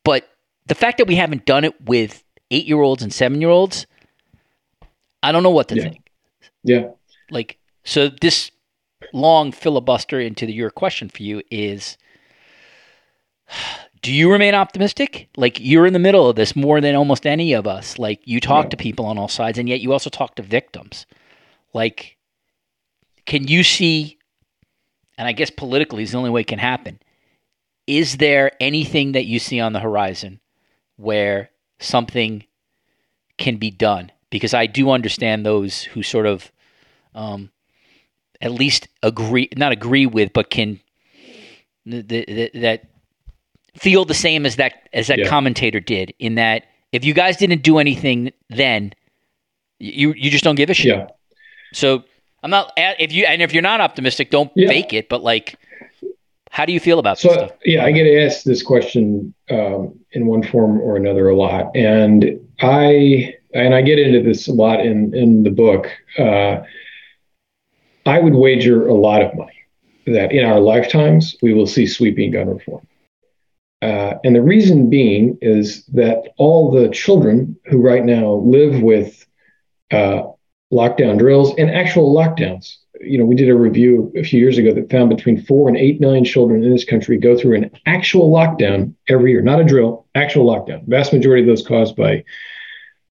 But 0.03 0.27
the 0.65 0.75
fact 0.75 0.97
that 0.97 1.07
we 1.07 1.15
haven't 1.15 1.45
done 1.45 1.63
it 1.63 1.79
with 1.81 2.23
eight 2.51 2.65
year 2.65 2.81
olds 2.81 3.03
and 3.03 3.13
seven 3.13 3.41
year 3.41 3.49
olds, 3.49 3.85
I 5.21 5.31
don't 5.31 5.43
know 5.43 5.51
what 5.51 5.67
to 5.69 5.75
yeah. 5.75 5.83
think. 5.83 6.09
Yeah. 6.63 6.87
Like, 7.29 7.57
so 7.83 8.09
this 8.09 8.51
long 9.13 9.51
filibuster 9.51 10.19
into 10.19 10.45
the, 10.45 10.53
your 10.53 10.69
question 10.69 11.09
for 11.09 11.23
you 11.23 11.41
is 11.51 11.97
do 14.01 14.13
you 14.13 14.31
remain 14.31 14.53
optimistic? 14.53 15.29
Like 15.35 15.59
you're 15.59 15.85
in 15.85 15.93
the 15.93 15.99
middle 15.99 16.29
of 16.29 16.35
this 16.35 16.55
more 16.55 16.81
than 16.81 16.95
almost 16.95 17.25
any 17.25 17.53
of 17.53 17.67
us. 17.67 17.97
Like 17.97 18.21
you 18.25 18.39
talk 18.39 18.65
yeah. 18.65 18.69
to 18.69 18.77
people 18.77 19.05
on 19.05 19.17
all 19.17 19.27
sides 19.27 19.57
and 19.57 19.67
yet 19.67 19.81
you 19.81 19.91
also 19.91 20.09
talk 20.09 20.35
to 20.35 20.43
victims. 20.43 21.05
Like 21.73 22.17
can 23.25 23.47
you 23.47 23.63
see 23.63 24.17
and 25.17 25.27
I 25.27 25.31
guess 25.31 25.49
politically 25.49 26.03
is 26.03 26.11
the 26.11 26.17
only 26.17 26.29
way 26.29 26.41
it 26.41 26.47
can 26.47 26.59
happen. 26.59 26.99
Is 27.87 28.17
there 28.17 28.51
anything 28.59 29.13
that 29.13 29.25
you 29.25 29.39
see 29.39 29.59
on 29.59 29.73
the 29.73 29.79
horizon 29.79 30.39
where 30.97 31.49
something 31.79 32.45
can 33.37 33.57
be 33.57 33.71
done? 33.71 34.11
Because 34.29 34.53
I 34.53 34.67
do 34.67 34.91
understand 34.91 35.45
those 35.45 35.83
who 35.83 36.03
sort 36.03 36.25
of 36.25 36.51
um, 37.17 37.51
at 38.39 38.51
least 38.51 38.87
agree, 39.03 39.49
not 39.57 39.71
agree 39.71 40.05
with, 40.05 40.31
but 40.31 40.49
can 40.49 40.79
th- 41.89 42.07
th- 42.07 42.53
that 42.53 42.85
feel 43.75 44.05
the 44.05 44.13
same 44.13 44.45
as 44.45 44.55
that 44.57 44.87
as 44.93 45.07
that 45.07 45.19
yeah. 45.19 45.27
commentator 45.27 45.79
did. 45.79 46.13
In 46.19 46.35
that, 46.35 46.65
if 46.91 47.03
you 47.03 47.13
guys 47.13 47.35
didn't 47.37 47.63
do 47.63 47.79
anything 47.79 48.31
then, 48.49 48.93
you 49.79 50.13
you 50.13 50.29
just 50.29 50.43
don't 50.43 50.55
give 50.55 50.69
a 50.69 50.73
shit. 50.73 50.97
Yeah. 50.97 51.07
So 51.73 52.03
I'm 52.43 52.51
not 52.51 52.71
if 52.77 53.11
you 53.11 53.25
and 53.25 53.41
if 53.41 53.51
you're 53.51 53.63
not 53.63 53.81
optimistic, 53.81 54.29
don't 54.29 54.51
yeah. 54.55 54.67
fake 54.67 54.93
it. 54.93 55.09
But 55.09 55.23
like, 55.23 55.55
how 56.51 56.65
do 56.65 56.71
you 56.71 56.79
feel 56.79 56.99
about 56.99 57.17
so, 57.17 57.29
this 57.29 57.37
stuff? 57.37 57.51
Yeah, 57.65 57.83
I 57.83 57.91
get 57.91 58.05
asked 58.05 58.45
this 58.45 58.61
question 58.61 59.33
um, 59.49 59.99
in 60.11 60.27
one 60.27 60.43
form 60.43 60.79
or 60.81 60.95
another 60.95 61.29
a 61.29 61.35
lot, 61.35 61.75
and 61.75 62.39
I 62.61 63.33
and 63.55 63.73
I 63.73 63.81
get 63.81 63.97
into 63.97 64.21
this 64.21 64.47
a 64.47 64.53
lot 64.53 64.85
in 64.85 65.15
in 65.15 65.41
the 65.41 65.49
book. 65.49 65.89
Uh, 66.19 66.61
I 68.07 68.19
would 68.19 68.35
wager 68.35 68.87
a 68.87 68.93
lot 68.93 69.21
of 69.21 69.35
money 69.35 69.51
that 70.05 70.31
in 70.31 70.45
our 70.45 70.61
lifetimes 70.61 71.35
we 71.41 71.53
will 71.53 71.67
see 71.67 71.85
sweeping 71.85 72.31
gun 72.31 72.47
reform. 72.47 72.87
Uh, 73.81 74.13
and 74.23 74.33
the 74.33 74.41
reason 74.41 74.89
being 74.89 75.37
is 75.41 75.85
that 75.87 76.29
all 76.37 76.71
the 76.71 76.87
children 76.89 77.59
who 77.65 77.79
right 77.79 78.05
now 78.05 78.35
live 78.35 78.81
with 78.81 79.27
uh, 79.91 80.23
lockdown 80.71 81.19
drills 81.19 81.53
and 81.57 81.69
actual 81.69 82.15
lockdowns. 82.15 82.77
You 83.01 83.17
know, 83.17 83.25
we 83.25 83.35
did 83.35 83.49
a 83.49 83.55
review 83.55 84.11
a 84.15 84.23
few 84.23 84.39
years 84.39 84.57
ago 84.57 84.73
that 84.73 84.89
found 84.89 85.09
between 85.09 85.43
four 85.43 85.67
and 85.67 85.77
eight 85.77 85.99
million 85.99 86.23
children 86.23 86.63
in 86.63 86.71
this 86.71 86.85
country 86.85 87.17
go 87.17 87.37
through 87.37 87.57
an 87.57 87.71
actual 87.85 88.31
lockdown 88.31 88.95
every 89.09 89.31
year, 89.31 89.41
not 89.41 89.59
a 89.59 89.65
drill, 89.65 90.07
actual 90.15 90.45
lockdown. 90.45 90.87
Vast 90.87 91.11
majority 91.11 91.43
of 91.43 91.47
those 91.47 91.67
caused 91.67 91.95
by 91.97 92.23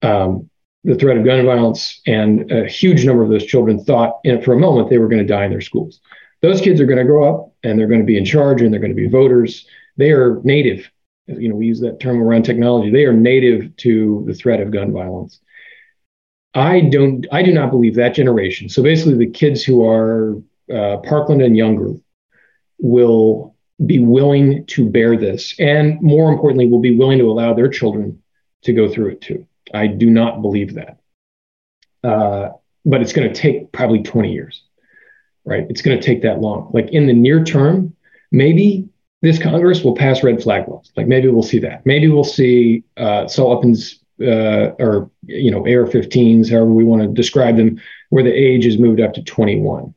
um, 0.02 0.51
the 0.84 0.96
threat 0.96 1.18
of 1.18 1.26
gun 1.26 1.46
violence, 1.46 2.02
and 2.08 2.52
a 2.52 2.68
huge 2.68 3.06
number 3.06 3.24
of 3.24 3.30
those 3.30 3.46
children 3.46 3.84
thought, 3.84 4.20
in, 4.24 4.42
for 4.42 4.54
a 4.54 4.60
moment, 4.60 4.90
they 4.90 4.98
were 4.98 5.08
going 5.08 5.26
to 5.26 5.34
die 5.34 5.46
in 5.46 5.52
their 5.52 5.62
schools. 5.62 6.00
Those 6.42 6.60
kids 6.60 6.82
are 6.82 6.86
going 6.86 6.98
to 6.98 7.06
grow 7.06 7.30
up 7.30 7.54
and 7.64 7.78
they're 7.78 7.88
going 7.88 8.00
to 8.00 8.06
be 8.06 8.18
in 8.18 8.26
charge 8.26 8.62
and 8.62 8.74
they're 8.74 8.80
going 8.80 8.96
to 8.96 9.02
be 9.02 9.08
voters. 9.08 9.68
They 9.98 10.12
are 10.12 10.42
native. 10.44 10.90
You 11.28 11.50
know, 11.50 11.56
we 11.56 11.68
use 11.68 11.80
that 11.82 12.00
term 12.00 12.22
around 12.22 12.44
technology. 12.44 12.90
They 12.90 13.06
are 13.06 13.14
native 13.14 13.76
to 13.78 14.24
the 14.28 14.34
threat 14.34 14.60
of 14.60 14.72
gun 14.72 14.92
violence. 14.92 15.40
I 16.54 16.82
don't. 16.82 17.26
I 17.32 17.44
do 17.44 17.54
not 17.54 17.72
believe 17.72 17.96
that 17.96 18.16
generation. 18.16 18.68
So 18.68 18.84
basically, 18.84 19.16
the 19.16 19.30
kids 19.32 19.64
who 19.64 19.88
are 19.88 20.42
uh, 20.74 20.98
Parkland 20.98 21.42
and 21.42 21.56
younger 21.56 21.94
will 22.80 23.56
be 23.86 24.00
willing 24.00 24.66
to 24.66 24.90
bear 24.90 25.16
this, 25.16 25.56
and 25.60 26.02
more 26.02 26.32
importantly, 26.32 26.68
will 26.68 26.82
be 26.82 26.98
willing 26.98 27.20
to 27.20 27.32
allow 27.32 27.54
their 27.54 27.70
children 27.70 28.22
to 28.64 28.74
go 28.74 28.92
through 28.92 29.12
it 29.12 29.22
too. 29.22 29.46
I 29.74 29.88
do 29.88 30.10
not 30.10 30.42
believe 30.42 30.76
that. 30.76 31.00
Uh, 32.04 32.50
but 32.86 33.02
it's 33.02 33.14
going 33.14 33.32
to 33.32 33.40
take 33.40 33.72
probably 33.72 34.02
20 34.02 34.32
years, 34.32 34.64
right? 35.46 35.66
It's 35.70 35.82
going 35.82 36.00
to 36.00 36.04
take 36.04 36.24
that 36.24 36.42
long. 36.42 36.72
Like 36.74 36.90
in 36.90 37.06
the 37.06 37.14
near 37.14 37.44
term, 37.44 37.96
maybe 38.32 38.90
this 39.22 39.38
Congress 39.38 39.84
will 39.84 39.96
pass 39.96 40.24
red 40.24 40.42
flag 40.42 40.68
laws. 40.68 40.92
Like 40.98 41.08
maybe 41.08 41.28
we'll 41.28 41.44
see 41.44 41.60
that. 41.60 41.86
Maybe 41.86 42.08
we'll 42.08 42.24
see 42.24 42.84
uh, 42.98 43.28
uh, 44.22 44.72
or 44.80 45.10
you 45.26 45.52
know 45.52 45.60
AR-15s, 45.60 46.50
however 46.50 46.72
we 46.72 46.84
want 46.84 47.02
to 47.02 47.08
describe 47.08 47.58
them, 47.58 47.80
where 48.10 48.24
the 48.24 48.34
age 48.34 48.66
is 48.66 48.78
moved 48.78 49.00
up 49.00 49.14
to 49.14 49.24
21. 49.24 49.94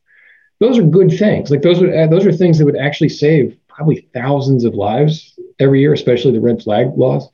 Those 0.60 0.78
are 0.78 0.82
good 0.82 1.10
things. 1.10 1.50
Like 1.50 1.62
those 1.62 1.80
would 1.80 1.94
uh, 1.94 2.06
those 2.06 2.26
are 2.26 2.32
things 2.32 2.58
that 2.58 2.64
would 2.64 2.76
actually 2.76 3.08
save 3.10 3.56
probably 3.68 4.08
thousands 4.14 4.64
of 4.64 4.74
lives 4.74 5.38
every 5.58 5.80
year, 5.80 5.92
especially 5.92 6.32
the 6.32 6.40
red 6.40 6.62
flag 6.62 6.92
laws. 6.96 7.28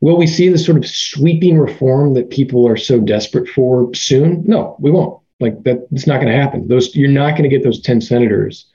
Will 0.00 0.16
we 0.16 0.26
see 0.26 0.48
the 0.48 0.58
sort 0.58 0.78
of 0.78 0.86
sweeping 0.86 1.58
reform 1.58 2.14
that 2.14 2.30
people 2.30 2.66
are 2.68 2.76
so 2.76 3.00
desperate 3.00 3.48
for 3.48 3.92
soon? 3.94 4.44
No, 4.46 4.76
we 4.78 4.90
won't. 4.90 5.20
Like 5.40 5.62
that, 5.64 5.86
it's 5.92 6.06
not 6.06 6.20
going 6.20 6.32
to 6.32 6.38
happen. 6.38 6.68
Those 6.68 6.94
you're 6.94 7.08
not 7.08 7.30
going 7.32 7.44
to 7.44 7.48
get 7.48 7.64
those 7.64 7.80
10 7.80 8.00
senators 8.00 8.66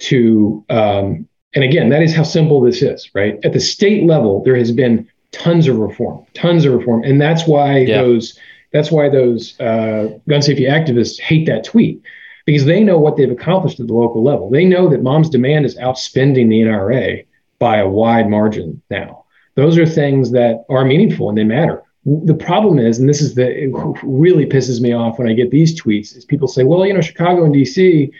to. 0.00 0.64
Um, 0.68 1.28
and 1.54 1.62
again, 1.62 1.88
that 1.90 2.02
is 2.02 2.14
how 2.14 2.24
simple 2.24 2.60
this 2.60 2.82
is, 2.82 3.08
right? 3.14 3.38
At 3.44 3.52
the 3.52 3.60
state 3.60 4.04
level, 4.04 4.42
there 4.42 4.56
has 4.56 4.72
been 4.72 5.08
tons 5.30 5.68
of 5.68 5.76
reform, 5.76 6.24
tons 6.34 6.64
of 6.64 6.72
reform, 6.74 7.04
and 7.04 7.20
that's 7.20 7.46
why 7.46 7.78
yeah. 7.78 8.02
those 8.02 8.38
that's 8.72 8.90
why 8.90 9.08
those 9.08 9.58
uh, 9.60 10.18
gun 10.28 10.42
safety 10.42 10.64
activists 10.64 11.20
hate 11.20 11.46
that 11.46 11.64
tweet 11.64 12.02
because 12.44 12.64
they 12.64 12.82
know 12.82 12.98
what 12.98 13.16
they've 13.16 13.30
accomplished 13.30 13.80
at 13.80 13.86
the 13.86 13.94
local 13.94 14.22
level. 14.22 14.50
They 14.50 14.64
know 14.64 14.88
that 14.90 15.02
Moms 15.02 15.30
Demand 15.30 15.64
is 15.64 15.76
outspending 15.76 16.48
the 16.48 16.60
NRA 16.62 17.24
by 17.58 17.78
a 17.78 17.88
wide 17.88 18.28
margin 18.28 18.82
now. 18.90 19.23
Those 19.54 19.78
are 19.78 19.86
things 19.86 20.30
that 20.32 20.64
are 20.68 20.84
meaningful 20.84 21.28
and 21.28 21.38
they 21.38 21.44
matter. 21.44 21.82
The 22.06 22.34
problem 22.34 22.78
is, 22.78 22.98
and 22.98 23.08
this 23.08 23.22
is 23.22 23.34
the 23.34 23.72
really 24.02 24.44
pisses 24.44 24.80
me 24.80 24.92
off 24.92 25.18
when 25.18 25.28
I 25.28 25.32
get 25.32 25.50
these 25.50 25.80
tweets, 25.80 26.14
is 26.16 26.24
people 26.24 26.48
say, 26.48 26.62
well, 26.62 26.84
you 26.84 26.92
know, 26.92 27.00
Chicago 27.00 27.44
and 27.44 27.54
DC 27.54 28.10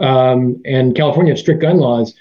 um, 0.00 0.62
and 0.64 0.94
California 0.94 1.32
have 1.32 1.38
strict 1.38 1.60
gun 1.60 1.76
laws, 1.76 2.14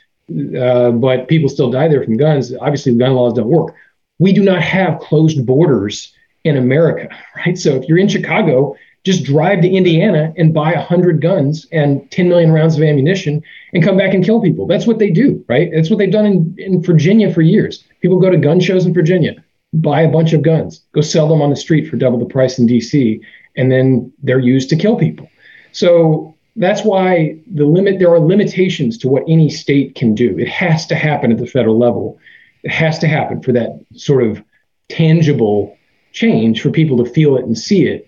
uh, 0.59 0.91
but 0.91 1.29
people 1.29 1.47
still 1.47 1.71
die 1.71 1.87
there 1.87 2.03
from 2.03 2.17
guns. 2.17 2.53
Obviously, 2.59 2.93
gun 2.95 3.13
laws 3.13 3.33
don't 3.33 3.47
work. 3.47 3.73
We 4.19 4.33
do 4.33 4.43
not 4.43 4.61
have 4.61 4.99
closed 4.99 5.45
borders 5.45 6.13
in 6.43 6.57
America, 6.57 7.15
right? 7.37 7.57
So 7.57 7.75
if 7.75 7.87
you're 7.87 7.99
in 7.99 8.09
Chicago 8.09 8.75
just 9.03 9.25
drive 9.25 9.61
to 9.61 9.69
Indiana 9.69 10.33
and 10.37 10.53
buy 10.53 10.73
100 10.73 11.21
guns 11.21 11.67
and 11.71 12.09
10 12.11 12.29
million 12.29 12.51
rounds 12.51 12.77
of 12.77 12.83
ammunition 12.83 13.43
and 13.73 13.83
come 13.83 13.97
back 13.97 14.13
and 14.13 14.23
kill 14.23 14.41
people. 14.41 14.65
That's 14.65 14.87
what 14.87 14.99
they 14.99 15.09
do, 15.09 15.43
right? 15.49 15.69
That's 15.73 15.89
what 15.89 15.99
they've 15.99 16.11
done 16.11 16.25
in, 16.25 16.55
in 16.57 16.81
Virginia 16.81 17.33
for 17.33 17.41
years. 17.41 17.83
People 18.03 18.19
go 18.19 18.29
to 18.29 18.37
gun 18.37 18.59
shows 18.59 18.85
in 18.85 18.93
Virginia, 18.93 19.43
buy 19.73 20.01
a 20.01 20.11
bunch 20.11 20.33
of 20.33 20.43
guns, 20.43 20.83
go 20.93 21.01
sell 21.01 21.27
them 21.27 21.41
on 21.41 21.49
the 21.49 21.55
street 21.55 21.89
for 21.89 21.97
double 21.97 22.19
the 22.19 22.25
price 22.25 22.59
in 22.59 22.67
DC, 22.67 23.19
and 23.57 23.71
then 23.71 24.13
they're 24.21 24.37
used 24.37 24.69
to 24.69 24.75
kill 24.75 24.95
people. 24.95 25.27
So 25.71 26.35
that's 26.55 26.83
why 26.83 27.39
the 27.51 27.65
limit 27.65 27.97
there 27.97 28.13
are 28.13 28.19
limitations 28.19 28.99
to 28.99 29.07
what 29.07 29.23
any 29.27 29.49
state 29.49 29.95
can 29.95 30.13
do. 30.13 30.37
It 30.37 30.47
has 30.49 30.85
to 30.87 30.95
happen 30.95 31.31
at 31.31 31.39
the 31.39 31.47
federal 31.47 31.79
level. 31.79 32.19
It 32.61 32.69
has 32.69 32.99
to 32.99 33.07
happen 33.07 33.41
for 33.41 33.53
that 33.53 33.83
sort 33.95 34.23
of 34.23 34.43
tangible 34.89 35.75
change 36.11 36.61
for 36.61 36.69
people 36.69 37.03
to 37.03 37.11
feel 37.11 37.37
it 37.37 37.45
and 37.45 37.57
see 37.57 37.87
it 37.87 38.07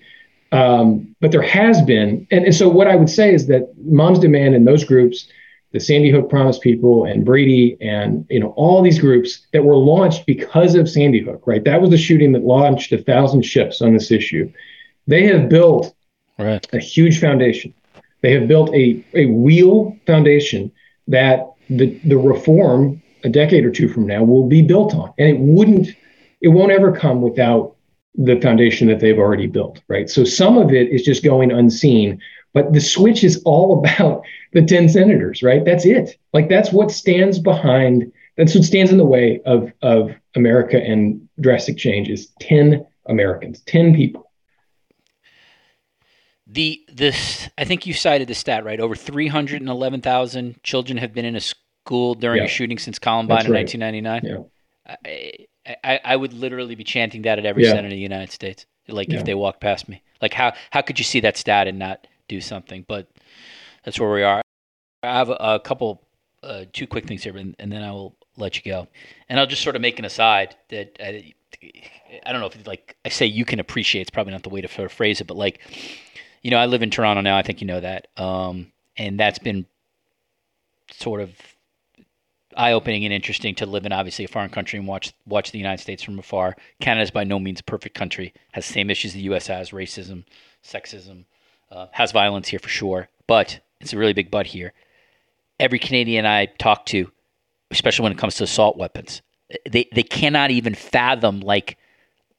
um, 0.56 1.16
but 1.20 1.32
there 1.32 1.41
has 1.41 1.82
been, 1.82 2.28
and, 2.32 2.46
and 2.46 2.56
so 2.56 2.70
what 2.70 2.88
I 2.88 2.96
would 2.96 3.10
say 3.10 3.34
is 3.34 3.48
that 3.48 3.74
Moms 3.84 4.20
Demand 4.20 4.56
and 4.56 4.66
those 4.66 4.84
groups, 4.84 5.28
the 5.76 5.82
Sandy 5.82 6.09
Hook 6.09 6.30
Promise 6.30 6.59
people 6.59 7.03
and 7.03 7.26
Brady 7.26 7.76
and 7.82 8.26
you 8.30 8.39
know 8.39 8.53
all 8.55 8.82
these 8.82 8.97
groups 8.97 9.45
that 9.51 9.65
were 9.65 9.76
launched 9.76 10.26
because 10.26 10.73
of 10.73 10.89
Sandy 10.89 11.19
Hook, 11.19 11.45
right? 11.45 11.65
That 11.65 11.82
was 11.82 11.89
the 11.89 11.97
shooting 11.97 12.32
that 12.32 12.43
launched 12.43 12.93
a 12.93 12.97
thousand 12.97 13.41
ships 13.41 13.82
on 13.82 13.91
this 13.91 14.09
issue. 14.09 14.49
They 15.05 15.28
have 15.28 15.49
built 15.49 15.93
right. 16.39 16.65
a 16.71 16.80
huge 16.80 17.19
foundation. 17.19 17.73
They 18.21 18.32
have 18.32 18.47
built 18.47 18.73
a, 18.73 19.03
a 19.15 19.26
real 19.26 19.97
foundation 20.07 20.71
that 21.09 21.51
the, 21.69 21.99
the 22.05 22.17
reform 22.17 23.01
a 23.26 23.30
decade 23.30 23.65
or 23.65 23.71
two 23.71 23.89
from 23.89 24.07
now 24.07 24.23
will 24.23 24.47
be 24.47 24.61
built 24.61 24.95
on. 24.95 25.13
And 25.17 25.28
it 25.28 25.39
wouldn't, 25.39 25.89
it 26.39 26.47
won't 26.47 26.71
ever 26.71 26.93
come 26.93 27.21
without 27.21 27.74
the 28.18 28.39
foundation 28.41 28.88
that 28.88 28.99
they've 28.99 29.18
already 29.18 29.47
built, 29.47 29.82
right? 29.88 30.09
So 30.09 30.24
some 30.24 30.57
of 30.57 30.72
it 30.72 30.89
is 30.89 31.03
just 31.03 31.24
going 31.24 31.51
unseen, 31.51 32.22
but 32.53 32.72
the 32.74 32.82
switch 32.82 33.24
is 33.24 33.41
all 33.43 33.80
about 33.86 34.24
the 34.53 34.61
10 34.61 34.89
senators, 34.89 35.43
right? 35.43 35.63
That's 35.66 35.86
it. 35.86 36.18
Like 36.34 36.49
that's 36.49 36.72
what 36.72 36.91
stands 36.91 37.39
behind, 37.39 38.11
that's 38.38 38.55
what 38.55 38.63
stands 38.63 38.91
in 38.91 38.97
the 38.97 39.05
way 39.05 39.41
of, 39.45 39.72
of 39.82 40.11
America 40.36 40.82
and 40.82 41.28
drastic 41.39 41.78
change 41.78 42.09
is 42.09 42.28
10 42.39 42.86
Americans, 43.07 43.61
10 43.61 43.95
people. 43.95 44.24
The 46.47 46.86
this 46.93 47.49
I 47.57 47.66
think 47.66 47.88
you 47.88 47.93
cited 47.93 48.28
the 48.28 48.36
stat 48.36 48.63
right. 48.63 48.80
Over 48.80 48.95
311,000 48.95 50.61
children 50.61 50.99
have 50.99 51.11
been 51.11 51.26
in 51.26 51.36
a 51.36 51.41
school 51.41 52.13
during 52.13 52.38
yeah. 52.38 52.45
a 52.45 52.47
shooting 52.47 52.78
since 52.78 52.99
Columbine 52.99 53.47
in 53.47 53.53
1999. 53.53 54.22
Yeah. 54.24 54.95
I, 55.03 55.47
I, 55.84 55.99
I 56.03 56.16
would 56.16 56.34
literally 56.34 56.76
be 56.76 56.84
chanting 56.84 57.24
that 57.24 57.39
at 57.39 57.45
every 57.45 57.63
yeah. 57.63 57.72
center 57.72 57.86
in 57.86 57.91
the 57.91 57.97
United 57.97 58.32
States. 58.32 58.66
Like 58.88 59.09
yeah. 59.09 59.20
if 59.20 59.26
they 59.26 59.34
walk 59.34 59.59
past 59.59 59.89
me, 59.89 60.01
like 60.22 60.34
how 60.34 60.53
how 60.70 60.82
could 60.82 60.99
you 60.99 61.05
see 61.05 61.20
that 61.22 61.38
stat 61.38 61.68
and 61.68 61.80
not 61.80 62.05
do 62.28 62.39
something? 62.39 62.86
But 62.88 63.07
that's 63.84 63.99
where 63.99 64.11
we 64.11 64.24
are. 64.24 64.41
I 65.01 65.18
have 65.18 65.30
a, 65.30 65.34
a 65.34 65.59
couple, 65.59 66.03
uh, 66.43 66.66
two 66.72 66.86
quick 66.88 67.07
things 67.07 67.24
here, 67.24 67.36
and, 67.38 67.55
and, 67.59 67.72
then 67.72 67.84
I 67.84 67.91
will 67.91 68.16
let 68.38 68.55
you 68.55 68.72
go. 68.72 68.88
And 69.30 69.39
I'll 69.39 69.47
just 69.47 69.61
sort 69.61 69.76
of 69.76 69.82
make 69.82 69.99
an 69.99 70.05
aside 70.05 70.55
that 70.70 70.97
I, 70.99 71.34
I 72.26 72.32
don't 72.32 72.41
know 72.41 72.47
if 72.47 72.68
like 72.68 72.95
I 73.05 73.09
say 73.09 73.26
you 73.26 73.45
can 73.45 73.59
appreciate. 73.59 74.01
It's 74.01 74.09
probably 74.09 74.34
not 74.34 74.43
the 74.43 74.49
way 74.49 74.61
to 74.61 74.89
phrase 74.89 75.22
it, 75.22 75.28
but 75.28 75.38
like, 75.38 75.61
you 76.41 76.51
know, 76.51 76.57
I 76.57 76.68
live 76.68 76.84
in 76.84 76.91
Toronto 76.91 77.22
now. 77.22 77.38
I 77.38 77.41
think 77.41 77.61
you 77.61 77.68
know 77.68 77.80
that, 77.80 78.07
um, 78.18 78.72
and 78.97 79.20
that's 79.20 79.39
been 79.39 79.66
sort 80.91 81.22
of 81.22 81.32
eye 82.56 82.74
opening 82.74 83.03
and 83.06 83.14
interesting 83.14 83.56
to 83.56 83.66
live 83.66 83.86
in 83.86 83.91
obviously 83.91 84.26
a 84.26 84.28
foreign 84.28 84.49
country 84.49 84.80
and 84.80 84.88
watch 84.88 85.14
watch 85.26 85.51
the 85.51 85.58
United 85.58 85.82
States 85.82 86.03
from 86.03 86.20
afar. 86.20 86.56
Canada 86.80 87.03
is 87.03 87.12
by 87.12 87.24
no 87.24 87.39
means 87.39 87.60
a 87.60 87.64
perfect 87.64 87.95
country. 87.95 88.34
Has 88.53 88.66
same 88.66 88.89
issues 88.89 89.14
the 89.14 89.22
U.S. 89.22 89.47
has: 89.47 89.72
racism, 89.72 90.24
sexism, 90.64 91.26
uh, 91.72 91.88
has 91.91 92.12
violence 92.12 92.47
here 92.47 92.60
for 92.60 92.70
sure. 92.70 93.10
But 93.28 93.60
it's 93.82 93.93
a 93.93 93.97
really 93.97 94.14
big 94.14 94.32
but 94.32 94.47
here. 94.47 94.74
Every 95.60 95.80
Canadian 95.80 96.26
I 96.26 96.47
talk 96.47 96.86
to, 96.88 97.12
especially 97.72 98.03
when 98.03 98.12
it 98.12 98.18
comes 98.18 98.36
to 98.36 98.43
assault 98.43 98.78
weapons, 98.78 99.22
they 99.70 99.88
they 99.93 100.03
cannot 100.03 100.51
even 100.51 100.76
fathom 100.76 101.39
like 101.41 101.78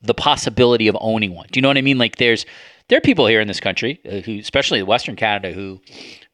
the 0.02 0.14
possibility 0.14 0.88
of 0.88 0.96
owning 1.00 1.34
one. 1.34 1.46
Do 1.50 1.58
you 1.58 1.62
know 1.62 1.68
what 1.68 1.78
I 1.78 1.82
mean? 1.82 1.98
Like 1.98 2.16
there's 2.16 2.46
there 2.88 2.98
are 2.98 3.02
people 3.02 3.26
here 3.26 3.40
in 3.40 3.48
this 3.48 3.60
country 3.60 4.00
uh, 4.08 4.20
who, 4.20 4.38
especially 4.38 4.82
Western 4.82 5.16
Canada, 5.16 5.52
who 5.52 5.80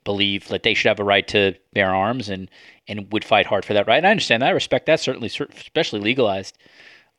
believe 0.05 0.49
that 0.49 0.63
they 0.63 0.75
should 0.75 0.89
have 0.89 1.01
a 1.01 1.05
right 1.05 1.27
to 1.29 1.55
bear 1.73 1.95
arms 1.95 2.29
and 2.29 2.51
and 2.89 3.13
would 3.13 3.25
fight 3.25 3.47
hard 3.47 3.65
for 3.65 3.75
that 3.75 3.87
right. 3.87 3.99
And 3.99 4.07
I 4.07 4.11
understand 4.11 4.43
that. 4.43 4.49
I 4.49 4.51
respect 4.51 4.87
that 4.87 5.01
certainly, 5.01 5.29
especially 5.29 6.01
legalized 6.01 6.59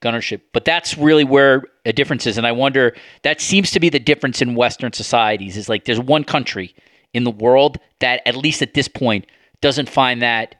gunnership. 0.02 0.42
But 0.52 0.66
that's 0.66 0.98
really 0.98 1.24
where 1.24 1.64
a 1.86 1.94
difference 1.94 2.28
is. 2.28 2.38
And 2.38 2.46
I 2.46 2.52
wonder 2.52 2.96
that 3.24 3.40
seems 3.40 3.72
to 3.72 3.80
be 3.80 3.90
the 3.90 4.00
difference 4.00 4.42
in 4.42 4.56
Western 4.56 4.94
societies. 4.94 5.58
Is 5.58 5.70
like 5.70 5.86
there's 5.86 6.00
one 6.00 6.24
country 6.24 6.76
in 7.14 7.24
the 7.24 7.32
world 7.32 7.78
that 8.00 8.22
at 8.26 8.36
least 8.36 8.62
at 8.62 8.74
this 8.74 8.88
point 8.88 9.26
doesn't 9.62 9.88
find 9.88 10.22
that 10.22 10.56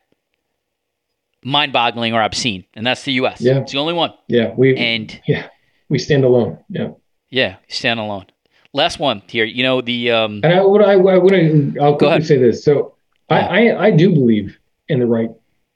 mind-boggling 1.44 2.14
or 2.14 2.22
obscene, 2.22 2.64
and 2.74 2.88
that's 2.88 3.04
the 3.04 3.14
U.S. 3.14 3.42
Yeah, 3.42 3.60
it's 3.60 3.74
the 3.74 3.80
only 3.80 3.94
one. 3.94 4.14
Yeah, 4.28 4.54
we 4.56 4.76
and 4.78 5.22
yeah 5.28 5.48
we 5.90 6.00
stand 6.00 6.24
alone. 6.24 6.64
Yeah, 6.70 6.92
yeah, 7.30 7.58
stand 7.68 8.00
alone. 8.00 8.28
Last 8.74 9.00
one 9.00 9.22
here. 9.28 9.46
You 9.46 9.64
know 9.64 9.82
the. 9.82 10.12
Um, 10.12 10.42
and 10.44 10.54
I 10.54 10.64
would 10.64 10.82
I, 10.82 10.94
I 10.94 11.18
would 11.18 11.34
I, 11.34 11.74
I'll 11.80 11.96
quickly 11.96 12.24
say 12.24 12.38
this. 12.38 12.64
So 12.64 12.96
I, 13.30 13.40
I 13.40 13.86
I 13.86 13.92
do 13.92 14.12
believe 14.12 14.58
in 14.90 15.00
the 15.00 15.06
right 15.06 15.30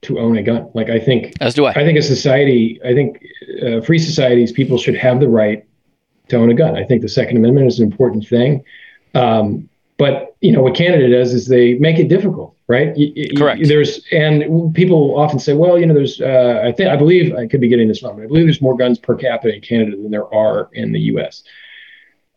to 0.04 0.20
own 0.20 0.38
a 0.38 0.44
gun. 0.44 0.72
Like 0.74 0.90
I 0.90 1.00
think, 1.00 1.34
as 1.40 1.54
do 1.54 1.66
I. 1.66 1.72
I 1.72 1.86
think 1.86 1.98
a 1.98 2.02
society, 2.02 2.80
I 2.84 2.94
think 2.94 3.24
uh, 3.64 3.82
free 3.82 4.00
societies, 4.00 4.52
people 4.52 4.78
should 4.78 4.96
have 4.96 5.20
the 5.20 5.30
right 5.30 5.64
to 6.30 6.38
own 6.38 6.50
a 6.50 6.54
gun. 6.54 6.76
I 6.76 6.84
think 6.84 7.02
the 7.02 7.10
Second 7.10 7.38
Amendment 7.38 7.68
is 7.68 7.80
an 7.80 7.86
important 7.86 8.28
thing. 8.28 8.64
Um, 9.14 9.70
but 9.98 10.36
you 10.42 10.52
know 10.52 10.62
what 10.62 10.76
Canada 10.76 11.10
does 11.10 11.34
is 11.34 11.48
they 11.48 11.76
make 11.76 11.98
it 12.00 12.08
difficult, 12.08 12.56
right? 12.68 12.96
Correct. 13.36 13.68
There's 13.68 14.06
and 14.12 14.74
people 14.74 15.18
often 15.20 15.40
say, 15.40 15.54
well, 15.54 15.80
you 15.80 15.86
know, 15.86 15.94
there's 15.94 16.22
uh, 16.22 16.62
I 16.64 16.72
think 16.72 16.90
I 16.90 16.96
believe 16.96 17.36
I 17.36 17.48
could 17.48 17.62
be 17.62 17.68
getting 17.68 17.88
this 17.88 18.02
wrong, 18.04 18.16
but 18.16 18.24
I 18.24 18.28
believe 18.28 18.46
there's 18.46 18.62
more 18.62 18.78
guns 18.78 19.00
per 19.00 19.16
capita 19.16 19.56
in 19.56 19.62
Canada 19.62 19.98
than 19.98 20.12
there 20.12 20.32
are 20.34 20.70
in 20.74 20.92
the 20.92 21.00
U.S. 21.12 21.44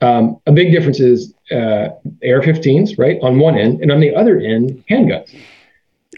Um, 0.00 0.40
a 0.46 0.52
big 0.52 0.72
difference 0.72 1.00
is 1.00 1.34
uh, 1.50 1.90
AR-15s, 2.24 2.98
right, 2.98 3.18
on 3.22 3.38
one 3.38 3.56
end, 3.58 3.80
and 3.82 3.92
on 3.92 4.00
the 4.00 4.14
other 4.14 4.38
end, 4.38 4.82
handguns. 4.90 5.34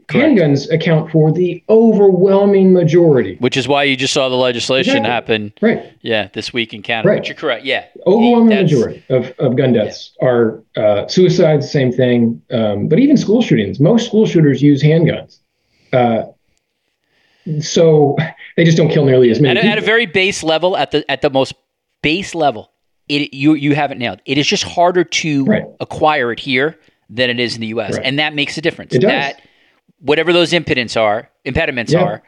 Correct. 0.09 0.39
Handguns 0.39 0.71
account 0.71 1.11
for 1.11 1.33
the 1.33 1.63
overwhelming 1.69 2.73
majority. 2.73 3.37
Which 3.37 3.57
is 3.57 3.69
why 3.69 3.85
you 3.85 3.97
just 3.97 4.13
saw 4.13 4.29
the 4.29 4.37
legislation 4.37 4.99
exactly. 4.99 5.11
happen. 5.11 5.53
Right. 5.61 5.93
Yeah, 6.01 6.29
this 6.33 6.53
week 6.53 6.75
in 6.75 6.83
Canada. 6.83 7.09
Right. 7.09 7.19
But 7.19 7.29
you're 7.29 7.37
correct. 7.37 7.65
Yeah. 7.65 7.87
Overwhelming 8.07 8.49
majority 8.49 9.05
of, 9.09 9.31
of 9.39 9.57
gun 9.57 9.73
deaths 9.73 10.13
yeah. 10.21 10.29
are 10.29 10.63
uh, 10.77 11.09
suicides, 11.09 11.71
same 11.71 11.93
thing. 11.93 12.43
Um, 12.51 12.89
but 12.89 12.99
even 12.99 13.17
school 13.17 13.43
shootings, 13.43 13.81
most 13.81 14.07
school 14.07 14.27
shooters 14.27 14.61
use 14.61 14.83
handguns. 14.83 15.39
Uh, 15.93 16.25
so 17.61 18.17
they 18.57 18.65
just 18.65 18.77
don't 18.77 18.91
kill 18.91 19.05
nearly 19.05 19.31
as 19.31 19.41
many. 19.41 19.61
At, 19.61 19.67
at, 19.67 19.79
a 19.79 19.83
very 19.83 20.07
base 20.07 20.43
level, 20.43 20.77
at 20.77 20.91
the 20.91 21.09
at 21.11 21.23
the 21.23 21.31
most 21.31 21.55
base 22.03 22.35
level, 22.35 22.72
it 23.13 23.35
you 23.35 23.55
you 23.55 23.75
haven't 23.75 23.99
nailed. 23.99 24.21
It 24.25 24.39
is 24.39 24.47
just 24.47 24.65
harder 24.65 25.05
to 25.05 25.45
right. 25.45 25.65
acquire 25.81 26.33
it 26.33 26.41
here 26.41 26.79
than 27.11 27.31
it 27.31 27.39
is 27.39 27.55
in 27.55 27.61
the 27.61 27.67
U.S., 27.69 27.97
right. 27.97 28.05
and 28.05 28.19
that 28.19 28.35
makes 28.35 28.57
a 28.57 28.61
difference. 28.61 28.97
That 28.99 29.41
whatever 30.01 30.33
those 30.33 30.53
impediments 30.53 30.97
are, 30.97 31.31
impediments 31.45 31.93
yeah. 31.93 32.03
are, 32.03 32.23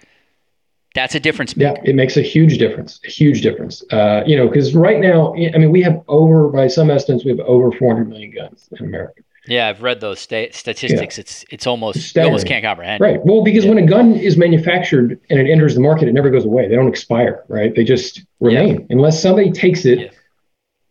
that's 0.94 1.14
a 1.14 1.20
difference 1.20 1.56
maker. 1.56 1.80
Yeah, 1.82 1.90
it 1.90 1.94
makes 1.96 2.16
a 2.16 2.22
huge 2.22 2.58
difference. 2.58 3.00
A 3.04 3.10
huge 3.10 3.42
difference. 3.42 3.82
Uh, 3.90 4.22
you 4.26 4.36
know, 4.36 4.46
because 4.46 4.74
right 4.74 5.00
now, 5.00 5.34
I 5.34 5.58
mean, 5.58 5.72
we 5.72 5.82
have 5.82 6.02
over, 6.06 6.48
by 6.48 6.68
some 6.68 6.90
estimates, 6.90 7.24
we 7.24 7.32
have 7.32 7.40
over 7.40 7.72
400 7.72 8.08
million 8.08 8.30
guns 8.30 8.68
in 8.78 8.86
America. 8.86 9.22
Yeah, 9.46 9.68
I've 9.68 9.82
read 9.82 10.00
those 10.00 10.20
sta- 10.20 10.52
statistics. 10.52 11.18
Yeah. 11.18 11.20
It's 11.20 11.44
it's 11.50 11.66
almost 11.66 12.16
you 12.16 12.22
almost 12.22 12.46
can't 12.46 12.64
comprehend. 12.64 13.00
Right. 13.00 13.20
Well, 13.24 13.42
because 13.42 13.64
yeah. 13.64 13.74
when 13.74 13.84
a 13.84 13.86
gun 13.86 14.14
is 14.14 14.38
manufactured 14.38 15.20
and 15.28 15.38
it 15.38 15.50
enters 15.50 15.74
the 15.74 15.80
market, 15.80 16.08
it 16.08 16.14
never 16.14 16.30
goes 16.30 16.46
away. 16.46 16.66
They 16.66 16.76
don't 16.76 16.88
expire. 16.88 17.44
Right. 17.48 17.74
They 17.74 17.84
just 17.84 18.22
remain 18.40 18.86
unless 18.88 19.20
somebody 19.20 19.52
takes 19.52 19.84
it 19.84 20.14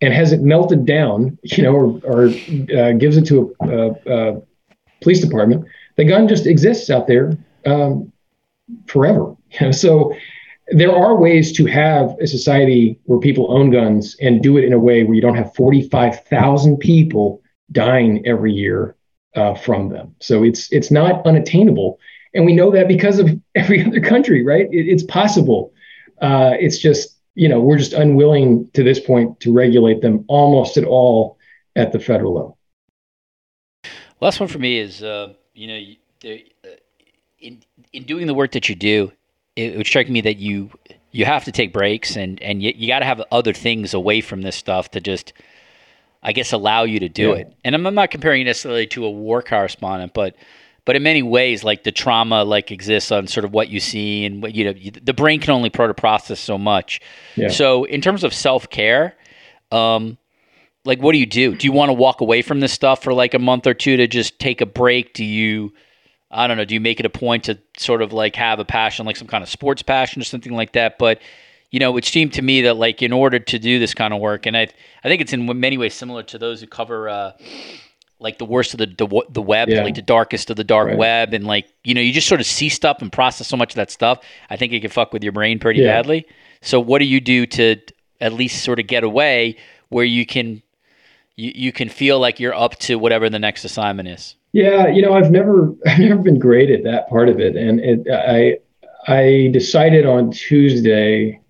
and 0.04 0.14
has 0.14 0.32
it 0.32 0.42
melted 0.42 0.86
down, 0.86 1.38
you 1.44 1.64
know, 1.64 1.74
or, 1.74 2.00
or 2.04 2.28
uh, 2.78 2.92
gives 2.94 3.18
it 3.18 3.26
to 3.28 3.56
a, 3.62 3.68
a, 3.68 4.36
a 4.36 4.42
police 5.02 5.22
department 5.22 5.66
the 5.96 6.06
gun 6.06 6.28
just 6.28 6.48
exists 6.48 6.90
out 6.90 7.08
there 7.08 7.38
um, 7.66 8.12
forever. 8.88 9.36
So 9.72 10.14
there 10.70 10.96
are 10.96 11.16
ways 11.16 11.52
to 11.54 11.66
have 11.66 12.16
a 12.20 12.26
society 12.26 13.00
where 13.04 13.20
people 13.20 13.52
own 13.52 13.70
guns 13.70 14.16
and 14.22 14.42
do 14.42 14.58
it 14.58 14.64
in 14.64 14.74
a 14.74 14.80
way 14.80 15.04
where 15.04 15.14
you 15.14 15.22
don't 15.22 15.36
have 15.36 15.54
45,000 15.54 16.78
people 16.78 17.42
dying 17.72 18.26
every 18.26 18.52
year 18.52 18.96
uh, 19.36 19.54
from 19.54 19.90
them. 19.90 20.16
So 20.20 20.44
it's 20.44 20.72
it's 20.72 20.90
not 20.90 21.26
unattainable, 21.26 22.00
and 22.34 22.46
we 22.46 22.56
know 22.56 22.72
that 22.72 22.88
because 22.88 23.20
of 23.20 23.30
every 23.56 23.86
other 23.86 24.00
country, 24.00 24.44
right? 24.44 24.68
It, 24.72 24.88
it's 24.88 25.04
possible. 25.04 25.74
Uh, 26.22 26.54
it's 26.60 26.80
just 26.80 27.13
you 27.36 27.50
know 27.50 27.60
we're 27.60 27.78
just 27.78 27.94
unwilling 27.94 28.70
to 28.74 28.84
this 28.84 29.00
point 29.00 29.40
to 29.42 29.52
regulate 29.52 30.02
them 30.02 30.26
almost 30.28 30.78
at 30.78 30.84
all 30.84 31.38
at 31.76 31.92
the 31.92 32.00
federal 32.00 32.34
level. 32.34 32.58
Last 34.22 34.40
one 34.40 34.50
for 34.50 34.60
me 34.60 34.80
is 34.80 35.04
uh, 35.04 35.34
you 35.54 35.68
know 35.68 36.32
uh, 36.32 36.68
in 37.40 37.62
in 37.92 38.04
doing 38.04 38.28
the 38.28 38.34
work 38.34 38.52
that 38.52 38.70
you 38.70 38.76
do, 38.76 39.12
it 39.56 39.78
would 39.78 39.88
strike 39.88 40.10
me 40.10 40.22
that 40.22 40.38
you 40.38 40.72
you 41.12 41.26
have 41.26 41.46
to 41.46 41.52
take 41.52 41.74
breaks 41.74 42.16
and 42.16 42.42
and 42.42 42.62
you, 42.62 42.74
you 42.76 42.88
got 42.88 43.00
to 43.00 43.06
have 43.06 43.22
other 43.32 43.54
things 43.54 43.94
away 43.94 44.22
from 44.22 44.42
this 44.42 44.56
stuff 44.56 44.92
to 44.92 45.02
just 45.02 45.34
I 46.24 46.32
guess 46.32 46.54
allow 46.54 46.84
you 46.84 47.00
to 47.00 47.10
do 47.10 47.30
yeah. 47.30 47.36
it. 47.36 47.54
And 47.66 47.76
I'm, 47.76 47.86
I'm 47.86 47.96
not 47.96 48.10
comparing 48.10 48.46
necessarily 48.46 48.88
to 48.88 49.06
a 49.06 49.12
war 49.12 49.42
correspondent, 49.42 50.14
but 50.14 50.36
but 50.86 50.96
in 50.96 51.04
many 51.04 51.24
ways, 51.24 51.64
like 51.64 51.84
the 51.84 51.92
trauma 51.92 52.44
like 52.44 52.72
exists 52.72 53.12
on 53.12 53.28
sort 53.28 53.46
of 53.46 53.52
what 53.54 53.70
you 53.70 53.80
see 53.80 54.26
and 54.26 54.42
what 54.42 54.54
you 54.54 54.66
know 54.66 54.74
the 55.02 55.14
brain 55.14 55.40
can 55.40 55.52
only 55.52 55.70
proto 55.70 55.94
process 55.94 56.40
so 56.40 56.58
much. 56.58 57.00
Yeah. 57.36 57.50
So 57.50 57.86
in 57.86 58.02
terms 58.02 58.24
of 58.24 58.34
self 58.34 58.70
care, 58.70 59.16
um, 59.72 60.18
like 60.86 61.02
what 61.02 61.14
do 61.14 61.18
you 61.18 61.26
do? 61.26 61.56
Do 61.56 61.66
you 61.66 61.72
want 61.72 61.90
to 61.90 61.94
walk 61.94 62.22
away 62.22 62.42
from 62.42 62.60
this 62.60 62.74
stuff 62.74 63.04
for 63.04 63.14
like 63.14 63.34
a 63.34 63.40
month 63.40 63.68
or 63.68 63.74
two 63.74 63.98
to 63.98 64.08
just 64.08 64.40
take 64.40 64.62
a 64.62 64.66
break? 64.66 65.14
Do 65.14 65.24
you 65.24 65.74
I 66.34 66.48
don't 66.48 66.58
know, 66.58 66.66
do 66.66 66.74
you 66.74 66.82
make 66.82 67.00
it 67.00 67.06
a 67.06 67.12
point 67.12 67.46
to 67.46 67.60
sort 67.78 68.02
of 68.02 68.12
like 68.12 68.36
have 68.36 68.60
a 68.60 68.66
passion, 68.66 69.06
like 69.06 69.16
some 69.16 69.28
kind 69.28 69.44
of 69.44 69.50
sports 69.50 69.84
passion 69.84 70.22
or 70.22 70.26
something 70.26 70.54
like 70.54 70.74
that? 70.74 70.98
But 70.98 71.22
you 71.70 71.80
know, 71.80 71.96
it 71.98 72.06
seemed 72.06 72.34
to 72.34 72.42
me 72.42 72.62
that 72.64 72.76
like 72.76 73.02
in 73.02 73.12
order 73.14 73.40
to 73.40 73.60
do 73.60 73.80
this 73.80 73.94
kind 73.94 74.14
of 74.14 74.20
work, 74.20 74.46
and 74.46 74.58
I 74.58 74.68
I 75.04 75.10
think 75.10 75.22
it's 75.22 75.34
in 75.34 75.60
many 75.60 75.78
ways 75.78 75.94
similar 75.94 76.24
to 76.24 76.38
those 76.38 76.62
who 76.62 76.68
cover 76.68 77.10
uh, 77.10 77.32
like 78.24 78.38
the 78.40 78.46
worst 78.46 78.74
of 78.74 78.80
the 78.80 78.88
the, 78.88 79.22
the 79.30 79.42
web, 79.42 79.70
yeah. 79.70 79.84
like 79.84 79.96
the 79.96 80.02
darkest 80.02 80.50
of 80.50 80.56
the 80.56 80.64
dark 80.64 80.88
right. 80.88 80.98
web, 80.98 81.34
and 81.34 81.46
like 81.46 81.68
you 81.84 81.94
know, 81.94 82.02
you 82.02 82.14
just 82.14 82.28
sort 82.28 82.42
of 82.42 82.48
see 82.48 82.70
stuff 82.70 83.02
and 83.02 83.12
process 83.12 83.48
so 83.48 83.58
much 83.58 83.74
of 83.74 83.76
that 83.76 83.92
stuff. 83.92 84.24
I 84.50 84.56
think 84.56 84.74
it 84.74 84.80
can 84.80 84.90
fuck 84.90 85.14
with 85.14 85.24
your 85.24 85.34
brain 85.34 85.60
pretty 85.60 85.82
yeah. 85.82 85.88
badly. 85.88 86.26
So, 86.62 86.80
what 86.80 87.00
do 87.00 87.06
you 87.06 87.20
do 87.20 87.46
to 87.46 87.76
at 88.22 88.34
least 88.34 88.64
sort 88.64 88.80
of 88.80 88.88
get 88.88 89.04
away 89.04 89.58
where 89.90 90.06
you 90.06 90.26
can 90.26 90.64
you, 91.36 91.52
you 91.54 91.72
can 91.72 91.90
feel 91.90 92.20
like 92.20 92.40
you're 92.40 92.56
up 92.56 92.78
to 92.80 92.96
whatever 92.96 93.30
the 93.30 93.40
next 93.40 93.66
assignment 93.66 94.08
is? 94.08 94.36
Yeah, 94.54 94.88
you 94.88 95.02
know, 95.02 95.14
I've 95.14 95.30
never 95.30 95.74
I've 95.88 96.00
never 96.00 96.22
been 96.22 96.40
great 96.40 96.72
at 96.72 96.84
that 96.86 97.10
part 97.10 97.30
of 97.30 97.40
it, 97.40 97.56
and 97.56 97.80
it, 97.82 98.08
I 98.10 98.60
I 99.12 99.50
decided 99.52 100.06
on 100.06 100.32
Tuesday 100.32 101.42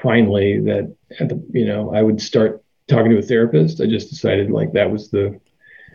finally 0.00 0.60
that 0.60 0.94
the, 1.18 1.42
you 1.52 1.64
know 1.64 1.92
I 1.92 2.02
would 2.02 2.20
start 2.20 2.62
talking 2.88 3.10
to 3.10 3.18
a 3.18 3.22
therapist. 3.22 3.80
I 3.80 3.86
just 3.86 4.08
decided 4.08 4.50
like 4.50 4.72
that 4.72 4.90
was 4.90 5.10
the 5.10 5.40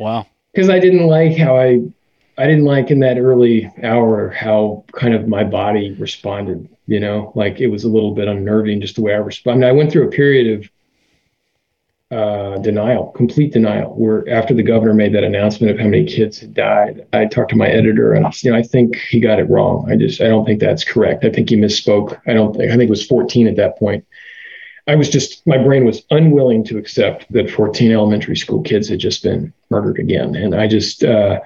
wow 0.02 0.26
because 0.54 0.70
I 0.70 0.80
didn't 0.80 1.08
like 1.08 1.38
how 1.38 1.58
I 1.58 1.82
I 2.38 2.46
didn't 2.46 2.66
like 2.66 2.92
in 2.92 3.00
that 3.02 3.18
early 3.18 3.72
hour 3.84 4.30
how 4.30 4.86
kind 4.94 5.14
of 5.14 5.28
my 5.28 5.44
body 5.44 5.94
responded. 5.94 6.68
You 6.88 7.00
know, 7.00 7.32
like 7.36 7.60
it 7.60 7.68
was 7.68 7.84
a 7.84 7.90
little 7.90 8.14
bit 8.14 8.28
unnerving 8.28 8.82
just 8.82 8.96
the 8.96 9.02
way 9.02 9.14
I 9.14 9.18
responded. 9.18 9.68
I 9.68 9.72
went 9.72 9.92
through 9.92 10.08
a 10.08 10.12
period 10.12 10.60
of 10.60 10.70
uh, 12.12 12.58
denial, 12.58 13.12
complete 13.12 13.54
denial. 13.54 13.92
Where 13.92 14.28
after 14.28 14.54
the 14.54 14.64
governor 14.64 14.94
made 14.94 15.14
that 15.14 15.24
announcement 15.24 15.72
of 15.72 15.80
how 15.80 15.86
many 15.86 16.06
kids 16.06 16.40
had 16.40 16.54
died, 16.54 17.08
I 17.14 17.26
talked 17.26 17.52
to 17.52 17.56
my 17.56 17.68
editor, 17.68 18.14
and 18.14 18.26
you 18.44 18.52
know, 18.52 18.58
I 18.58 18.64
think 18.64 18.98
he 18.98 19.20
got 19.20 19.40
it 19.40 19.50
wrong. 19.50 19.90
I 19.90 19.96
just, 19.96 20.20
I 20.20 20.28
don't 20.28 20.46
think 20.46 20.60
that's 20.60 20.84
correct. 20.84 21.24
I 21.24 21.30
think 21.30 21.50
he 21.50 21.56
misspoke. 21.56 22.20
I 22.28 22.34
don't 22.34 22.54
think. 22.54 22.72
I 22.72 22.76
think 22.76 22.88
it 22.88 22.90
was 22.90 23.06
14 23.06 23.48
at 23.48 23.56
that 23.56 23.78
point. 23.78 24.06
I 24.88 24.96
was 24.96 25.10
just, 25.10 25.46
my 25.46 25.58
brain 25.58 25.86
was 25.86 26.02
unwilling 26.10 26.64
to 26.66 26.78
accept 26.78 27.32
that 27.32 27.50
14 27.50 27.92
elementary 27.92 28.36
school 28.36 28.62
kids 28.62 28.90
had 28.90 29.00
just 29.00 29.24
been 29.24 29.54
murdered 29.70 30.00
again, 30.00 30.36
and 30.36 30.56
I 30.56 30.68
just. 30.68 31.04
Uh, 31.04 31.40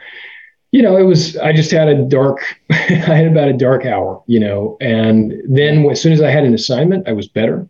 you 0.71 0.81
know, 0.81 0.97
it 0.97 1.03
was, 1.03 1.37
I 1.37 1.53
just 1.53 1.71
had 1.71 1.87
a 1.87 2.03
dark, 2.03 2.39
I 2.69 2.75
had 2.75 3.27
about 3.27 3.47
a 3.47 3.53
dark 3.53 3.85
hour, 3.85 4.21
you 4.27 4.41
know, 4.41 4.75
and 4.81 5.33
then 5.47 5.89
as 5.89 6.01
soon 6.01 6.11
as 6.11 6.21
I 6.21 6.29
had 6.29 6.43
an 6.43 6.53
assignment, 6.53 7.07
I 7.07 7.13
was 7.13 7.29
better 7.29 7.69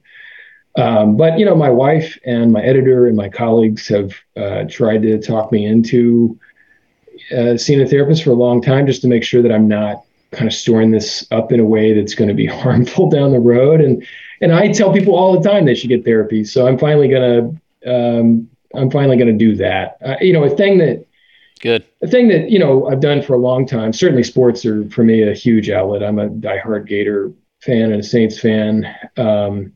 um, 0.78 1.16
but 1.16 1.39
you 1.39 1.45
know, 1.45 1.55
my 1.55 1.70
wife 1.70 2.18
and 2.26 2.51
my 2.51 2.61
editor 2.61 3.07
and 3.07 3.16
my 3.16 3.30
colleagues 3.30 3.88
have 3.88 4.13
uh, 4.36 4.66
tried 4.70 5.03
to 5.03 5.20
talk 5.20 5.51
me 5.51 5.66
into 5.66 6.38
uh, 7.36 7.55
seeing 7.57 7.82
a 7.82 7.88
therapist 7.88 8.24
for 8.24 8.32
a 8.32 8.36
long 8.36 8.61
time, 8.61 8.86
just 8.86 9.01
to 9.01 9.07
make 9.07 9.24
sure 9.24 9.41
that 9.41 9.51
I'm 9.51 9.68
not 9.68 10.03
kind 10.32 10.47
of 10.47 10.53
storing 10.53 10.91
this 10.91 11.26
up 11.32 11.53
in 11.53 11.61
a 11.61 11.66
way 11.66 11.93
that's 11.93 12.13
going 12.13 12.28
to 12.28 12.34
be 12.34 12.45
harmful 12.63 13.09
down 13.09 13.32
the 13.32 13.39
road. 13.39 13.80
And 13.80 14.05
and 14.41 14.53
I 14.53 14.71
tell 14.71 14.91
people 14.93 15.15
all 15.15 15.39
the 15.39 15.47
time 15.47 15.65
they 15.65 15.75
should 15.75 15.89
get 15.89 16.05
therapy. 16.05 16.43
So 16.43 16.67
I'm 16.67 16.77
finally 16.77 17.07
gonna 17.07 17.49
um, 17.86 18.49
I'm 18.73 18.91
finally 18.91 19.17
gonna 19.17 19.33
do 19.33 19.55
that. 19.55 19.97
Uh, 20.05 20.15
you 20.21 20.33
know, 20.33 20.43
a 20.43 20.49
thing 20.49 20.77
that 20.79 21.05
good 21.61 21.86
a 22.01 22.07
thing 22.07 22.27
that 22.29 22.49
you 22.49 22.59
know 22.59 22.88
I've 22.88 22.99
done 22.99 23.21
for 23.21 23.33
a 23.33 23.39
long 23.39 23.65
time. 23.65 23.93
Certainly, 23.93 24.23
sports 24.23 24.65
are 24.65 24.88
for 24.89 25.03
me 25.03 25.23
a 25.23 25.33
huge 25.33 25.69
outlet. 25.69 26.03
I'm 26.03 26.19
a 26.19 26.29
diehard 26.29 26.88
Gator 26.88 27.31
fan 27.61 27.91
and 27.91 28.01
a 28.01 28.03
Saints 28.03 28.39
fan. 28.39 28.86
Um, 29.17 29.73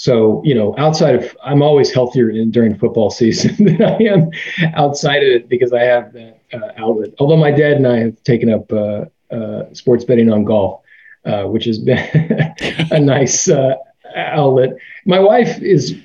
so, 0.00 0.40
you 0.46 0.54
know, 0.54 0.74
outside 0.78 1.16
of, 1.16 1.36
I'm 1.44 1.60
always 1.60 1.92
healthier 1.92 2.30
in, 2.30 2.50
during 2.50 2.74
football 2.78 3.10
season 3.20 3.64
than 3.64 3.82
I 3.82 3.98
am 4.04 4.30
outside 4.74 5.22
of 5.22 5.28
it 5.28 5.48
because 5.48 5.74
I 5.74 5.82
have 5.82 6.14
that 6.14 6.40
uh, 6.54 6.72
outlet. 6.78 7.10
Although 7.18 7.36
my 7.36 7.50
dad 7.50 7.72
and 7.72 7.86
I 7.86 7.98
have 7.98 8.22
taken 8.22 8.50
up 8.50 8.72
uh, 8.72 9.04
uh, 9.30 9.72
sports 9.74 10.04
betting 10.04 10.32
on 10.32 10.44
golf, 10.44 10.79
uh, 11.24 11.44
which 11.44 11.64
has 11.64 11.78
been 11.78 11.98
a 12.90 13.00
nice 13.00 13.48
uh, 13.48 13.74
outlet. 14.14 14.70
My 15.06 15.18
wife 15.18 15.60
is 15.60 15.96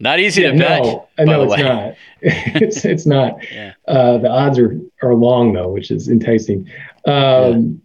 not 0.00 0.18
easy 0.18 0.42
yeah, 0.42 0.52
to 0.52 0.58
bet. 0.58 0.82
No, 0.82 1.08
no 1.18 1.42
it's 1.44 1.62
not. 1.62 1.94
it's 2.20 2.84
it's 2.84 3.06
not. 3.06 3.36
Yeah. 3.52 3.74
Uh, 3.86 4.18
the 4.18 4.28
odds 4.28 4.58
are 4.58 4.78
are 5.02 5.14
long 5.14 5.52
though, 5.52 5.68
which 5.68 5.90
is 5.90 6.08
enticing. 6.08 6.70
Um, 7.06 7.80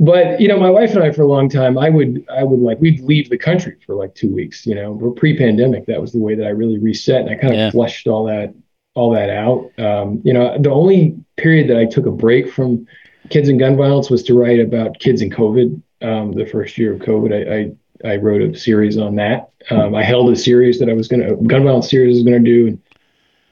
but 0.00 0.40
you 0.40 0.48
know 0.48 0.58
my 0.58 0.70
wife 0.70 0.92
and 0.92 1.04
i 1.04 1.12
for 1.12 1.22
a 1.22 1.28
long 1.28 1.48
time 1.48 1.78
i 1.78 1.90
would 1.90 2.24
i 2.30 2.42
would 2.42 2.58
like 2.58 2.80
we'd 2.80 3.00
leave 3.00 3.28
the 3.28 3.38
country 3.38 3.76
for 3.84 3.94
like 3.94 4.14
two 4.14 4.34
weeks 4.34 4.66
you 4.66 4.74
know 4.74 4.92
we're 4.92 5.10
pre-pandemic 5.10 5.84
that 5.86 6.00
was 6.00 6.12
the 6.12 6.18
way 6.18 6.34
that 6.34 6.46
i 6.46 6.50
really 6.50 6.78
reset 6.78 7.20
and 7.20 7.30
i 7.30 7.34
kind 7.34 7.52
of 7.52 7.58
yeah. 7.58 7.70
flushed 7.70 8.06
all 8.08 8.24
that 8.24 8.52
all 8.94 9.10
that 9.10 9.30
out 9.30 9.70
um, 9.78 10.20
you 10.24 10.32
know 10.32 10.58
the 10.58 10.70
only 10.70 11.16
period 11.36 11.68
that 11.68 11.76
i 11.76 11.84
took 11.84 12.06
a 12.06 12.10
break 12.10 12.50
from 12.50 12.86
kids 13.28 13.48
and 13.48 13.58
gun 13.58 13.76
violence 13.76 14.10
was 14.10 14.22
to 14.22 14.38
write 14.38 14.60
about 14.60 14.98
kids 14.98 15.20
and 15.20 15.34
covid 15.34 15.80
um, 16.02 16.32
the 16.32 16.46
first 16.46 16.78
year 16.78 16.94
of 16.94 17.00
covid 17.00 17.32
i 17.32 18.08
i, 18.08 18.12
I 18.12 18.16
wrote 18.16 18.42
a 18.42 18.58
series 18.58 18.96
on 18.98 19.16
that 19.16 19.50
um, 19.70 19.94
i 19.94 20.02
held 20.02 20.30
a 20.32 20.36
series 20.36 20.78
that 20.78 20.88
i 20.88 20.94
was 20.94 21.08
going 21.08 21.26
to 21.26 21.36
gun 21.46 21.64
violence 21.64 21.90
series 21.90 22.16
I 22.16 22.18
was 22.18 22.24
going 22.24 22.44
to 22.44 22.50
do 22.50 22.66
and 22.68 22.82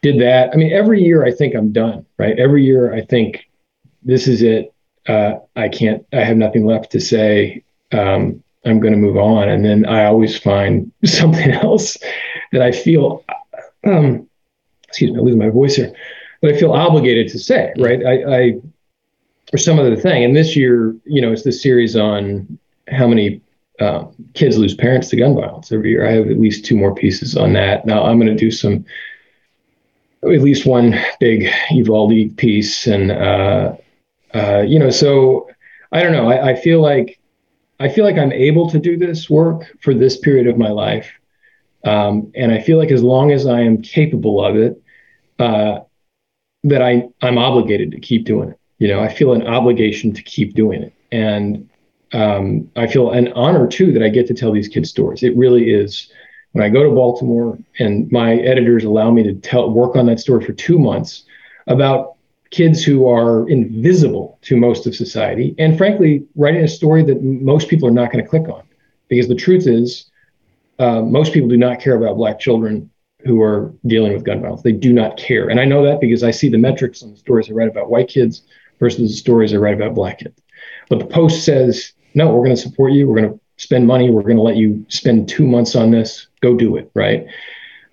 did 0.02 0.20
that 0.20 0.50
i 0.52 0.56
mean 0.56 0.72
every 0.72 1.02
year 1.02 1.24
i 1.24 1.32
think 1.32 1.54
i'm 1.54 1.72
done 1.72 2.06
right 2.18 2.38
every 2.38 2.64
year 2.64 2.94
i 2.94 3.02
think 3.02 3.48
this 4.02 4.26
is 4.26 4.42
it 4.42 4.72
uh, 5.08 5.38
I 5.56 5.68
can't, 5.68 6.06
I 6.12 6.22
have 6.22 6.36
nothing 6.36 6.66
left 6.66 6.92
to 6.92 7.00
say. 7.00 7.64
Um, 7.92 8.42
I'm 8.64 8.80
going 8.80 8.92
to 8.92 8.98
move 8.98 9.16
on. 9.16 9.48
And 9.48 9.64
then 9.64 9.86
I 9.86 10.04
always 10.04 10.38
find 10.38 10.92
something 11.04 11.50
else 11.50 11.96
that 12.52 12.62
I 12.62 12.72
feel, 12.72 13.24
um, 13.84 14.28
excuse 14.86 15.10
me, 15.10 15.18
I'm 15.18 15.24
losing 15.24 15.38
my 15.38 15.48
voice 15.48 15.76
here, 15.76 15.92
but 16.42 16.54
I 16.54 16.58
feel 16.58 16.72
obligated 16.72 17.28
to 17.32 17.38
say, 17.38 17.72
right? 17.78 18.04
I, 18.04 18.36
I, 18.36 18.52
or 19.52 19.58
some 19.58 19.78
other 19.78 19.96
thing. 19.96 20.24
And 20.24 20.36
this 20.36 20.56
year, 20.56 20.94
you 21.04 21.20
know, 21.20 21.32
it's 21.32 21.42
this 21.42 21.62
series 21.62 21.96
on 21.96 22.58
how 22.88 23.06
many 23.06 23.40
uh, 23.80 24.06
kids 24.34 24.58
lose 24.58 24.74
parents 24.74 25.08
to 25.08 25.16
gun 25.16 25.34
violence 25.34 25.70
every 25.72 25.90
year. 25.90 26.06
I 26.06 26.12
have 26.12 26.28
at 26.28 26.40
least 26.40 26.64
two 26.64 26.76
more 26.76 26.94
pieces 26.94 27.36
on 27.36 27.52
that. 27.54 27.86
Now 27.86 28.04
I'm 28.04 28.18
going 28.18 28.28
to 28.28 28.34
do 28.34 28.50
some, 28.50 28.84
at 30.22 30.28
least 30.42 30.66
one 30.66 30.98
big 31.20 31.48
Uvalde 31.70 32.36
piece 32.36 32.86
and, 32.86 33.12
uh, 33.12 33.76
uh, 34.34 34.62
you 34.66 34.78
know, 34.78 34.90
so 34.90 35.48
I 35.92 36.02
don't 36.02 36.12
know. 36.12 36.28
I, 36.28 36.50
I, 36.50 36.54
feel 36.54 36.82
like 36.82 37.18
I 37.80 37.88
feel 37.88 38.04
like 38.04 38.18
I'm 38.18 38.32
able 38.32 38.68
to 38.70 38.78
do 38.78 38.96
this 38.96 39.30
work 39.30 39.74
for 39.80 39.94
this 39.94 40.18
period 40.18 40.46
of 40.46 40.58
my 40.58 40.68
life, 40.68 41.10
um, 41.84 42.30
and 42.34 42.52
I 42.52 42.60
feel 42.60 42.78
like 42.78 42.90
as 42.90 43.02
long 43.02 43.32
as 43.32 43.46
I 43.46 43.60
am 43.60 43.80
capable 43.80 44.44
of 44.44 44.56
it, 44.56 44.82
uh, 45.38 45.80
that 46.64 46.82
I 46.82 47.08
I'm 47.22 47.38
obligated 47.38 47.92
to 47.92 48.00
keep 48.00 48.24
doing 48.24 48.50
it. 48.50 48.57
You 48.78 48.88
know, 48.88 49.00
I 49.00 49.12
feel 49.12 49.32
an 49.32 49.46
obligation 49.46 50.12
to 50.12 50.22
keep 50.22 50.54
doing 50.54 50.82
it, 50.82 50.92
and 51.10 51.68
um, 52.12 52.70
I 52.76 52.86
feel 52.86 53.10
an 53.10 53.32
honor 53.32 53.66
too 53.66 53.92
that 53.92 54.02
I 54.02 54.08
get 54.08 54.26
to 54.28 54.34
tell 54.34 54.52
these 54.52 54.68
kids 54.68 54.90
stories. 54.90 55.22
It 55.22 55.36
really 55.36 55.70
is. 55.70 56.10
When 56.52 56.64
I 56.64 56.70
go 56.70 56.82
to 56.82 56.90
Baltimore 56.90 57.58
and 57.78 58.10
my 58.10 58.36
editors 58.36 58.84
allow 58.84 59.10
me 59.10 59.22
to 59.24 59.34
tell 59.34 59.70
work 59.70 59.96
on 59.96 60.06
that 60.06 60.18
story 60.18 60.44
for 60.44 60.52
two 60.52 60.78
months 60.78 61.24
about 61.66 62.14
kids 62.50 62.82
who 62.82 63.06
are 63.06 63.48
invisible 63.50 64.38
to 64.42 64.56
most 64.56 64.86
of 64.86 64.94
society, 64.94 65.54
and 65.58 65.76
frankly, 65.76 66.26
writing 66.36 66.64
a 66.64 66.68
story 66.68 67.02
that 67.04 67.22
most 67.22 67.68
people 67.68 67.86
are 67.88 67.92
not 67.92 68.10
going 68.10 68.24
to 68.24 68.28
click 68.28 68.48
on. 68.48 68.62
Because 69.08 69.28
the 69.28 69.34
truth 69.34 69.66
is, 69.66 70.10
uh, 70.78 71.02
most 71.02 71.32
people 71.32 71.48
do 71.48 71.56
not 71.56 71.80
care 71.80 71.96
about 71.96 72.16
Black 72.16 72.38
children 72.38 72.90
who 73.24 73.42
are 73.42 73.74
dealing 73.86 74.12
with 74.12 74.24
gun 74.24 74.40
violence. 74.40 74.62
They 74.62 74.72
do 74.72 74.92
not 74.92 75.16
care. 75.16 75.48
And 75.48 75.58
I 75.60 75.64
know 75.64 75.84
that 75.84 76.00
because 76.00 76.22
I 76.22 76.30
see 76.30 76.48
the 76.48 76.58
metrics 76.58 77.02
on 77.02 77.10
the 77.10 77.16
stories 77.16 77.50
I 77.50 77.52
write 77.52 77.68
about 77.68 77.90
white 77.90 78.08
kids 78.08 78.42
versus 78.78 79.10
the 79.10 79.16
stories 79.16 79.52
I 79.52 79.56
write 79.56 79.74
about 79.74 79.94
Black 79.94 80.20
kids. 80.20 80.40
But 80.88 80.98
the 80.98 81.06
Post 81.06 81.44
says, 81.44 81.92
no, 82.14 82.28
we're 82.28 82.44
going 82.44 82.56
to 82.56 82.62
support 82.62 82.92
you. 82.92 83.08
We're 83.08 83.20
going 83.20 83.32
to 83.32 83.40
spend 83.56 83.86
money. 83.86 84.10
We're 84.10 84.22
going 84.22 84.36
to 84.36 84.42
let 84.42 84.56
you 84.56 84.84
spend 84.88 85.28
two 85.28 85.46
months 85.46 85.76
on 85.76 85.90
this. 85.90 86.26
Go 86.40 86.56
do 86.56 86.76
it, 86.76 86.90
right? 86.94 87.26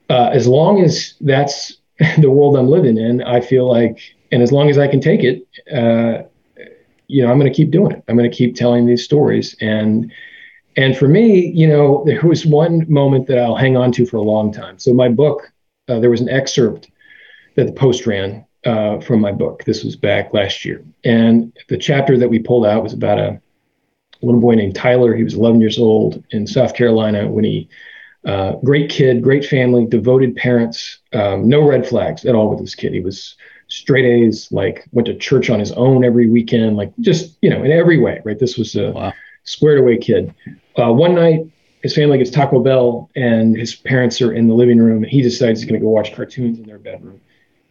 Uh, 0.09 0.29
as 0.31 0.47
long 0.47 0.81
as 0.81 1.15
that's 1.21 1.77
the 2.17 2.29
world 2.29 2.55
I'm 2.55 2.69
living 2.69 2.97
in, 2.97 3.23
I 3.23 3.41
feel 3.41 3.69
like, 3.69 3.99
and 4.31 4.41
as 4.41 4.51
long 4.51 4.69
as 4.69 4.77
I 4.77 4.87
can 4.87 5.01
take 5.01 5.23
it, 5.23 5.47
uh, 5.73 6.23
you 7.07 7.23
know, 7.23 7.31
I'm 7.31 7.39
going 7.39 7.51
to 7.51 7.55
keep 7.55 7.71
doing 7.71 7.91
it. 7.91 8.03
I'm 8.07 8.17
going 8.17 8.29
to 8.29 8.35
keep 8.35 8.55
telling 8.55 8.85
these 8.85 9.03
stories. 9.03 9.55
And 9.61 10.11
and 10.77 10.97
for 10.97 11.07
me, 11.07 11.47
you 11.47 11.67
know, 11.67 12.03
there 12.05 12.21
was 12.23 12.45
one 12.45 12.85
moment 12.91 13.27
that 13.27 13.37
I'll 13.37 13.55
hang 13.55 13.77
on 13.77 13.91
to 13.93 14.05
for 14.05 14.17
a 14.17 14.21
long 14.21 14.51
time. 14.51 14.77
So 14.77 14.93
my 14.93 15.07
book, 15.07 15.51
uh, 15.87 15.99
there 15.99 16.09
was 16.09 16.19
an 16.19 16.29
excerpt 16.29 16.89
that 17.55 17.67
the 17.67 17.71
Post 17.71 18.05
ran 18.05 18.45
uh, 18.65 18.99
from 18.99 19.21
my 19.21 19.31
book. 19.31 19.63
This 19.63 19.83
was 19.83 19.95
back 19.95 20.33
last 20.33 20.65
year, 20.65 20.83
and 21.03 21.53
the 21.69 21.77
chapter 21.77 22.17
that 22.17 22.29
we 22.29 22.39
pulled 22.39 22.65
out 22.65 22.83
was 22.83 22.93
about 22.93 23.19
a 23.19 23.39
little 24.21 24.41
boy 24.41 24.55
named 24.55 24.75
Tyler. 24.75 25.15
He 25.15 25.23
was 25.23 25.35
11 25.35 25.61
years 25.61 25.77
old 25.77 26.23
in 26.31 26.47
South 26.47 26.73
Carolina 26.73 27.27
when 27.27 27.43
he, 27.43 27.69
uh, 28.25 28.53
great 28.63 28.89
kid, 28.89 29.21
great 29.21 29.45
family, 29.45 29.85
devoted 29.85 30.35
parents, 30.35 30.99
um, 31.13 31.47
no 31.47 31.67
red 31.67 31.87
flags 31.87 32.25
at 32.25 32.35
all 32.35 32.49
with 32.49 32.59
this 32.59 32.75
kid. 32.75 32.93
He 32.93 33.01
was 33.01 33.35
straight 33.67 34.05
A's, 34.05 34.51
like 34.51 34.85
went 34.91 35.07
to 35.07 35.15
church 35.15 35.49
on 35.49 35.59
his 35.59 35.71
own 35.73 36.03
every 36.03 36.29
weekend, 36.29 36.77
like 36.77 36.93
just, 36.99 37.37
you 37.41 37.49
know, 37.49 37.63
in 37.63 37.71
every 37.71 37.97
way, 37.97 38.21
right? 38.23 38.37
This 38.37 38.57
was 38.57 38.75
a 38.75 38.91
wow. 38.91 39.13
squared 39.43 39.79
away 39.79 39.97
kid. 39.97 40.33
Uh, 40.77 40.91
one 40.91 41.15
night, 41.15 41.47
his 41.81 41.93
family 41.93 42.17
gets 42.17 42.31
Taco 42.31 42.59
Bell 42.61 43.09
and 43.15 43.55
his 43.55 43.75
parents 43.75 44.19
are 44.21 44.33
in 44.33 44.47
the 44.47 44.55
living 44.55 44.79
room 44.79 45.03
and 45.03 45.11
he 45.11 45.21
decides 45.21 45.61
he's 45.61 45.69
going 45.69 45.79
to 45.79 45.85
go 45.85 45.91
watch 45.91 46.15
cartoons 46.15 46.57
in 46.57 46.65
their 46.65 46.79
bedroom. 46.79 47.21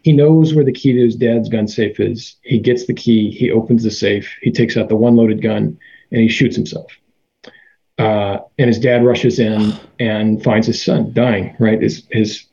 He 0.04 0.12
knows 0.12 0.54
where 0.54 0.66
the 0.66 0.72
key 0.72 0.92
to 0.92 1.02
his 1.02 1.16
dad's 1.16 1.48
gun 1.48 1.66
safe 1.66 1.98
is. 1.98 2.36
He 2.42 2.58
gets 2.58 2.84
the 2.84 2.92
key, 2.92 3.30
he 3.30 3.50
opens 3.50 3.82
the 3.82 3.90
safe, 3.90 4.30
he 4.42 4.52
takes 4.52 4.76
out 4.76 4.90
the 4.90 4.96
one 4.96 5.16
loaded 5.16 5.40
gun 5.40 5.78
and 6.12 6.20
he 6.20 6.28
shoots 6.28 6.54
himself. 6.54 6.92
Uh, 7.96 8.38
and 8.58 8.68
his 8.68 8.78
dad 8.78 9.02
rushes 9.02 9.38
in 9.38 9.72
and 9.98 10.44
finds 10.44 10.66
his 10.66 10.84
son 10.84 11.10
dying, 11.14 11.56
right? 11.58 11.80
His, 11.80 12.06
his 12.10 12.44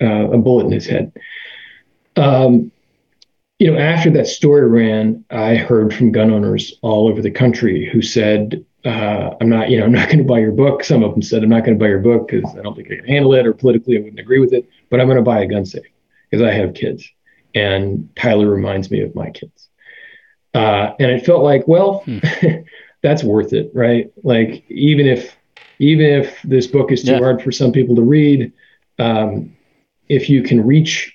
uh, 0.00 0.30
a 0.30 0.38
bullet 0.38 0.66
in 0.66 0.72
his 0.72 0.86
head. 0.86 1.12
Um, 2.14 2.70
you 3.58 3.72
know, 3.72 3.78
after 3.78 4.10
that 4.10 4.28
story 4.28 4.68
ran, 4.68 5.24
I 5.30 5.56
heard 5.56 5.92
from 5.92 6.12
gun 6.12 6.30
owners 6.30 6.72
all 6.82 7.08
over 7.08 7.20
the 7.20 7.30
country 7.32 7.88
who 7.92 8.02
said, 8.02 8.64
uh, 8.84 9.30
"I'm 9.40 9.48
not, 9.48 9.70
you 9.70 9.78
know, 9.78 9.84
I'm 9.84 9.92
not 9.92 10.06
going 10.06 10.18
to 10.18 10.24
buy 10.24 10.40
your 10.40 10.50
book." 10.50 10.82
Some 10.82 11.04
of 11.04 11.12
them 11.12 11.22
said, 11.22 11.44
"I'm 11.44 11.48
not 11.48 11.64
going 11.64 11.78
to 11.78 11.82
buy 11.82 11.88
your 11.88 12.00
book 12.00 12.28
because 12.28 12.50
I 12.56 12.62
don't 12.62 12.74
think 12.74 12.90
I 12.90 12.96
can 12.96 13.06
handle 13.06 13.34
it, 13.34 13.46
or 13.46 13.52
politically 13.52 13.96
I 13.96 14.00
wouldn't 14.00 14.18
agree 14.18 14.40
with 14.40 14.52
it, 14.52 14.68
but 14.90 15.00
I'm 15.00 15.06
going 15.06 15.16
to 15.16 15.22
buy 15.22 15.42
a 15.42 15.46
gun 15.46 15.64
safe 15.64 15.84
because 16.32 16.42
I 16.42 16.52
have 16.52 16.74
kids, 16.74 17.08
and 17.54 18.08
Tyler 18.16 18.48
reminds 18.48 18.90
me 18.90 19.02
of 19.02 19.14
my 19.14 19.30
kids." 19.30 19.68
Uh, 20.54 20.92
and 20.98 21.10
it 21.10 21.24
felt 21.24 21.42
like, 21.42 21.66
well, 21.68 22.00
hmm. 22.00 22.18
that's 23.02 23.22
worth 23.22 23.52
it, 23.52 23.70
right? 23.74 24.10
Like 24.22 24.64
even 24.68 25.06
if 25.06 25.36
even 25.78 26.06
if 26.06 26.40
this 26.42 26.66
book 26.66 26.92
is 26.92 27.02
too 27.02 27.12
yeah. 27.12 27.18
hard 27.18 27.42
for 27.42 27.50
some 27.50 27.72
people 27.72 27.96
to 27.96 28.02
read, 28.02 28.52
um, 28.98 29.56
if 30.08 30.30
you 30.30 30.42
can 30.42 30.64
reach 30.64 31.12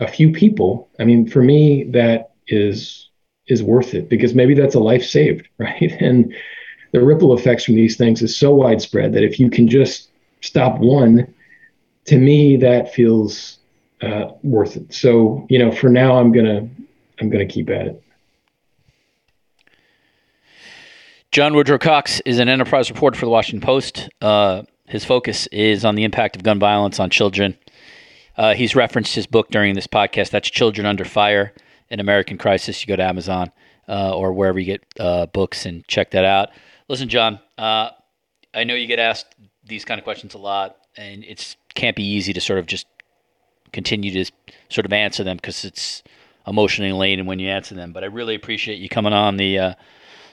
a 0.00 0.08
few 0.08 0.32
people, 0.32 0.90
I 0.98 1.04
mean, 1.04 1.28
for 1.28 1.42
me 1.42 1.84
that 1.92 2.32
is 2.46 3.08
is 3.48 3.62
worth 3.62 3.94
it 3.94 4.08
because 4.08 4.34
maybe 4.34 4.54
that's 4.54 4.74
a 4.74 4.80
life 4.80 5.04
saved, 5.04 5.48
right? 5.58 5.92
And 6.00 6.34
the 6.92 7.02
ripple 7.02 7.36
effects 7.36 7.64
from 7.64 7.74
these 7.74 7.96
things 7.96 8.22
is 8.22 8.36
so 8.36 8.54
widespread 8.54 9.14
that 9.14 9.24
if 9.24 9.40
you 9.40 9.48
can 9.48 9.68
just 9.68 10.10
stop 10.42 10.78
one, 10.78 11.32
to 12.06 12.18
me 12.18 12.56
that 12.58 12.92
feels 12.92 13.58
uh, 14.02 14.32
worth 14.42 14.76
it. 14.76 14.92
So 14.92 15.46
you 15.48 15.58
know, 15.58 15.70
for 15.70 15.88
now, 15.88 16.18
I'm 16.18 16.32
gonna 16.32 16.68
I'm 17.20 17.30
gonna 17.30 17.46
keep 17.46 17.70
at 17.70 17.86
it. 17.86 18.02
John 21.30 21.54
Woodrow 21.54 21.78
Cox 21.78 22.20
is 22.26 22.38
an 22.38 22.48
enterprise 22.48 22.90
reporter 22.90 23.18
for 23.18 23.24
the 23.24 23.30
Washington 23.30 23.64
Post. 23.64 24.10
Uh, 24.20 24.62
his 24.86 25.04
focus 25.04 25.46
is 25.46 25.82
on 25.82 25.94
the 25.94 26.04
impact 26.04 26.36
of 26.36 26.42
gun 26.42 26.58
violence 26.58 27.00
on 27.00 27.08
children. 27.08 27.56
Uh, 28.36 28.54
he's 28.54 28.76
referenced 28.76 29.14
his 29.14 29.26
book 29.26 29.48
during 29.50 29.74
this 29.74 29.86
podcast. 29.86 30.30
That's 30.30 30.50
Children 30.50 30.86
Under 30.86 31.06
Fire 31.06 31.54
An 31.90 32.00
American 32.00 32.36
Crisis. 32.36 32.82
You 32.82 32.86
go 32.86 32.96
to 32.96 33.02
Amazon 33.02 33.50
uh, 33.88 34.14
or 34.14 34.32
wherever 34.32 34.58
you 34.58 34.66
get 34.66 34.84
uh, 35.00 35.26
books 35.26 35.64
and 35.64 35.86
check 35.88 36.10
that 36.10 36.24
out. 36.24 36.50
Listen, 36.88 37.08
John, 37.08 37.40
uh, 37.56 37.90
I 38.52 38.64
know 38.64 38.74
you 38.74 38.86
get 38.86 38.98
asked 38.98 39.34
these 39.64 39.84
kind 39.84 39.98
of 39.98 40.04
questions 40.04 40.34
a 40.34 40.38
lot, 40.38 40.76
and 40.96 41.24
it 41.24 41.56
can't 41.74 41.96
be 41.96 42.04
easy 42.04 42.32
to 42.34 42.40
sort 42.40 42.58
of 42.58 42.66
just 42.66 42.86
continue 43.72 44.24
to 44.24 44.30
sort 44.68 44.86
of 44.86 44.92
answer 44.92 45.24
them 45.24 45.36
because 45.36 45.64
it's 45.64 46.02
emotionally 46.46 46.92
laden 46.92 47.26
when 47.26 47.38
you 47.38 47.48
answer 47.48 47.74
them. 47.74 47.92
But 47.92 48.04
I 48.04 48.06
really 48.06 48.34
appreciate 48.34 48.78
you 48.78 48.88
coming 48.88 49.12
on 49.12 49.36
the 49.36 49.58
uh, 49.58 49.74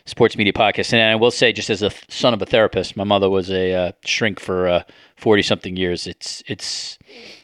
sports 0.06 0.38
media 0.38 0.54
podcast. 0.54 0.94
And 0.94 1.02
I 1.02 1.16
will 1.16 1.32
say, 1.32 1.54
just 1.54 1.70
as 1.70 1.82
a 1.82 1.92
son 2.08 2.34
of 2.34 2.42
a 2.42 2.46
therapist, 2.46 2.98
my 2.98 3.04
mother 3.04 3.30
was 3.30 3.50
a 3.50 3.74
uh, 3.74 3.92
shrink 4.04 4.40
for 4.40 4.84
forty 5.16 5.42
uh, 5.42 5.44
something 5.44 5.76
years. 5.76 6.08
It's 6.08 6.44
it's 6.48 6.98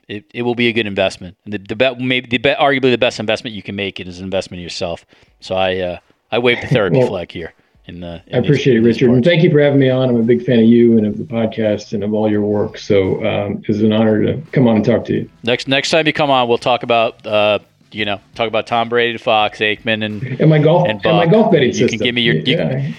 it, 0.07 0.25
it 0.33 0.41
will 0.43 0.55
be 0.55 0.67
a 0.67 0.73
good 0.73 0.87
investment, 0.87 1.37
and 1.45 1.53
the, 1.53 1.57
the 1.57 1.75
bet 1.75 1.99
maybe 1.99 2.27
the 2.27 2.37
bet, 2.37 2.57
arguably 2.57 2.91
the 2.91 2.97
best 2.97 3.19
investment 3.19 3.55
you 3.55 3.63
can 3.63 3.75
make 3.75 3.99
is 3.99 4.19
an 4.19 4.25
investment 4.25 4.59
in 4.59 4.63
yourself. 4.63 5.05
So 5.39 5.55
I 5.55 5.77
uh, 5.77 5.99
I 6.31 6.39
wave 6.39 6.61
the 6.61 6.67
therapy 6.67 6.97
well, 6.97 7.07
flag 7.07 7.31
here. 7.31 7.53
In 7.87 7.99
the, 7.99 8.21
in 8.27 8.35
I 8.35 8.37
appreciate 8.39 8.73
these, 8.73 8.83
it, 8.83 8.87
Richard, 8.87 9.09
and 9.11 9.23
thank 9.23 9.43
you 9.43 9.51
for 9.51 9.59
having 9.59 9.79
me 9.79 9.89
on. 9.89 10.09
I'm 10.09 10.15
a 10.15 10.23
big 10.23 10.43
fan 10.43 10.59
of 10.59 10.65
you 10.65 10.97
and 10.97 11.05
of 11.05 11.17
the 11.19 11.23
podcast 11.23 11.93
and 11.93 12.03
of 12.03 12.13
all 12.13 12.29
your 12.29 12.41
work. 12.41 12.79
So 12.79 13.23
um, 13.25 13.63
it's 13.67 13.79
an 13.79 13.93
honor 13.93 14.23
to 14.23 14.41
come 14.51 14.67
on 14.67 14.77
and 14.77 14.85
talk 14.85 15.05
to 15.05 15.13
you. 15.13 15.29
Next 15.43 15.67
next 15.67 15.91
time 15.91 16.07
you 16.07 16.13
come 16.13 16.31
on, 16.31 16.47
we'll 16.47 16.57
talk 16.57 16.81
about 16.81 17.25
uh, 17.27 17.59
you 17.91 18.03
know, 18.03 18.19
talk 18.35 18.47
about 18.47 18.67
Tom 18.67 18.89
Brady, 18.89 19.17
Fox, 19.17 19.59
Aikman, 19.59 20.03
and 20.03 20.23
and 20.39 20.49
my 20.49 20.59
golf 20.59 20.87
and, 20.87 21.03
and 21.05 21.17
my 21.17 21.27
golf 21.27 21.51
betting 21.51 21.69
you 21.69 21.73
system. 21.73 21.99
can 21.99 22.05
give 22.05 22.15
me 22.15 22.21
your 22.21 22.35
you 22.35 22.57
yeah. 22.57 22.91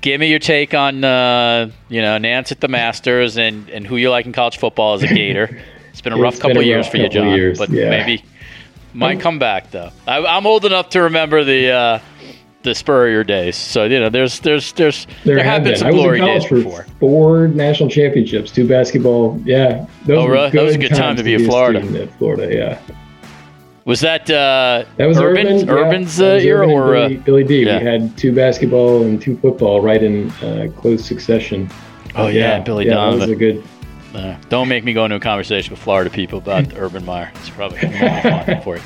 give 0.00 0.18
me 0.18 0.28
your 0.28 0.38
take 0.38 0.74
on 0.74 1.04
uh, 1.04 1.70
you 1.88 2.02
know 2.02 2.16
Nantz 2.18 2.52
at 2.52 2.60
the 2.60 2.68
Masters 2.68 3.36
and 3.36 3.68
and 3.70 3.86
who 3.86 3.96
you 3.96 4.10
like 4.10 4.26
in 4.26 4.32
college 4.32 4.58
football 4.58 4.94
as 4.94 5.02
a 5.02 5.08
Gator. 5.08 5.60
It's 5.92 6.02
been 6.02 6.12
a 6.12 6.18
rough 6.18 6.38
couple 6.38 6.58
of 6.58 6.66
years 6.66 6.86
for 6.86 6.98
you, 6.98 7.08
John, 7.08 7.30
years, 7.30 7.56
but 7.56 7.70
yeah. 7.70 7.88
maybe 7.88 8.22
might 8.92 9.18
come 9.18 9.38
back 9.38 9.70
though. 9.70 9.88
I, 10.06 10.36
am 10.36 10.46
old 10.46 10.66
enough 10.66 10.90
to 10.90 11.04
remember 11.04 11.42
the. 11.42 11.70
Uh, 11.70 11.98
the 12.66 12.74
Spurrier 12.74 13.24
days, 13.24 13.56
so 13.56 13.84
you 13.84 13.98
know, 13.98 14.10
there's 14.10 14.40
there's 14.40 14.72
there's 14.72 15.06
there, 15.24 15.36
there 15.36 15.44
have 15.44 15.62
been, 15.62 15.72
been 15.72 15.80
some 15.80 15.90
glory 15.92 16.20
days 16.20 16.44
for 16.44 16.56
before. 16.56 16.86
Four 17.00 17.48
national 17.48 17.88
championships, 17.88 18.50
two 18.50 18.68
basketball. 18.68 19.40
Yeah, 19.44 19.86
those 20.04 20.18
oh, 20.18 20.26
really? 20.26 20.50
That 20.50 20.62
was 20.62 20.74
a 20.74 20.78
good 20.78 20.94
time 20.94 21.16
to 21.16 21.22
be 21.22 21.34
in 21.34 21.44
Florida. 21.44 22.06
Florida, 22.18 22.54
yeah. 22.54 22.80
Was 23.86 24.00
that 24.00 24.28
uh, 24.28 24.84
that 24.96 25.06
was 25.06 25.16
Urban, 25.18 25.46
Urban 25.46 25.68
Urban's 25.68 26.20
uh, 26.20 26.40
era 26.42 26.68
or 26.68 26.92
Billy, 26.92 27.16
uh, 27.16 27.20
Billy 27.20 27.44
D? 27.44 27.64
Yeah. 27.64 27.78
We 27.78 27.84
had 27.84 28.18
two 28.18 28.34
basketball 28.34 29.04
and 29.04 29.22
two 29.22 29.36
football 29.38 29.80
right 29.80 30.02
in 30.02 30.30
uh, 30.42 30.68
close 30.76 31.04
succession. 31.04 31.70
Oh 32.16 32.26
yeah, 32.26 32.56
yeah 32.56 32.58
Billy 32.60 32.86
yeah, 32.86 32.94
Donovan. 32.94 33.20
That 33.20 33.28
was 33.28 33.36
a 33.36 33.36
good. 33.36 33.64
Uh, 34.12 34.36
don't 34.48 34.68
make 34.68 34.82
me 34.82 34.92
go 34.92 35.04
into 35.04 35.16
a 35.16 35.20
conversation 35.20 35.70
with 35.70 35.80
Florida 35.80 36.10
people 36.10 36.38
about 36.38 36.72
Urban 36.76 37.04
Meyer. 37.04 37.30
It's 37.36 37.50
probably 37.50 37.78
fun 37.78 38.60
for 38.62 38.76
you. 38.76 38.82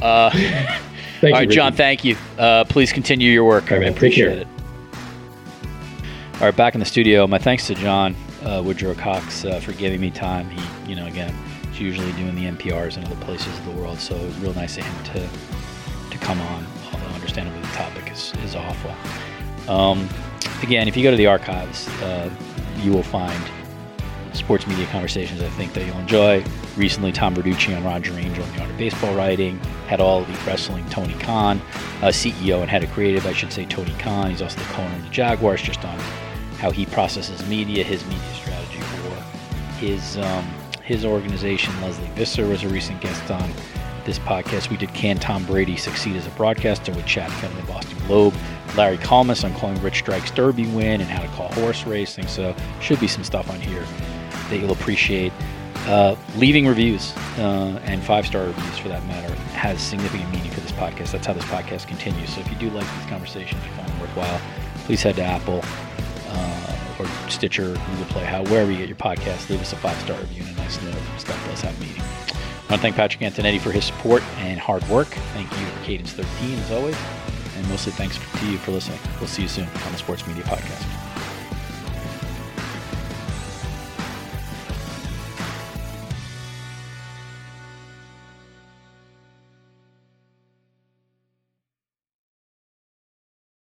Uh, 0.00 0.30
all 1.22 1.30
right, 1.30 1.48
John. 1.48 1.72
Thank 1.72 2.04
you. 2.04 2.16
Uh, 2.38 2.64
please 2.64 2.92
continue 2.92 3.30
your 3.30 3.44
work. 3.44 3.70
All 3.70 3.78
right, 3.78 3.84
man. 3.84 3.92
Appreciate 3.92 4.38
it. 4.38 4.46
All 6.34 6.40
right, 6.42 6.56
back 6.56 6.74
in 6.74 6.80
the 6.80 6.86
studio. 6.86 7.26
My 7.26 7.38
thanks 7.38 7.66
to 7.66 7.74
John 7.74 8.14
uh, 8.44 8.62
Woodrow 8.64 8.94
Cox 8.94 9.44
uh, 9.44 9.58
for 9.60 9.72
giving 9.72 10.00
me 10.00 10.10
time. 10.10 10.48
He, 10.50 10.90
you 10.90 10.96
know, 10.96 11.06
again, 11.06 11.34
he's 11.72 11.80
usually 11.80 12.12
doing 12.12 12.34
the 12.34 12.44
NPRs 12.44 12.96
in 12.96 13.04
other 13.04 13.16
places 13.16 13.58
of 13.58 13.64
the 13.64 13.72
world. 13.72 13.98
So 13.98 14.16
real 14.40 14.54
nice 14.54 14.78
of 14.78 14.84
him 14.84 15.04
to 15.14 15.28
to 16.10 16.18
come 16.18 16.40
on, 16.40 16.66
although 16.92 17.06
understandably 17.14 17.60
the 17.60 17.66
topic 17.68 18.10
is, 18.10 18.32
is 18.44 18.54
awful. 18.54 18.92
Um, 19.72 20.08
again, 20.62 20.88
if 20.88 20.96
you 20.96 21.02
go 21.02 21.10
to 21.10 21.16
the 21.16 21.26
archives, 21.26 21.88
uh, 22.02 22.30
you 22.78 22.92
will 22.92 23.02
find 23.02 23.42
sports 24.38 24.66
media 24.66 24.86
conversations 24.86 25.42
I 25.42 25.48
think 25.50 25.72
that 25.74 25.84
you'll 25.84 25.98
enjoy. 25.98 26.44
Recently, 26.76 27.12
Tom 27.12 27.34
Verducci 27.34 27.76
on 27.76 27.84
Roger 27.84 28.12
Angell 28.14 28.44
and 28.44 28.54
the 28.54 28.60
Art 28.60 28.70
of 28.70 28.78
Baseball 28.78 29.14
Writing. 29.14 29.58
Had 29.86 30.00
All 30.00 30.24
Elite 30.24 30.46
Wrestling 30.46 30.88
Tony 30.88 31.14
Khan, 31.14 31.60
uh, 32.02 32.06
CEO 32.08 32.60
and 32.60 32.70
head 32.70 32.84
of 32.84 32.90
creative, 32.90 33.26
I 33.26 33.32
should 33.32 33.52
say, 33.52 33.64
Tony 33.66 33.94
Khan. 33.98 34.30
He's 34.30 34.42
also 34.42 34.58
the 34.58 34.64
co-owner 34.66 34.96
of 34.96 35.02
the 35.02 35.10
Jaguars, 35.10 35.62
just 35.62 35.84
on 35.84 35.98
how 36.58 36.70
he 36.70 36.86
processes 36.86 37.46
media, 37.48 37.84
his 37.84 38.04
media 38.06 38.34
strategy 38.34 38.80
for 38.80 39.78
his 39.78 40.18
um, 40.18 40.44
his 40.82 41.04
organization. 41.04 41.78
Lesley 41.82 42.08
Visser 42.14 42.46
was 42.46 42.64
a 42.64 42.68
recent 42.68 43.00
guest 43.00 43.30
on 43.30 43.50
this 44.04 44.18
podcast. 44.20 44.70
We 44.70 44.76
did 44.76 44.92
Can 44.94 45.18
Tom 45.18 45.44
Brady 45.44 45.76
Succeed 45.76 46.16
as 46.16 46.26
a 46.26 46.30
Broadcaster 46.30 46.92
with 46.92 47.06
Chad 47.06 47.30
Fenton 47.32 47.60
the 47.60 47.66
Boston 47.66 47.98
Globe. 48.06 48.34
Larry 48.76 48.98
Collmus 48.98 49.44
on 49.44 49.54
calling 49.54 49.80
Rich 49.82 49.98
Strike's 49.98 50.30
Derby 50.30 50.66
win 50.68 51.00
and 51.00 51.10
how 51.10 51.22
to 51.22 51.28
call 51.28 51.48
horse 51.60 51.84
racing. 51.84 52.26
So 52.26 52.54
should 52.80 53.00
be 53.00 53.08
some 53.08 53.24
stuff 53.24 53.50
on 53.50 53.60
here 53.60 53.84
that 54.50 54.58
you'll 54.58 54.72
appreciate. 54.72 55.32
Uh, 55.86 56.16
leaving 56.36 56.66
reviews 56.66 57.16
uh, 57.38 57.80
and 57.84 58.02
five 58.02 58.26
star 58.26 58.44
reviews 58.44 58.78
for 58.78 58.88
that 58.88 59.04
matter 59.06 59.32
has 59.52 59.80
significant 59.80 60.30
meaning 60.30 60.50
for 60.50 60.60
this 60.60 60.72
podcast. 60.72 61.12
That's 61.12 61.26
how 61.26 61.32
this 61.32 61.44
podcast 61.44 61.86
continues. 61.86 62.34
So 62.34 62.40
if 62.40 62.50
you 62.50 62.56
do 62.56 62.70
like 62.70 62.86
these 62.98 63.06
conversations, 63.06 63.64
you 63.64 63.70
find 63.72 63.88
them 63.88 64.00
worthwhile, 64.00 64.40
please 64.84 65.02
head 65.02 65.16
to 65.16 65.22
Apple, 65.22 65.62
or 66.98 67.06
Stitcher, 67.28 67.68
Google 67.68 68.04
Play, 68.08 68.24
how 68.24 68.44
wherever 68.44 68.70
you 68.70 68.78
get 68.78 68.88
your 68.88 68.96
podcast, 68.96 69.48
leave 69.50 69.60
us 69.60 69.72
a 69.72 69.76
five 69.76 69.98
star 70.00 70.18
review 70.20 70.42
and 70.46 70.56
a 70.56 70.60
nice 70.60 70.80
note. 70.82 70.96
Stuff 71.18 71.48
does 71.48 71.60
have 71.62 71.78
meaning. 71.80 72.00
I 72.00 72.72
want 72.72 72.82
to 72.82 72.92
thank 72.92 72.96
Patrick 72.96 73.22
Antonetti 73.22 73.60
for 73.60 73.70
his 73.70 73.84
support 73.84 74.22
and 74.38 74.60
hard 74.60 74.86
work. 74.88 75.08
Thank 75.08 75.50
you 75.50 75.66
for 75.66 75.84
Cadence 75.84 76.12
13 76.12 76.58
as 76.58 76.70
always, 76.70 76.96
and 77.56 77.68
mostly 77.68 77.92
thanks 77.92 78.18
to 78.18 78.46
you 78.50 78.58
for 78.58 78.72
listening. 78.72 78.98
We'll 79.18 79.28
see 79.28 79.42
you 79.42 79.48
soon 79.48 79.66
on 79.66 79.92
the 79.92 79.98
Sports 79.98 80.26
Media 80.26 80.44
Podcast. 80.44 81.07